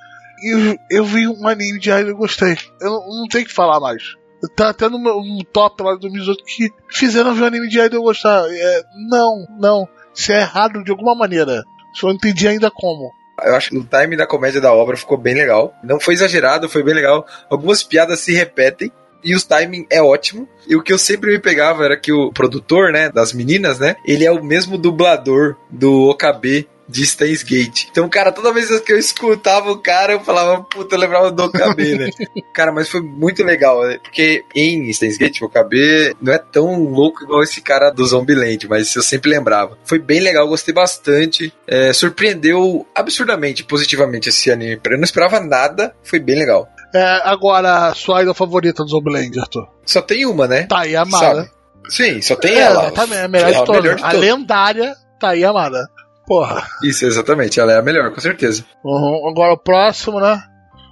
[0.41, 2.57] E eu, eu vi um anime de Idol e gostei.
[2.79, 4.15] Eu não, não tenho que falar mais.
[4.55, 7.79] Tá até no, meu, no top lá do 2018 que fizeram ver um anime de
[7.79, 8.43] Idol eu gostar.
[8.49, 9.87] É, não, não.
[10.13, 11.63] Isso é errado de alguma maneira.
[11.93, 13.11] Só não entendi ainda como.
[13.43, 15.73] Eu acho que o time da comédia da obra ficou bem legal.
[15.83, 17.25] Não foi exagerado, foi bem legal.
[17.49, 18.91] Algumas piadas se repetem.
[19.23, 20.47] E o timing é ótimo.
[20.67, 23.95] E o que eu sempre me pegava era que o produtor, né, das meninas, né,
[24.05, 27.87] ele é o mesmo dublador do OKB de Stains Gate.
[27.89, 31.45] Então, cara, toda vez que eu escutava o cara, eu falava, puta, eu lembrava do
[31.45, 32.09] OKB, né?
[32.53, 33.97] cara, mas foi muito legal, né?
[34.03, 38.67] Porque em Stains Gate, o OKB não é tão louco igual esse cara do Zombieland,
[38.67, 39.77] mas eu sempre lembrava.
[39.85, 41.53] Foi bem legal, gostei bastante.
[41.65, 44.79] É, surpreendeu absurdamente, positivamente esse anime.
[44.83, 46.69] Eu não esperava nada, foi bem legal.
[46.93, 49.67] É, agora, sua idol favorita do Zombieland, Arthur?
[49.85, 50.63] Só tem uma, né?
[50.63, 51.35] Tá aí, a Mara.
[51.35, 51.51] Sabe?
[51.89, 52.91] Sim, só tem é, ela.
[52.91, 53.81] Tá, é a melhor É de a todas.
[53.81, 54.21] melhor de A todas.
[54.21, 55.87] lendária tá aí, amada.
[56.27, 56.65] Porra.
[56.83, 57.59] Isso, exatamente.
[57.59, 58.65] Ela é a melhor, com certeza.
[58.83, 59.27] Uhum.
[59.29, 60.41] Agora o próximo, né?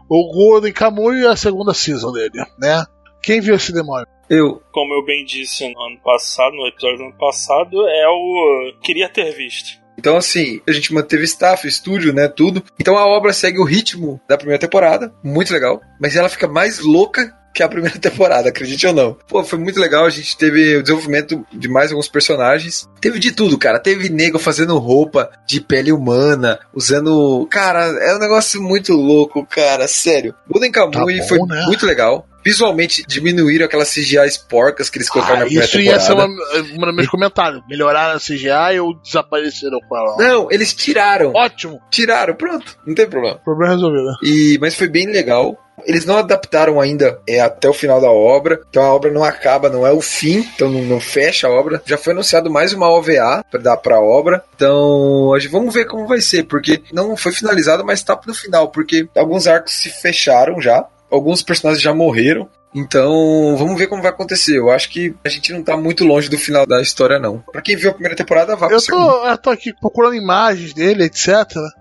[0.09, 2.83] O Golden Kamuy e a segunda season dele, né?
[3.21, 4.07] Quem viu esse demônio?
[4.29, 4.61] Eu.
[4.71, 8.73] Como eu bem disse no ano passado, no episódio do ano passado, é o.
[8.81, 9.78] Queria ter visto.
[9.99, 12.29] Então, assim, a gente manteve staff, estúdio, né?
[12.29, 12.63] Tudo.
[12.79, 15.13] Então a obra segue o ritmo da primeira temporada.
[15.21, 15.81] Muito legal.
[15.99, 19.17] Mas ela fica mais louca que a primeira temporada, acredite ou não.
[19.27, 20.05] Pô, foi muito legal.
[20.05, 22.87] A gente teve o desenvolvimento de mais alguns personagens.
[23.01, 23.79] Teve de tudo, cara.
[23.79, 27.45] Teve nego fazendo roupa de pele humana, usando.
[27.51, 29.87] Cara, é um negócio muito louco, cara.
[29.87, 30.33] Sério.
[30.49, 31.65] Golden Kamuy Tá bom, foi né?
[31.65, 32.25] muito legal.
[32.43, 36.31] Visualmente diminuíram aquelas CGIs porcas que eles colocaram Ah, na primeira isso ia ser temporada.
[36.33, 37.61] uma, um dos meus comentários.
[37.69, 40.17] Melhoraram a CGI ou desapareceram com ela?
[40.17, 41.31] Não, eles tiraram.
[41.35, 41.79] Ótimo.
[41.91, 42.77] Tiraram, pronto.
[42.85, 43.37] Não tem problema.
[43.43, 44.07] Problema resolvido.
[44.23, 45.57] E, mas foi bem legal.
[45.85, 49.69] Eles não adaptaram ainda é, até o final da obra, então a obra não acaba,
[49.69, 51.81] não é o fim, então não, não fecha a obra.
[51.85, 55.85] Já foi anunciado mais uma OVA para dar para a obra, então gente- vamos ver
[55.85, 59.89] como vai ser, porque não foi finalizado, mas tá no final, porque alguns arcos se
[59.89, 62.49] fecharam já, alguns personagens já morreram.
[62.73, 64.57] Então, vamos ver como vai acontecer.
[64.57, 67.43] Eu acho que a gente não tá muito longe do final da história, não.
[67.51, 69.05] Pra quem viu a primeira temporada, vá pro Eu segundo.
[69.07, 71.29] tô, eu tô aqui procurando imagens dele, etc.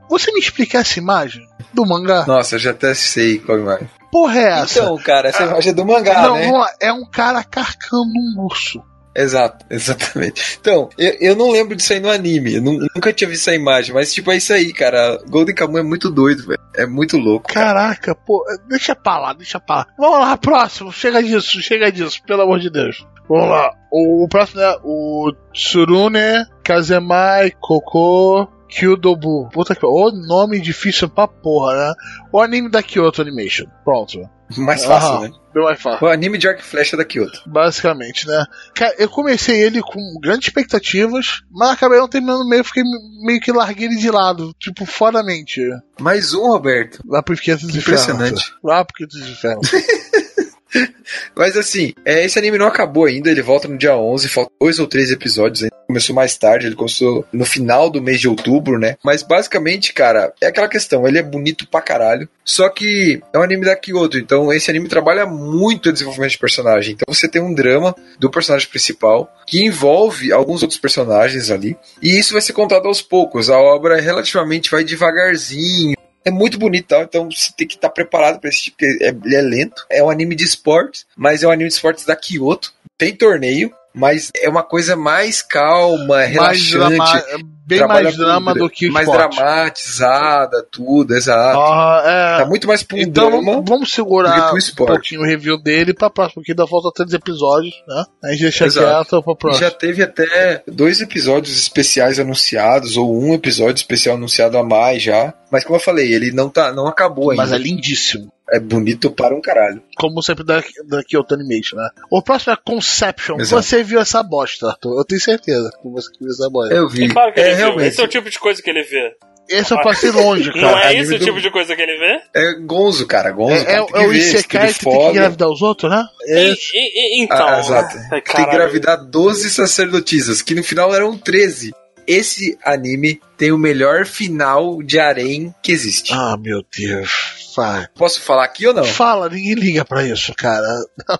[0.08, 2.24] Você me explica essa imagem do mangá?
[2.26, 3.88] Nossa, eu já até sei qual imagem.
[4.10, 4.80] Porra é essa?
[4.80, 6.44] Então, cara, essa imagem é do mangá, não, né?
[6.46, 6.70] vamos lá.
[6.80, 8.82] É um cara carcando um urso.
[9.20, 10.58] Exato, exatamente.
[10.60, 12.54] Então, eu, eu não lembro disso aí no anime.
[12.54, 15.18] Eu nu- nunca tinha visto essa imagem, mas tipo, é isso aí, cara.
[15.28, 16.58] Golden Kamuy é muito doido, velho.
[16.76, 17.52] É muito louco.
[17.52, 17.66] cara.
[17.74, 19.86] Caraca, pô, deixa pra lá, deixa pra lá.
[19.98, 23.04] Vamos lá, próximo, chega disso, chega disso, pelo amor de Deus.
[23.28, 29.48] Vamos lá, o, o próximo é o Tsurune Kazemai Koko Kyudobu.
[29.50, 31.94] Puta que o nome difícil pra porra, né?
[32.32, 33.66] O anime da Kyoto Animation.
[33.84, 34.20] Pronto.
[34.56, 35.30] Mais fácil, Aham, né?
[35.52, 36.06] Bem mais fácil.
[36.06, 37.42] O anime de arco e flecha da Kyoto.
[37.46, 38.46] Basicamente, né?
[38.74, 42.82] Cara, eu comecei ele com grandes expectativas, mas acabei não terminando meio, fiquei
[43.22, 45.60] meio que larguei ele de lado, tipo, fora mente.
[46.00, 47.02] Mais um, Roberto.
[47.06, 48.54] Lá pro Quintos de Impressionante.
[48.64, 49.60] Lá pro Quintos de Ferro.
[51.34, 54.78] Mas assim, é, esse anime não acabou ainda, ele volta no dia 11, faltam dois
[54.78, 55.76] ou três episódios ainda.
[55.86, 58.96] Começou mais tarde, ele começou no final do mês de outubro, né?
[59.02, 63.42] Mas basicamente, cara, é aquela questão, ele é bonito pra caralho, só que é um
[63.42, 66.92] anime da Kyoto, então esse anime trabalha muito o desenvolvimento de personagem.
[66.94, 72.18] Então você tem um drama do personagem principal que envolve alguns outros personagens ali, e
[72.18, 73.48] isso vai ser contado aos poucos.
[73.48, 75.96] A obra relativamente vai devagarzinho,
[76.28, 77.02] é muito bonito, tá?
[77.02, 79.84] então você tem que estar preparado para esse tipo, porque é- ele é lento.
[79.90, 82.72] É um anime de esportes, mas é um anime de esportes da Kyoto.
[82.96, 86.70] Tem torneio, mas é uma coisa mais calma, mais relaxante.
[86.72, 87.24] drama,
[87.68, 89.36] bem mais drama dra- do que o Mais esporte.
[89.36, 91.58] dramatizada, tudo, exato.
[91.60, 92.38] Ah, é.
[92.42, 96.08] Tá muito mais um Então drama vamos, segurar pro um pouquinho o review dele pra
[96.10, 98.04] próximo, que ainda falta três episódios, né?
[98.24, 99.64] A gente deixa quieto pra próximo.
[99.64, 105.34] já teve até dois episódios especiais anunciados, ou um episódio especial anunciado a mais já.
[105.50, 107.42] Mas como eu falei, ele não, tá, não acabou ainda.
[107.42, 108.30] Mas é lindíssimo.
[108.50, 109.82] É bonito para um caralho.
[109.96, 111.88] Como sempre da, da Kyoto Animation, né?
[112.10, 113.38] O próximo é Conception.
[113.40, 113.62] Exato.
[113.62, 114.98] Você viu essa bosta, Arthur?
[114.98, 116.74] Eu tenho certeza que você viu essa bosta.
[116.74, 117.08] Eu vi.
[117.08, 117.66] Claro que é ele viu.
[117.66, 117.88] realmente.
[117.88, 119.12] Esse é o tipo de coisa que ele vê.
[119.50, 120.80] Esse eu passei longe, Não cara.
[120.80, 122.20] é anime esse o do- tipo de coisa que ele vê?
[122.34, 123.30] É gonzo, cara.
[123.32, 123.54] Gonzo.
[123.54, 123.82] É, é, cara.
[123.82, 126.06] é que o Isekai tem que tem que engravidar os outros, né?
[126.26, 126.70] E- Esse.
[126.76, 127.48] e- e- então.
[127.48, 127.96] Ah, exato.
[128.12, 131.72] Ai, Tem que engravidar 12 sacerdotisas, que no final eram 13.
[132.06, 136.12] Esse anime tem o melhor final de harém que existe.
[136.14, 137.37] Ah, meu Deus.
[137.58, 137.86] Vai.
[137.96, 138.84] Posso falar aqui ou não?
[138.84, 140.66] Fala, ninguém liga pra isso, cara.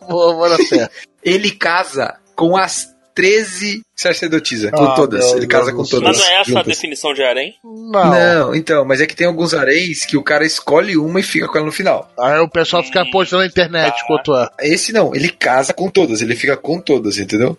[0.08, 0.88] Vou, vou na fé.
[1.22, 4.70] Ele casa com as 13 sacerdotisas.
[4.70, 5.26] Com Ah, todas.
[5.26, 6.08] meu Ele casa Deus com todas.
[6.16, 6.66] Mas não é essa a juntas.
[6.66, 7.54] definição de harém?
[7.64, 8.10] Não.
[8.10, 11.48] Não, então, mas é que tem alguns haréns que o cara escolhe uma e fica
[11.48, 12.08] com ela no final.
[12.18, 14.06] Aí o pessoal fica postando na internet Tá.
[14.06, 14.48] quanto é.
[14.60, 17.58] Esse não, ele casa com todas, ele fica com todas, entendeu?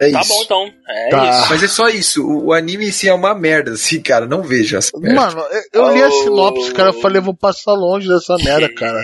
[0.00, 0.28] É Tá isso.
[0.28, 0.70] bom então.
[0.88, 1.30] É Tá.
[1.30, 1.46] isso.
[1.50, 2.22] Mas é só isso.
[2.26, 4.26] O, o anime assim é uma merda, assim, cara.
[4.26, 5.20] Não vejo essa merda.
[5.20, 5.40] Mano,
[5.72, 6.12] eu- eu li a Oh.
[6.22, 9.00] sinopse, cara, eu falei, vou passar longe dessa merda, cara.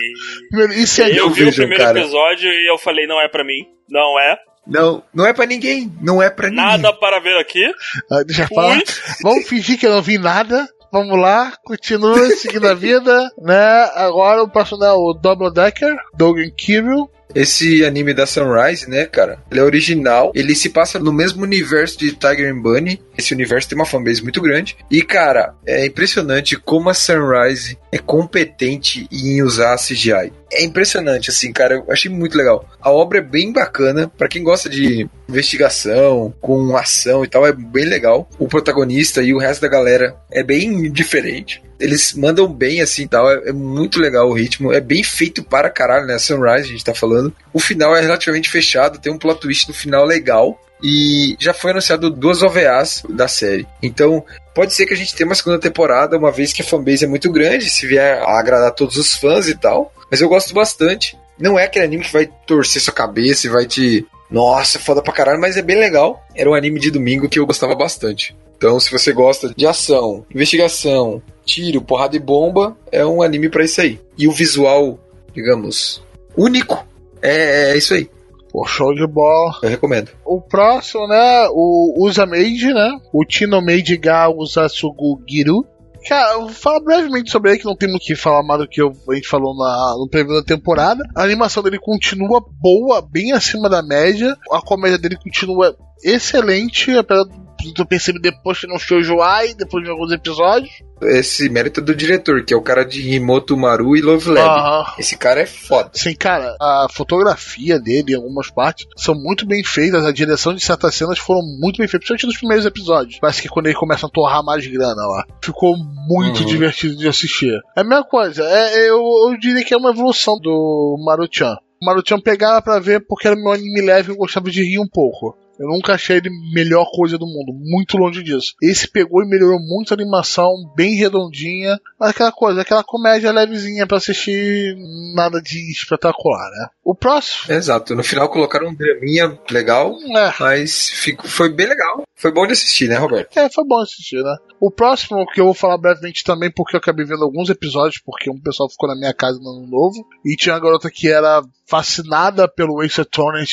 [0.76, 1.98] Isso é Eu Eu vi o vejo, primeiro cara.
[2.00, 3.64] episódio e eu falei, não é pra mim.
[3.88, 4.36] Não é.
[4.66, 5.92] Não, não é pra ninguém.
[6.00, 6.64] Não é pra ninguém.
[6.64, 7.64] Nada para ver aqui.
[8.10, 8.78] Ah, Deixa eu falar.
[9.22, 10.68] Vamos fingir que eu não vi nada.
[10.92, 13.90] Vamos lá, continua seguindo a vida, né?
[13.94, 17.08] Agora o próximo é o Double Decker, Dogen Kiryu.
[17.34, 19.38] Esse anime da Sunrise, né, cara?
[19.50, 20.32] Ele é original.
[20.34, 23.00] Ele se passa no mesmo universo de Tiger and Bunny.
[23.16, 24.76] Esse universo tem uma fanbase muito grande.
[24.90, 30.32] E, cara, é impressionante como a Sunrise é competente em usar a CGI.
[30.52, 31.76] É impressionante, assim, cara.
[31.76, 32.68] Eu achei muito legal.
[32.80, 34.10] A obra é bem bacana.
[34.16, 38.28] Pra quem gosta de investigação, com ação e tal, é bem legal.
[38.38, 41.62] O protagonista e o resto da galera é bem diferente.
[41.80, 45.68] Eles mandam bem assim tal, é, é muito legal o ritmo, é bem feito para
[45.68, 46.16] caralho, né?
[46.16, 47.34] Sunrise, a gente tá falando.
[47.52, 50.60] O final é relativamente fechado, tem um plot twist no final legal.
[50.82, 53.66] E já foi anunciado duas OVAs da série.
[53.82, 57.04] Então, pode ser que a gente tenha uma segunda temporada, uma vez que a fanbase
[57.04, 59.92] é muito grande, se vier a agradar todos os fãs e tal.
[60.10, 61.16] Mas eu gosto bastante.
[61.38, 64.06] Não é aquele anime que vai torcer sua cabeça e vai te.
[64.30, 66.24] Nossa, foda pra caralho, mas é bem legal.
[66.34, 68.34] Era um anime de domingo que eu gostava bastante.
[68.56, 73.64] Então, se você gosta de ação, investigação, tiro, porrada e bomba, é um anime pra
[73.64, 74.00] isso aí.
[74.16, 74.98] E o visual,
[75.34, 76.02] digamos,
[76.36, 76.86] único,
[77.20, 78.08] é, é isso aí.
[78.52, 79.54] Pô, show de bola.
[79.62, 80.10] Eu recomendo.
[80.26, 81.48] O próximo, né?
[81.50, 82.98] O Usa Made, né?
[83.12, 85.64] O Tino Made ga Usatsugu Giru.
[86.06, 88.60] Cara, eu vou falar brevemente sobre ele, que não tem muito o que falar mais
[88.60, 91.02] do que eu- a gente falou na, no preview da temporada.
[91.16, 94.36] A animação dele continua boa, bem acima da média.
[94.50, 95.74] A comédia dele continua
[96.04, 97.40] excelente, apesar do
[97.76, 100.70] eu percebi depois que não shoujoai, depois de alguns episódios.
[101.02, 104.94] Esse mérito é do diretor, que é o cara de Himoto Maru e Love Lab.
[104.98, 105.90] Esse cara é foda.
[105.94, 110.60] Sim, cara, a fotografia dele em algumas partes são muito bem feitas, a direção de
[110.64, 113.18] certas cenas foram muito bem feitas, principalmente nos primeiros episódios.
[113.20, 115.24] Parece que quando ele começa a torrar mais grana lá.
[115.42, 116.46] Ficou muito Uhum.
[116.46, 117.52] divertido de assistir.
[117.76, 121.56] É a mesma coisa, é, eu, eu diria que é uma evolução do Maruchan.
[121.82, 124.78] O Maruchan pegava pra ver porque era meu anime leve e eu gostava de rir
[124.78, 125.36] um pouco.
[125.62, 128.54] Eu nunca achei ele melhor coisa do mundo, muito longe disso.
[128.60, 133.86] Esse pegou e melhorou muito a animação, bem redondinha, mas aquela coisa, aquela comédia levezinha
[133.86, 134.76] pra assistir,
[135.14, 136.66] nada de espetacular, né?
[136.84, 137.94] O próximo, Exato.
[137.94, 142.02] No final colocaram um draminha legal, é, mas ficou, foi bem legal.
[142.16, 143.36] Foi bom de assistir, né, Roberto?
[143.36, 144.36] é, foi bom assistir, né?
[144.60, 148.30] O próximo, que eu vou falar brevemente também, porque eu acabei vendo alguns episódios, porque
[148.30, 151.42] um pessoal ficou na minha casa no ano novo, e tinha uma garota que era
[151.72, 153.46] fascinada pelo Ace Attorney,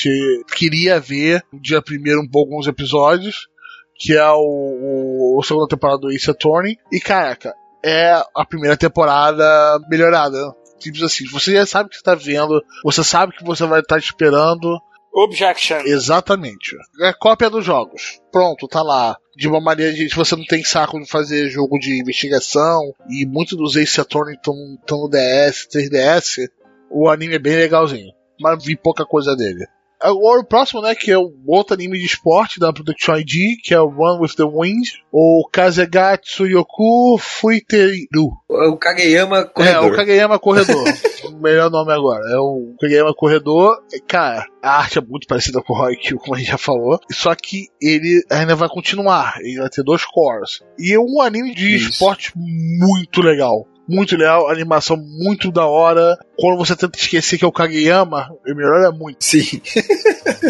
[0.54, 3.48] queria ver no dia primeiro um pouco alguns episódios,
[3.96, 8.76] que é o, o, a segunda temporada do Ace Attorney, e caraca, é a primeira
[8.76, 10.54] temporada melhorada.
[10.82, 13.80] Simples assim, você já sabe o que você tá vendo, você sabe que você vai
[13.80, 14.78] estar esperando,
[15.12, 15.80] Objection.
[15.86, 16.76] Exatamente.
[17.02, 18.22] É cópia dos jogos.
[18.32, 19.18] Pronto, tá lá.
[19.36, 20.08] De uma maneira de.
[20.08, 24.36] Se você não tem saco de fazer jogo de investigação, e muitos dos Ace Attorney
[24.36, 26.48] estão no DS, 3DS,
[26.92, 28.12] o anime é bem legalzinho.
[28.42, 29.66] Mas vi pouca coisa dele.
[30.02, 33.74] Agora o próximo, né, que é o outro anime de esporte da Production ID, que
[33.74, 38.32] é o Run with the Wind, ou Kazegatsu Yoku Fuiteru.
[38.48, 39.92] O Kageyama É, Corredor.
[39.92, 40.84] o Kageyama Corredor.
[41.28, 42.24] o melhor nome agora.
[42.32, 43.78] É o Kageyama Corredor.
[44.08, 46.98] Cara, a arte é muito parecida com o Haikyuu, como a gente já falou.
[47.12, 49.36] Só que ele ainda vai continuar.
[49.42, 50.62] Ele vai ter dois cores.
[50.80, 51.90] E é um anime de Isso.
[51.90, 53.68] esporte muito legal.
[53.90, 56.16] Muito legal, animação muito da hora.
[56.38, 59.18] Quando você tenta esquecer que é o Kageyama, ele melhora muito.
[59.24, 59.60] Sim,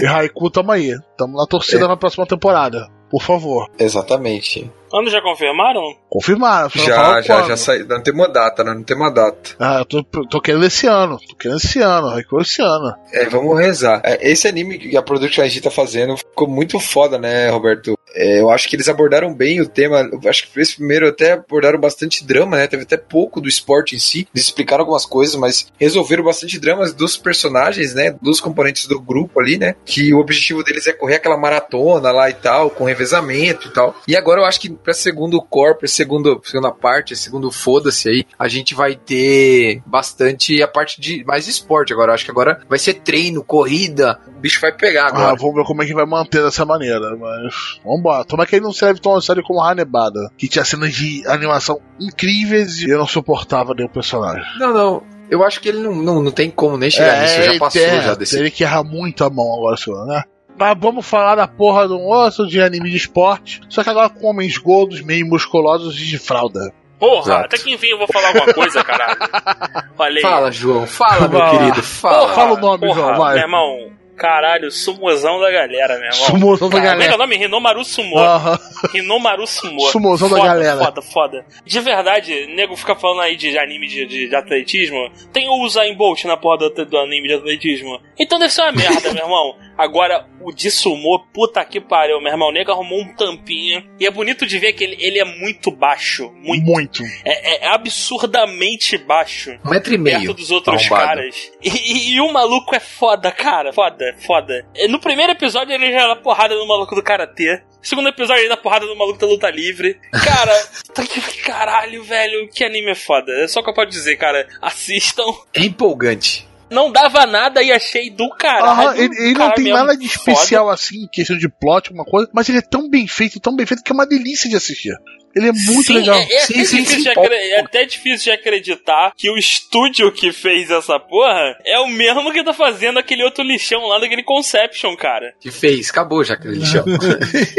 [0.01, 0.93] E Haiku, tamo aí.
[1.17, 1.87] Tamo na torcida É.
[1.87, 2.87] na próxima temporada.
[3.09, 3.67] Por favor.
[3.79, 4.69] exatamente.
[4.89, 5.81] Quando já confirmaram?
[6.09, 6.69] Confirmaram.
[6.75, 7.87] Já, já, já saiu.
[7.87, 8.73] Não tem uma data, né?
[8.73, 9.51] Não tem uma data.
[9.59, 11.17] Ah, eu tô, tô querendo esse ano.
[11.27, 12.07] Tô querendo esse ano.
[12.07, 12.93] Haiku esse ano.
[13.13, 14.01] É, vamos rezar.
[14.03, 17.97] É, esse anime que a Production IG tá fazendo ficou muito foda, né, Roberto?
[18.14, 20.10] É, eu acho que eles abordaram bem o tema.
[20.11, 22.68] Eu acho que esse primeiro até abordaram bastante drama, né?
[22.68, 24.27] Teve até pouco do esporte em si.
[24.34, 28.15] Eles explicaram algumas coisas, mas resolveram bastante dramas dos personagens, né?
[28.22, 29.76] Dos componentes do grupo ali, né?
[29.86, 33.95] Que o objetivo deles é correr aquela maratona lá e tal, com revezamento e tal.
[34.07, 38.26] E agora eu acho que pra segundo core, pra segundo, segunda parte, segundo foda-se aí,
[38.38, 42.11] a gente vai ter bastante a parte de mais esporte agora.
[42.11, 44.19] Eu acho que agora vai ser treino, corrida.
[44.39, 45.35] O bicho vai pegar Ah, agora.
[45.35, 47.79] vamos ver como é que vai manter dessa maneira, mas.
[47.83, 48.23] Vambora.
[48.23, 51.81] Toma que ele não serve tão a sério como Hanebada, que tinha cenas de animação
[51.99, 54.45] incríveis e eu não suportava nem o personagem.
[54.57, 55.03] Não, não.
[55.29, 57.43] Eu acho que ele não, não, não tem como nem chegar nisso.
[57.43, 58.39] Já passou é, já desse.
[58.39, 60.23] Ele que erra muito a mão agora, senhor, né?
[60.57, 64.09] Mas vamos falar da porra de um outro de anime de esporte, só que agora
[64.09, 66.71] com homens gordos, meio musculosos e de fralda.
[66.99, 67.45] Porra, Exato.
[67.45, 69.17] até que enfim eu vou falar alguma coisa, caralho.
[69.99, 70.21] Aí.
[70.21, 70.85] Fala, João.
[70.87, 71.81] Fala, meu querido.
[71.83, 72.19] Fala.
[72.19, 72.33] Porra.
[72.33, 73.35] Fala o nome, porra, João, vai.
[73.35, 73.89] Meu irmão,
[74.19, 76.11] caralho, sumozão da galera, meu irmão.
[76.27, 77.15] Sumozão da Cara, Como é é galera.
[77.15, 77.37] o nome?
[77.37, 78.17] Rinomaru Sumo.
[78.19, 78.59] Aham.
[78.93, 79.79] Rinomaru Sumo.
[79.91, 80.83] Sumozão da foda, galera.
[80.85, 81.45] Foda, foda.
[81.65, 85.09] De verdade, nego fica falando aí de anime de, de, de atletismo.
[85.31, 87.99] Tem o Usain Bolt na porra do, do anime de atletismo.
[88.19, 89.55] Então deve ser uma merda, meu irmão.
[89.77, 92.49] Agora, o de sumo, puta que pariu, meu irmão.
[92.49, 93.81] O nego arrumou um tampinho.
[93.97, 96.29] E é bonito de ver que ele, ele é muito baixo.
[96.35, 96.65] Muito.
[96.65, 97.03] Muito.
[97.23, 97.67] É, é
[98.13, 99.57] absurdamente baixo.
[99.65, 100.19] Um metro e meio.
[100.19, 101.07] Perto dos outros arrombado.
[101.07, 101.51] caras.
[101.63, 103.71] E, e- e o maluco é foda, cara.
[103.71, 104.09] Foda.
[104.14, 104.26] Cara.
[104.26, 104.65] Foda.
[104.76, 107.61] E No primeiro episódio ele já dá porrada no maluco do karatê.
[107.80, 109.99] No segundo episódio ele dá porrada no maluco da luta livre.
[110.11, 110.53] Cara,
[110.94, 112.49] tá que caralho, velho.
[112.49, 113.31] Que anime é foda.
[113.44, 114.48] É só o que eu posso dizer, cara.
[114.61, 115.23] Assistam.
[115.53, 116.48] É empolgante.
[116.69, 118.65] Não dava nada e achei do caralho.
[118.91, 120.31] Aham, ele, ele não Cara, tem mesmo nada de foda.
[120.31, 123.65] especial assim, questão de plot, alguma coisa, mas ele é tão bem feito, tão bem
[123.65, 124.94] feito, que é uma delícia de assistir.
[125.35, 126.15] Ele é muito Sim, legal.
[126.15, 130.11] É, é Sim, até sim, difícil sim, é até difícil de acreditar que o estúdio
[130.11, 134.23] que fez essa porra é o mesmo que tá fazendo aquele outro lixão lá daquele
[134.23, 135.34] Conception, cara.
[135.39, 136.85] Que fez, acabou já aquele lixão.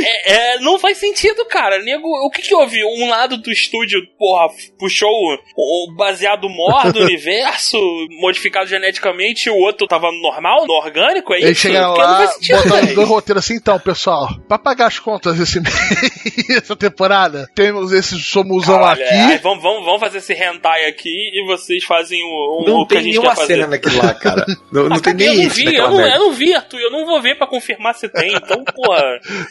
[0.01, 1.83] É, é, não faz sentido, cara.
[1.83, 2.79] Nego, o que que houve?
[2.85, 4.49] Um lado do estúdio, porra,
[4.79, 7.79] puxou o, o baseado mor do universo,
[8.21, 11.69] modificado geneticamente, e o outro tava normal, no orgânico, é Eles isso?
[11.73, 15.61] não lá, faz sentido, botaram dois roteiros assim, então, pessoal, pra pagar as contas esse
[15.61, 19.43] mês, essa temporada, temos esse somuzão Caralho, é, aí aqui.
[19.43, 22.95] vamos, vamos, vamos fazer esse hentai aqui e vocês fazem o, o, Não o que
[22.95, 23.55] a tem gente nenhuma quer fazer.
[23.55, 24.47] cena naquilo lá, cara.
[24.73, 26.79] Não, não Ah, tem nem eu não isso vi, eu não, eu não vi, Arthur,
[26.81, 29.03] eu não vou ver pra confirmar se tem, então, porra,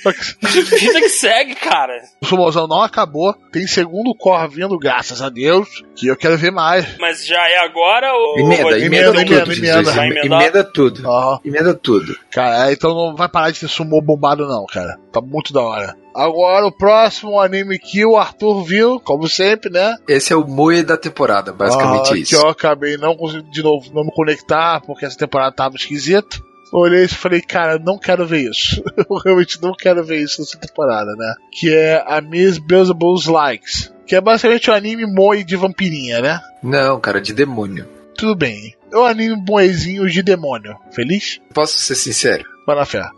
[0.42, 2.02] vida que segue, cara.
[2.22, 6.52] O somuzão não acabou, tem segundo core vindo, graças a Deus, que eu quero ver
[6.52, 6.98] mais.
[6.98, 8.40] Mas já é agora ou...
[8.40, 10.36] Emenda, emenda, emenda, tudo, emenda, emenda.
[10.36, 11.02] Emenda, tudo.
[11.06, 12.16] Ó, Emenda tudo.
[12.32, 14.98] cara, então não vai parar de ter sumô bombado não, cara.
[15.12, 15.96] Tá muito da hora.
[16.16, 19.96] Agora o próximo anime que o Arthur viu, como sempre, né?
[20.08, 22.30] Esse é o moe da temporada, basicamente Ah, isso.
[22.32, 26.38] Que eu acabei não conseguindo de novo não me conectar, porque essa temporada tava esquisita.
[26.72, 28.84] Olhei e falei, cara, não quero ver isso.
[28.98, 31.34] eu realmente não quero ver isso nessa temporada, né?
[31.52, 33.92] Que é a Miss Beelzebub's Likes.
[34.06, 36.40] Que é basicamente um anime moe de vampirinha, né?
[36.62, 37.88] Não, cara, de demônio.
[38.16, 38.76] Tudo bem.
[38.92, 40.76] É um anime moezinho de demônio.
[40.92, 41.40] Feliz?
[41.54, 42.44] Posso ser sincero?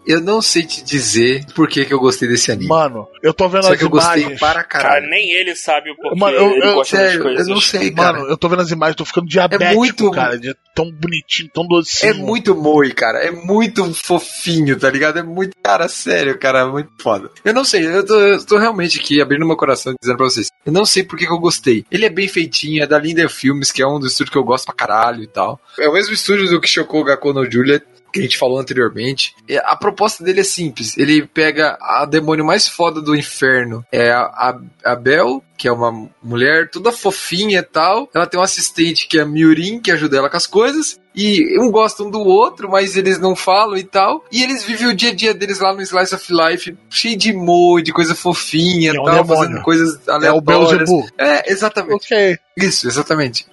[0.05, 2.67] Eu não sei te dizer por que, que eu gostei desse anime.
[2.67, 5.09] Mano, eu tô vendo Só as que eu gostei para Cara, caralho.
[5.09, 7.47] nem ele sabe o porquê Mano, eu- ele eu- gosta das Sério, coisas.
[7.47, 8.13] eu não sei, cara.
[8.19, 10.37] Mano, eu tô vendo as imagens, tô ficando diabético, muito- cara.
[10.37, 12.11] De tão bonitinho, tão docinho.
[12.11, 13.19] É muito moe, cara.
[13.19, 15.19] É muito fofinho, tá ligado?
[15.19, 15.55] É muito.
[15.63, 16.59] Cara, sério, cara.
[16.59, 17.29] É muito foda.
[17.43, 20.25] Eu não sei, eu tô, eu tô realmente aqui abrindo meu coração e dizendo pra
[20.25, 20.49] vocês.
[20.65, 21.85] Eu não sei por que, que eu gostei.
[21.91, 24.43] Ele é bem feitinho, é da Linder Filmes, que é um dos estúdios que eu
[24.43, 25.59] gosto pra caralho e tal.
[25.79, 27.83] É o mesmo estúdio do Kishoko Gakko no Juliet.
[28.11, 29.35] Que a gente falou anteriormente.
[29.47, 30.97] E A proposta dele é simples.
[30.97, 33.85] Ele pega a demônio mais foda do inferno.
[33.91, 34.59] É a, a,
[34.91, 38.09] a Bel, que é uma mulher toda fofinha e tal.
[38.13, 40.99] Ela tem um assistente que é a Miurin, que ajuda ela com as coisas.
[41.15, 44.23] E um gosta um do outro, mas eles não falam e tal.
[44.31, 47.33] E eles vivem o dia a dia deles lá no Slice of Life, cheio de
[47.33, 50.89] moe, de coisa fofinha É e um tal, fazendo coisas É o aleatórias.
[50.89, 51.09] Beelzebub.
[51.17, 51.95] É, exatamente.
[51.95, 52.37] Ok.
[52.57, 53.45] Isso, exatamente.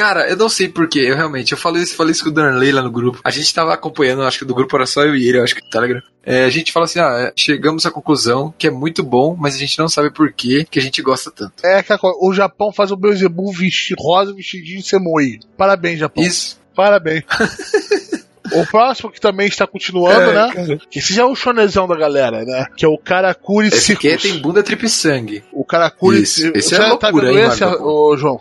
[0.00, 2.72] Cara, eu não sei porquê, eu realmente, eu falei isso, falei isso com o Darnley
[2.72, 3.20] lá no grupo.
[3.22, 5.54] A gente tava acompanhando, acho que do grupo era só eu e ele, eu acho
[5.54, 6.00] que no Telegram.
[6.24, 9.58] É, a gente fala assim, ah, chegamos à conclusão que é muito bom, mas a
[9.58, 11.52] gente não sabe por que a gente gosta tanto.
[11.62, 11.84] É
[12.18, 15.40] o Japão faz o Beelzebub vestir rosa vestidinho de Semoi.
[15.54, 16.24] Parabéns, Japão.
[16.24, 16.58] Isso.
[16.74, 17.24] Parabéns.
[18.54, 20.52] o próximo que também está continuando, É, né?
[20.54, 20.80] cara.
[20.90, 22.64] Que esse já é o shonezão da galera, né?
[22.74, 24.22] Que é o Karakuri Esse aqui Circus.
[24.22, 25.44] tem bunda trip sangue.
[25.52, 28.38] O Karakuri Isso, esse é tá loucura, vendo hein, esse, ô, João?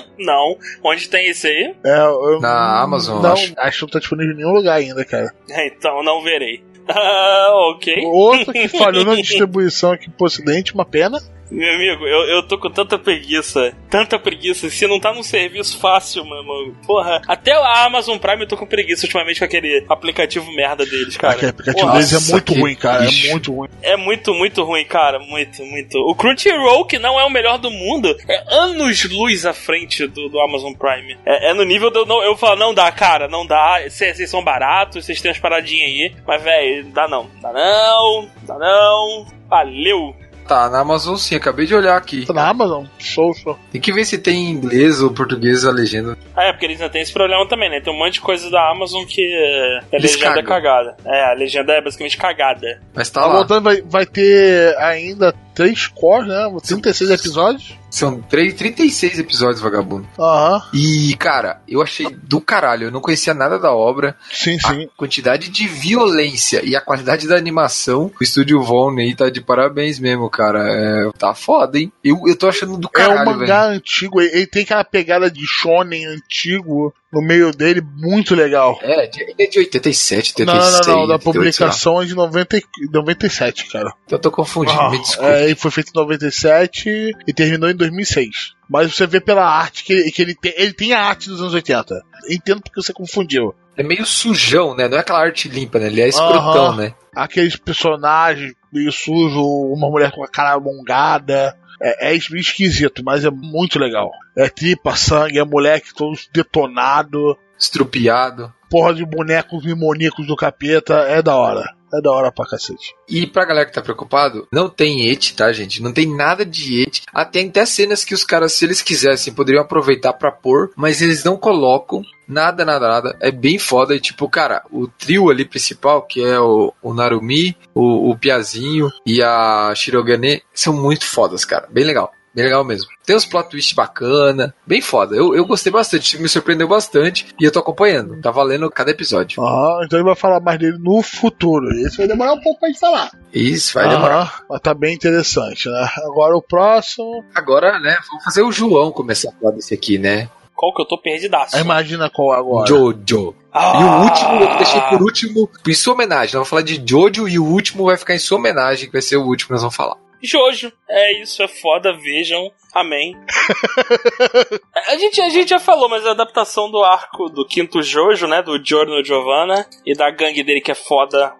[0.18, 0.56] Não.
[0.84, 1.74] Onde tem esse aí?
[1.84, 3.52] É, eu- Na Amazon, Não, acho.
[3.56, 5.32] acho que não tá disponível em nenhum lugar ainda, cara.
[5.66, 6.62] Então não verei.
[6.88, 8.04] Ah, ok.
[8.06, 11.20] Outro que falhou na distribuição aqui pro ocidente, uma pena.
[11.52, 13.74] Meu amigo, eu, eu tô com tanta preguiça.
[13.90, 14.70] Tanta preguiça.
[14.70, 16.74] Se não tá num serviço fácil, mano.
[16.86, 17.20] Porra.
[17.28, 21.34] Até a Amazon Prime eu tô com preguiça ultimamente com aquele aplicativo merda deles, cara.
[21.34, 23.02] Aquele aplicativo Porra, deles é muito ruim, cara.
[23.02, 23.26] bicho.
[23.26, 23.68] É muito ruim.
[23.82, 25.18] É muito, muito ruim, cara.
[25.18, 25.98] Muito, muito.
[25.98, 30.30] O Crunchyroll, que não é o melhor do mundo, é anos luz à frente do,
[30.30, 31.18] do Amazon Prime.
[31.26, 33.82] É, é no nível de eu, não, eu falo, não dá, cara, não dá.
[33.86, 36.12] Vocês vocês são baratos, vocês têm umas paradinhas aí.
[36.26, 37.28] Mas, velho, dá não.
[37.42, 39.26] Dá não, dá não.
[39.48, 40.16] Valeu.
[40.46, 42.26] Tá, na Amazon sim, acabei de olhar aqui.
[42.26, 42.84] Tá na Amazon?
[42.98, 43.58] Show, show.
[43.70, 46.16] Tem que ver se tem em inglês ou português a legenda.
[46.36, 47.80] Ah, é, porque eles ainda têm esse problema também, né?
[47.80, 50.44] Tem um monte de coisa da Amazon que é, a Eles legenda é cagam.
[50.62, 50.96] cagada.
[51.04, 52.80] É, a legenda é basicamente cagada.
[52.94, 53.34] Mas tá Tá lá.
[53.36, 56.50] voltando, vai, vai ter ainda três cores, né?
[56.66, 57.78] 36 episódios.
[57.90, 60.08] São três- 36 episódios, vagabundo.
[60.18, 60.62] Aham.
[60.72, 62.86] E, cara, eu achei do caralho.
[62.86, 64.16] Eu não conhecia nada da obra.
[64.32, 64.84] Sim, sim.
[64.84, 68.10] A quantidade de violência e a qualidade da animação.
[68.18, 70.60] O estúdio Von aí tá de parabéns mesmo, cara.
[70.70, 71.92] É, tá foda, hein?
[72.02, 75.30] Eu, eu tô achando do É caralho, um mangá antigo, ele ele tem aquela pegada
[75.30, 78.78] de shonen antigo no meio dele, muito legal.
[78.82, 80.86] É, ele é de 87, 86.
[80.86, 81.32] Não, não, não, da 88, sei lá.
[81.72, 83.92] publicação é de 90, e- 97, cara.
[84.06, 85.30] Então eu tô confundindo, Ah, me desculpa.
[85.30, 88.54] é, ele foi feito em 97 e terminou em 2006.
[88.68, 91.40] Mas você vê pela arte que, ele, que ele, tem, ele tem a arte dos
[91.40, 92.00] anos 80.
[92.30, 93.54] Entendo porque você confundiu.
[93.76, 94.88] É meio sujão, né?
[94.88, 95.86] Não é aquela arte limpa, né?
[95.88, 96.76] Ele é escrotão, Aham.
[96.76, 96.94] né?
[97.14, 99.42] Aqueles personagens meio sujo,
[99.74, 101.54] uma mulher com a cara alongada.
[101.82, 104.10] É, é esquisito, mas é muito legal.
[104.36, 107.36] É tripa, sangue, é moleque todo detonado.
[107.58, 108.52] Estrupiado.
[108.70, 110.94] porra de bonecos mimonicos do capeta.
[111.08, 111.74] É da hora.
[111.92, 112.94] É da hora pra cacete.
[113.08, 115.82] E pra galera que tá preocupado, não tem et, tá, gente?
[115.82, 117.02] Não tem nada de et.
[117.12, 121.02] Ah, tem até cenas que os caras, se eles quisessem, poderiam aproveitar pra pôr, mas
[121.02, 123.16] eles não colocam nada, nada, nada.
[123.20, 123.94] É bem foda.
[123.94, 128.88] E tipo, cara, o trio ali principal, que é o, o Narumi, o, o Piazinho
[129.04, 131.68] e a Shirogane, são muito fodas, cara.
[131.70, 132.12] Bem legal.
[132.34, 132.88] Bem legal mesmo.
[133.04, 135.14] Tem uns plot twist bacana, bem foda.
[135.14, 138.20] Eu, eu gostei bastante, me surpreendeu bastante e eu tô acompanhando.
[138.20, 139.42] Tá valendo cada episódio.
[139.42, 141.70] Ah, então ele vai falar mais dele no futuro.
[141.86, 143.10] Esse vai demorar um pouco pra gente falar.
[143.32, 144.22] Isso, vai demorar.
[144.22, 145.88] Aham, mas tá bem interessante, né?
[146.04, 147.24] Agora o próximo.
[147.34, 150.28] Agora, né, vamos fazer o João começar a falar desse aqui, né?
[150.54, 151.58] Qual que eu tô perdidaço?
[151.58, 152.68] Imagina qual agora.
[152.68, 153.34] Jojo.
[153.52, 153.80] Ah!
[153.80, 156.26] E o último, eu deixei por último, em sua homenagem.
[156.26, 159.02] Nós vamos falar de Jojo e o último vai ficar em sua homenagem, que vai
[159.02, 159.96] ser o último que nós vamos falar.
[160.22, 160.72] Jojo.
[160.88, 162.50] É isso, é foda, vejam.
[162.74, 163.14] Amém.
[164.88, 168.42] a, gente, a gente já falou, mas a adaptação do arco do quinto Jojo, né?
[168.42, 171.34] Do Giorno Giovanna e da gangue dele que é foda.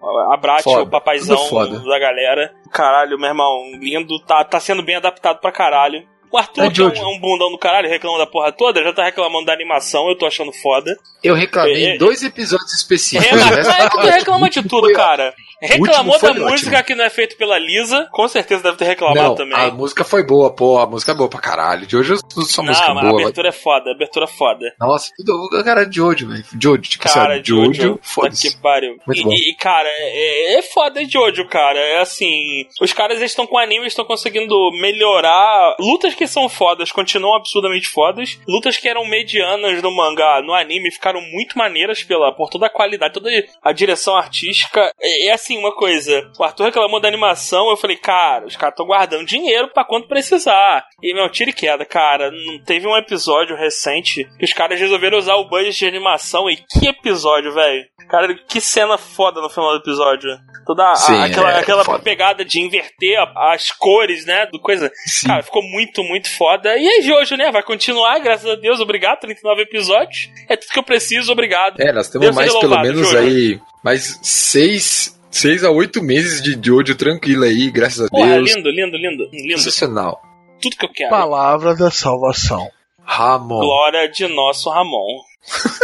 [0.71, 1.37] Foda, o papaizão
[1.85, 2.53] da galera.
[2.71, 4.19] Caralho, meu irmão, lindo.
[4.21, 6.07] Tá, tá sendo bem adaptado pra caralho.
[6.33, 8.83] O Arthur, É que é um, é um bundão do caralho, reclama da porra toda,
[8.83, 10.97] já tá reclamando da animação, eu tô achando foda.
[11.23, 13.31] Eu reclamei É, é, dois episódios específicos.
[13.31, 15.35] Renato, o resto é que tu reclama de tudo, cara.
[15.63, 16.49] Reclamou da ótimo.
[16.51, 19.57] música que não é feito pela Lisa, com certeza deve ter reclamado Não, também.
[19.57, 20.79] a música foi boa, pô.
[20.79, 21.87] A música é boa pra caralho.
[21.87, 22.15] De hoje
[22.47, 23.23] só música não, mas a boa.
[23.23, 24.75] abertura é foda, a abertura é foda.
[24.79, 25.65] Nossa, tudo.
[25.65, 26.45] Cara, de Jojo, velho.
[26.61, 28.51] Jojo, tipo Cara, assim, Jojo, Jojo, foda-se.
[28.51, 28.97] que pariu.
[29.07, 29.33] Muito e, bom.
[29.33, 31.79] e, cara, é, é foda Jojo, cara.
[31.79, 35.77] É assim, os caras estão com anime, estão conseguindo melhorar.
[35.79, 38.39] Lutas que são fodas continuam absurdamente fodas.
[38.49, 42.71] Lutas que eram medianas no mangá, no anime, ficaram muito maneiras pela, por toda a
[42.71, 43.31] qualidade, toda
[43.63, 44.93] a direção artística.
[45.01, 46.31] É, é assim, uma coisa.
[46.39, 50.07] O Arthur reclamou da animação, eu falei, cara, os caras estão guardando dinheiro pra quando
[50.09, 50.85] precisar.
[51.03, 52.31] E, meu, tira e queda, cara.
[52.31, 56.49] Não teve um episódio recente que os caras resolveram usar o budget de animação.
[56.51, 57.85] E que episódio, velho.
[58.09, 60.29] Cara, que cena foda no final do episódio.
[60.67, 61.99] Toda a- Sim, aquela, é aquela foda.
[62.01, 64.47] pegada de inverter a- as cores, né?
[64.47, 64.91] Do coisa.
[65.07, 65.27] Sim.
[65.29, 66.77] Cara, ficou muito, muito foda.
[66.77, 67.51] E aí, Jojo, né?
[67.51, 69.21] Vai continuar, graças a Deus, obrigado.
[69.21, 70.29] 39 episódios.
[70.49, 71.81] É tudo que eu preciso, obrigado.
[71.81, 73.19] É, nós temos Deus mais pelo menos Jojo.
[73.19, 73.61] aí.
[73.83, 75.21] Mais seis.
[75.33, 78.55] Seis a oito meses de Jojo tranquilo aí, graças a Porra, Deus.
[78.55, 79.29] lindo, lindo, lindo.
[79.33, 79.59] Lindo.
[79.59, 80.21] Sensacional.
[80.61, 81.11] Tudo que eu quero.
[81.11, 82.69] Palavra da salvação.
[83.03, 83.59] Ramon.
[83.61, 85.19] Glória de nosso Ramon.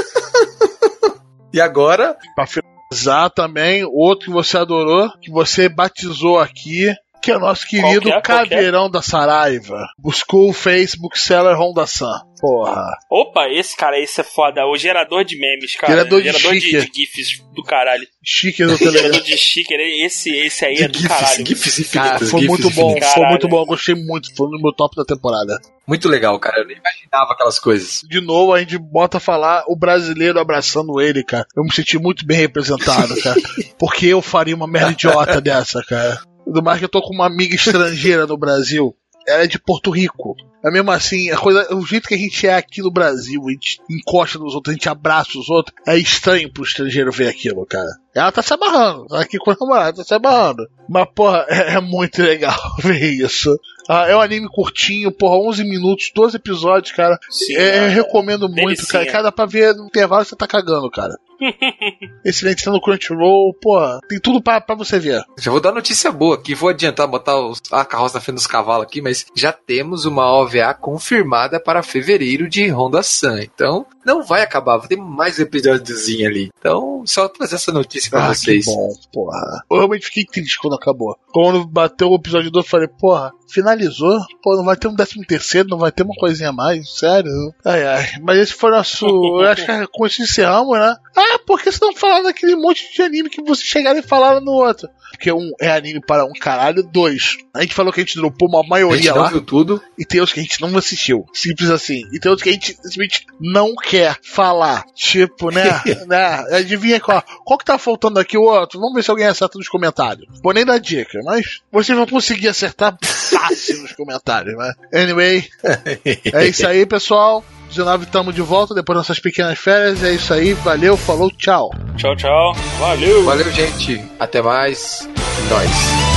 [1.52, 7.36] E agora, Pra finalizar também, outro que você adorou, que você batizou aqui, que é
[7.36, 8.10] o nosso querido que?
[8.10, 8.36] Qual que é?
[8.36, 9.86] Caveirão da Saraiva.
[9.98, 12.22] Buscou o Facebook Seller Honda San.
[12.40, 12.96] Porra.
[13.10, 14.64] Opa, esse cara, esse é foda.
[14.66, 15.92] O gerador de memes, cara.
[15.92, 16.90] Gerador de de, sticker.
[16.90, 18.06] de GIFs do caralho.
[18.24, 19.02] Chique do Telegram.
[19.02, 21.46] Gerador de sticker, esse, esse aí de é do GIFs, caralho.
[21.46, 21.92] GIFs infinitos.
[21.92, 23.08] Cara, foi GIFs muito bom, infinitos.
[23.08, 23.30] foi Caralho.
[23.30, 23.64] muito bom.
[23.64, 24.36] Gostei muito.
[24.36, 25.58] Foi no meu top da temporada.
[25.86, 26.60] Muito legal, cara.
[26.60, 28.02] Eu nem imaginava aquelas coisas.
[28.06, 31.46] De novo, a gente bota a falar o brasileiro abraçando ele, cara.
[31.56, 33.40] Eu me senti muito bem representado, cara.
[33.78, 36.20] Porque eu faria uma merda idiota dessa, cara.
[36.48, 38.94] Do mais que eu tô com uma amiga estrangeira no Brasil.
[39.26, 40.34] Ela é de Porto Rico.
[40.64, 43.50] É mesmo assim, a coisa, o jeito que a gente é aqui no Brasil, a
[43.52, 47.64] gente encosta nos outros, a gente abraça os outros, é estranho pro estrangeiro ver aquilo,
[47.66, 47.88] cara.
[48.14, 50.66] Ela tá se amarrando, tá aqui com a namorada, tá se amarrando.
[50.88, 53.56] Mas, porra, é, é muito legal ver isso.
[53.88, 57.16] Ah, é um anime curtinho, porra, 11 minutos, 12 episódios, cara.
[57.30, 58.86] Sim, É, eu recomendo muito, Delicinha.
[59.04, 59.06] cara.
[59.12, 61.14] Cada pra ver no intervalo você tá cagando, cara.
[62.24, 65.22] Excelente, tá no Crunchyroll, porra, tem tudo pra, pra você ver.
[65.38, 66.54] Já vou dar notícia boa aqui.
[66.54, 70.26] Vou adiantar, botar os- a carroça na frente dos cavalos aqui, mas já temos uma
[70.26, 73.38] OVA confirmada para fevereiro de Honda Sun.
[73.38, 74.78] Então, não vai acabar.
[74.78, 76.50] Vai ter mais um episódiozinho ali.
[76.58, 78.64] Então, só trazer essa notícia pra ah, vocês.
[78.64, 79.62] que bom, porra.
[79.70, 81.16] Eu realmente fiquei triste quando acabou.
[81.32, 84.18] Quando bateu o episódio 2, eu falei, porra, finalizou?
[84.42, 86.90] Pô, não vai ter um décimo terceiro, não vai ter uma coisinha mais?
[86.98, 87.30] Sério?
[87.64, 88.06] Ai, ai.
[88.22, 89.06] Mas esse foi nosso.
[89.06, 90.96] eu acho que é com isso encerramos, né?
[91.16, 94.40] Ah, por que você não falaram daquele monte de anime que vocês chegaram e falaram
[94.40, 94.88] no outro?
[95.18, 97.38] Porque um é anime para um caralho, dois.
[97.52, 99.28] A gente falou que a gente dropou uma A gente maioria lá.
[99.28, 99.82] viu tudo.
[99.98, 101.26] E tem outros que a gente não assistiu.
[101.34, 102.04] Simples assim.
[102.12, 104.84] E tem outros que a gente simplesmente não quer falar.
[104.94, 105.64] Tipo, né?
[106.06, 106.56] né?
[106.56, 107.20] Adivinha qual?
[107.44, 108.78] Qual que tá faltando aqui o outro?
[108.78, 110.28] Vamos ver se alguém acerta nos comentários.
[110.40, 114.72] Vou nem dar dica, mas vocês vão conseguir acertar fácil nos comentários, né?
[114.94, 115.44] Anyway,
[116.32, 117.44] é isso aí, pessoal.
[117.69, 120.03] 19 estamos de volta depois das nossas pequenas férias.
[120.03, 120.53] É isso aí.
[120.53, 121.71] Valeu, falou, tchau.
[121.97, 122.53] Tchau, tchau.
[122.79, 123.23] Valeu.
[123.23, 124.03] Valeu, gente.
[124.19, 125.09] Até mais.
[125.49, 126.13] Nós.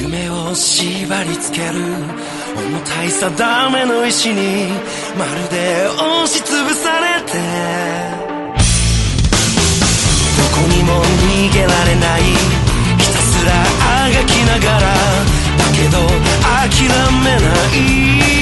[0.00, 4.68] 夢を縛り付ける重たい定めの石に
[5.16, 7.38] まるで押しつぶされてど
[10.54, 13.52] こにも逃げられないひたすら
[14.04, 14.94] あがきながら
[15.56, 15.98] だけど
[16.68, 16.88] 諦
[17.22, 18.41] めな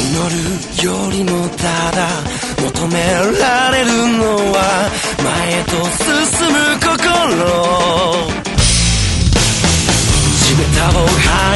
[0.00, 2.08] 祈るよりもただ
[2.62, 2.94] 求め
[3.32, 3.43] る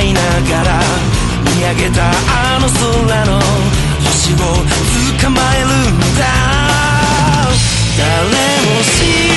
[0.08, 0.80] いながら
[1.56, 3.40] 見上げたあの空の
[4.06, 4.36] 星を
[5.20, 6.24] 捕まえるんだ。
[7.98, 8.08] 誰
[8.64, 9.27] も知ら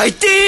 [0.00, 0.39] fighting!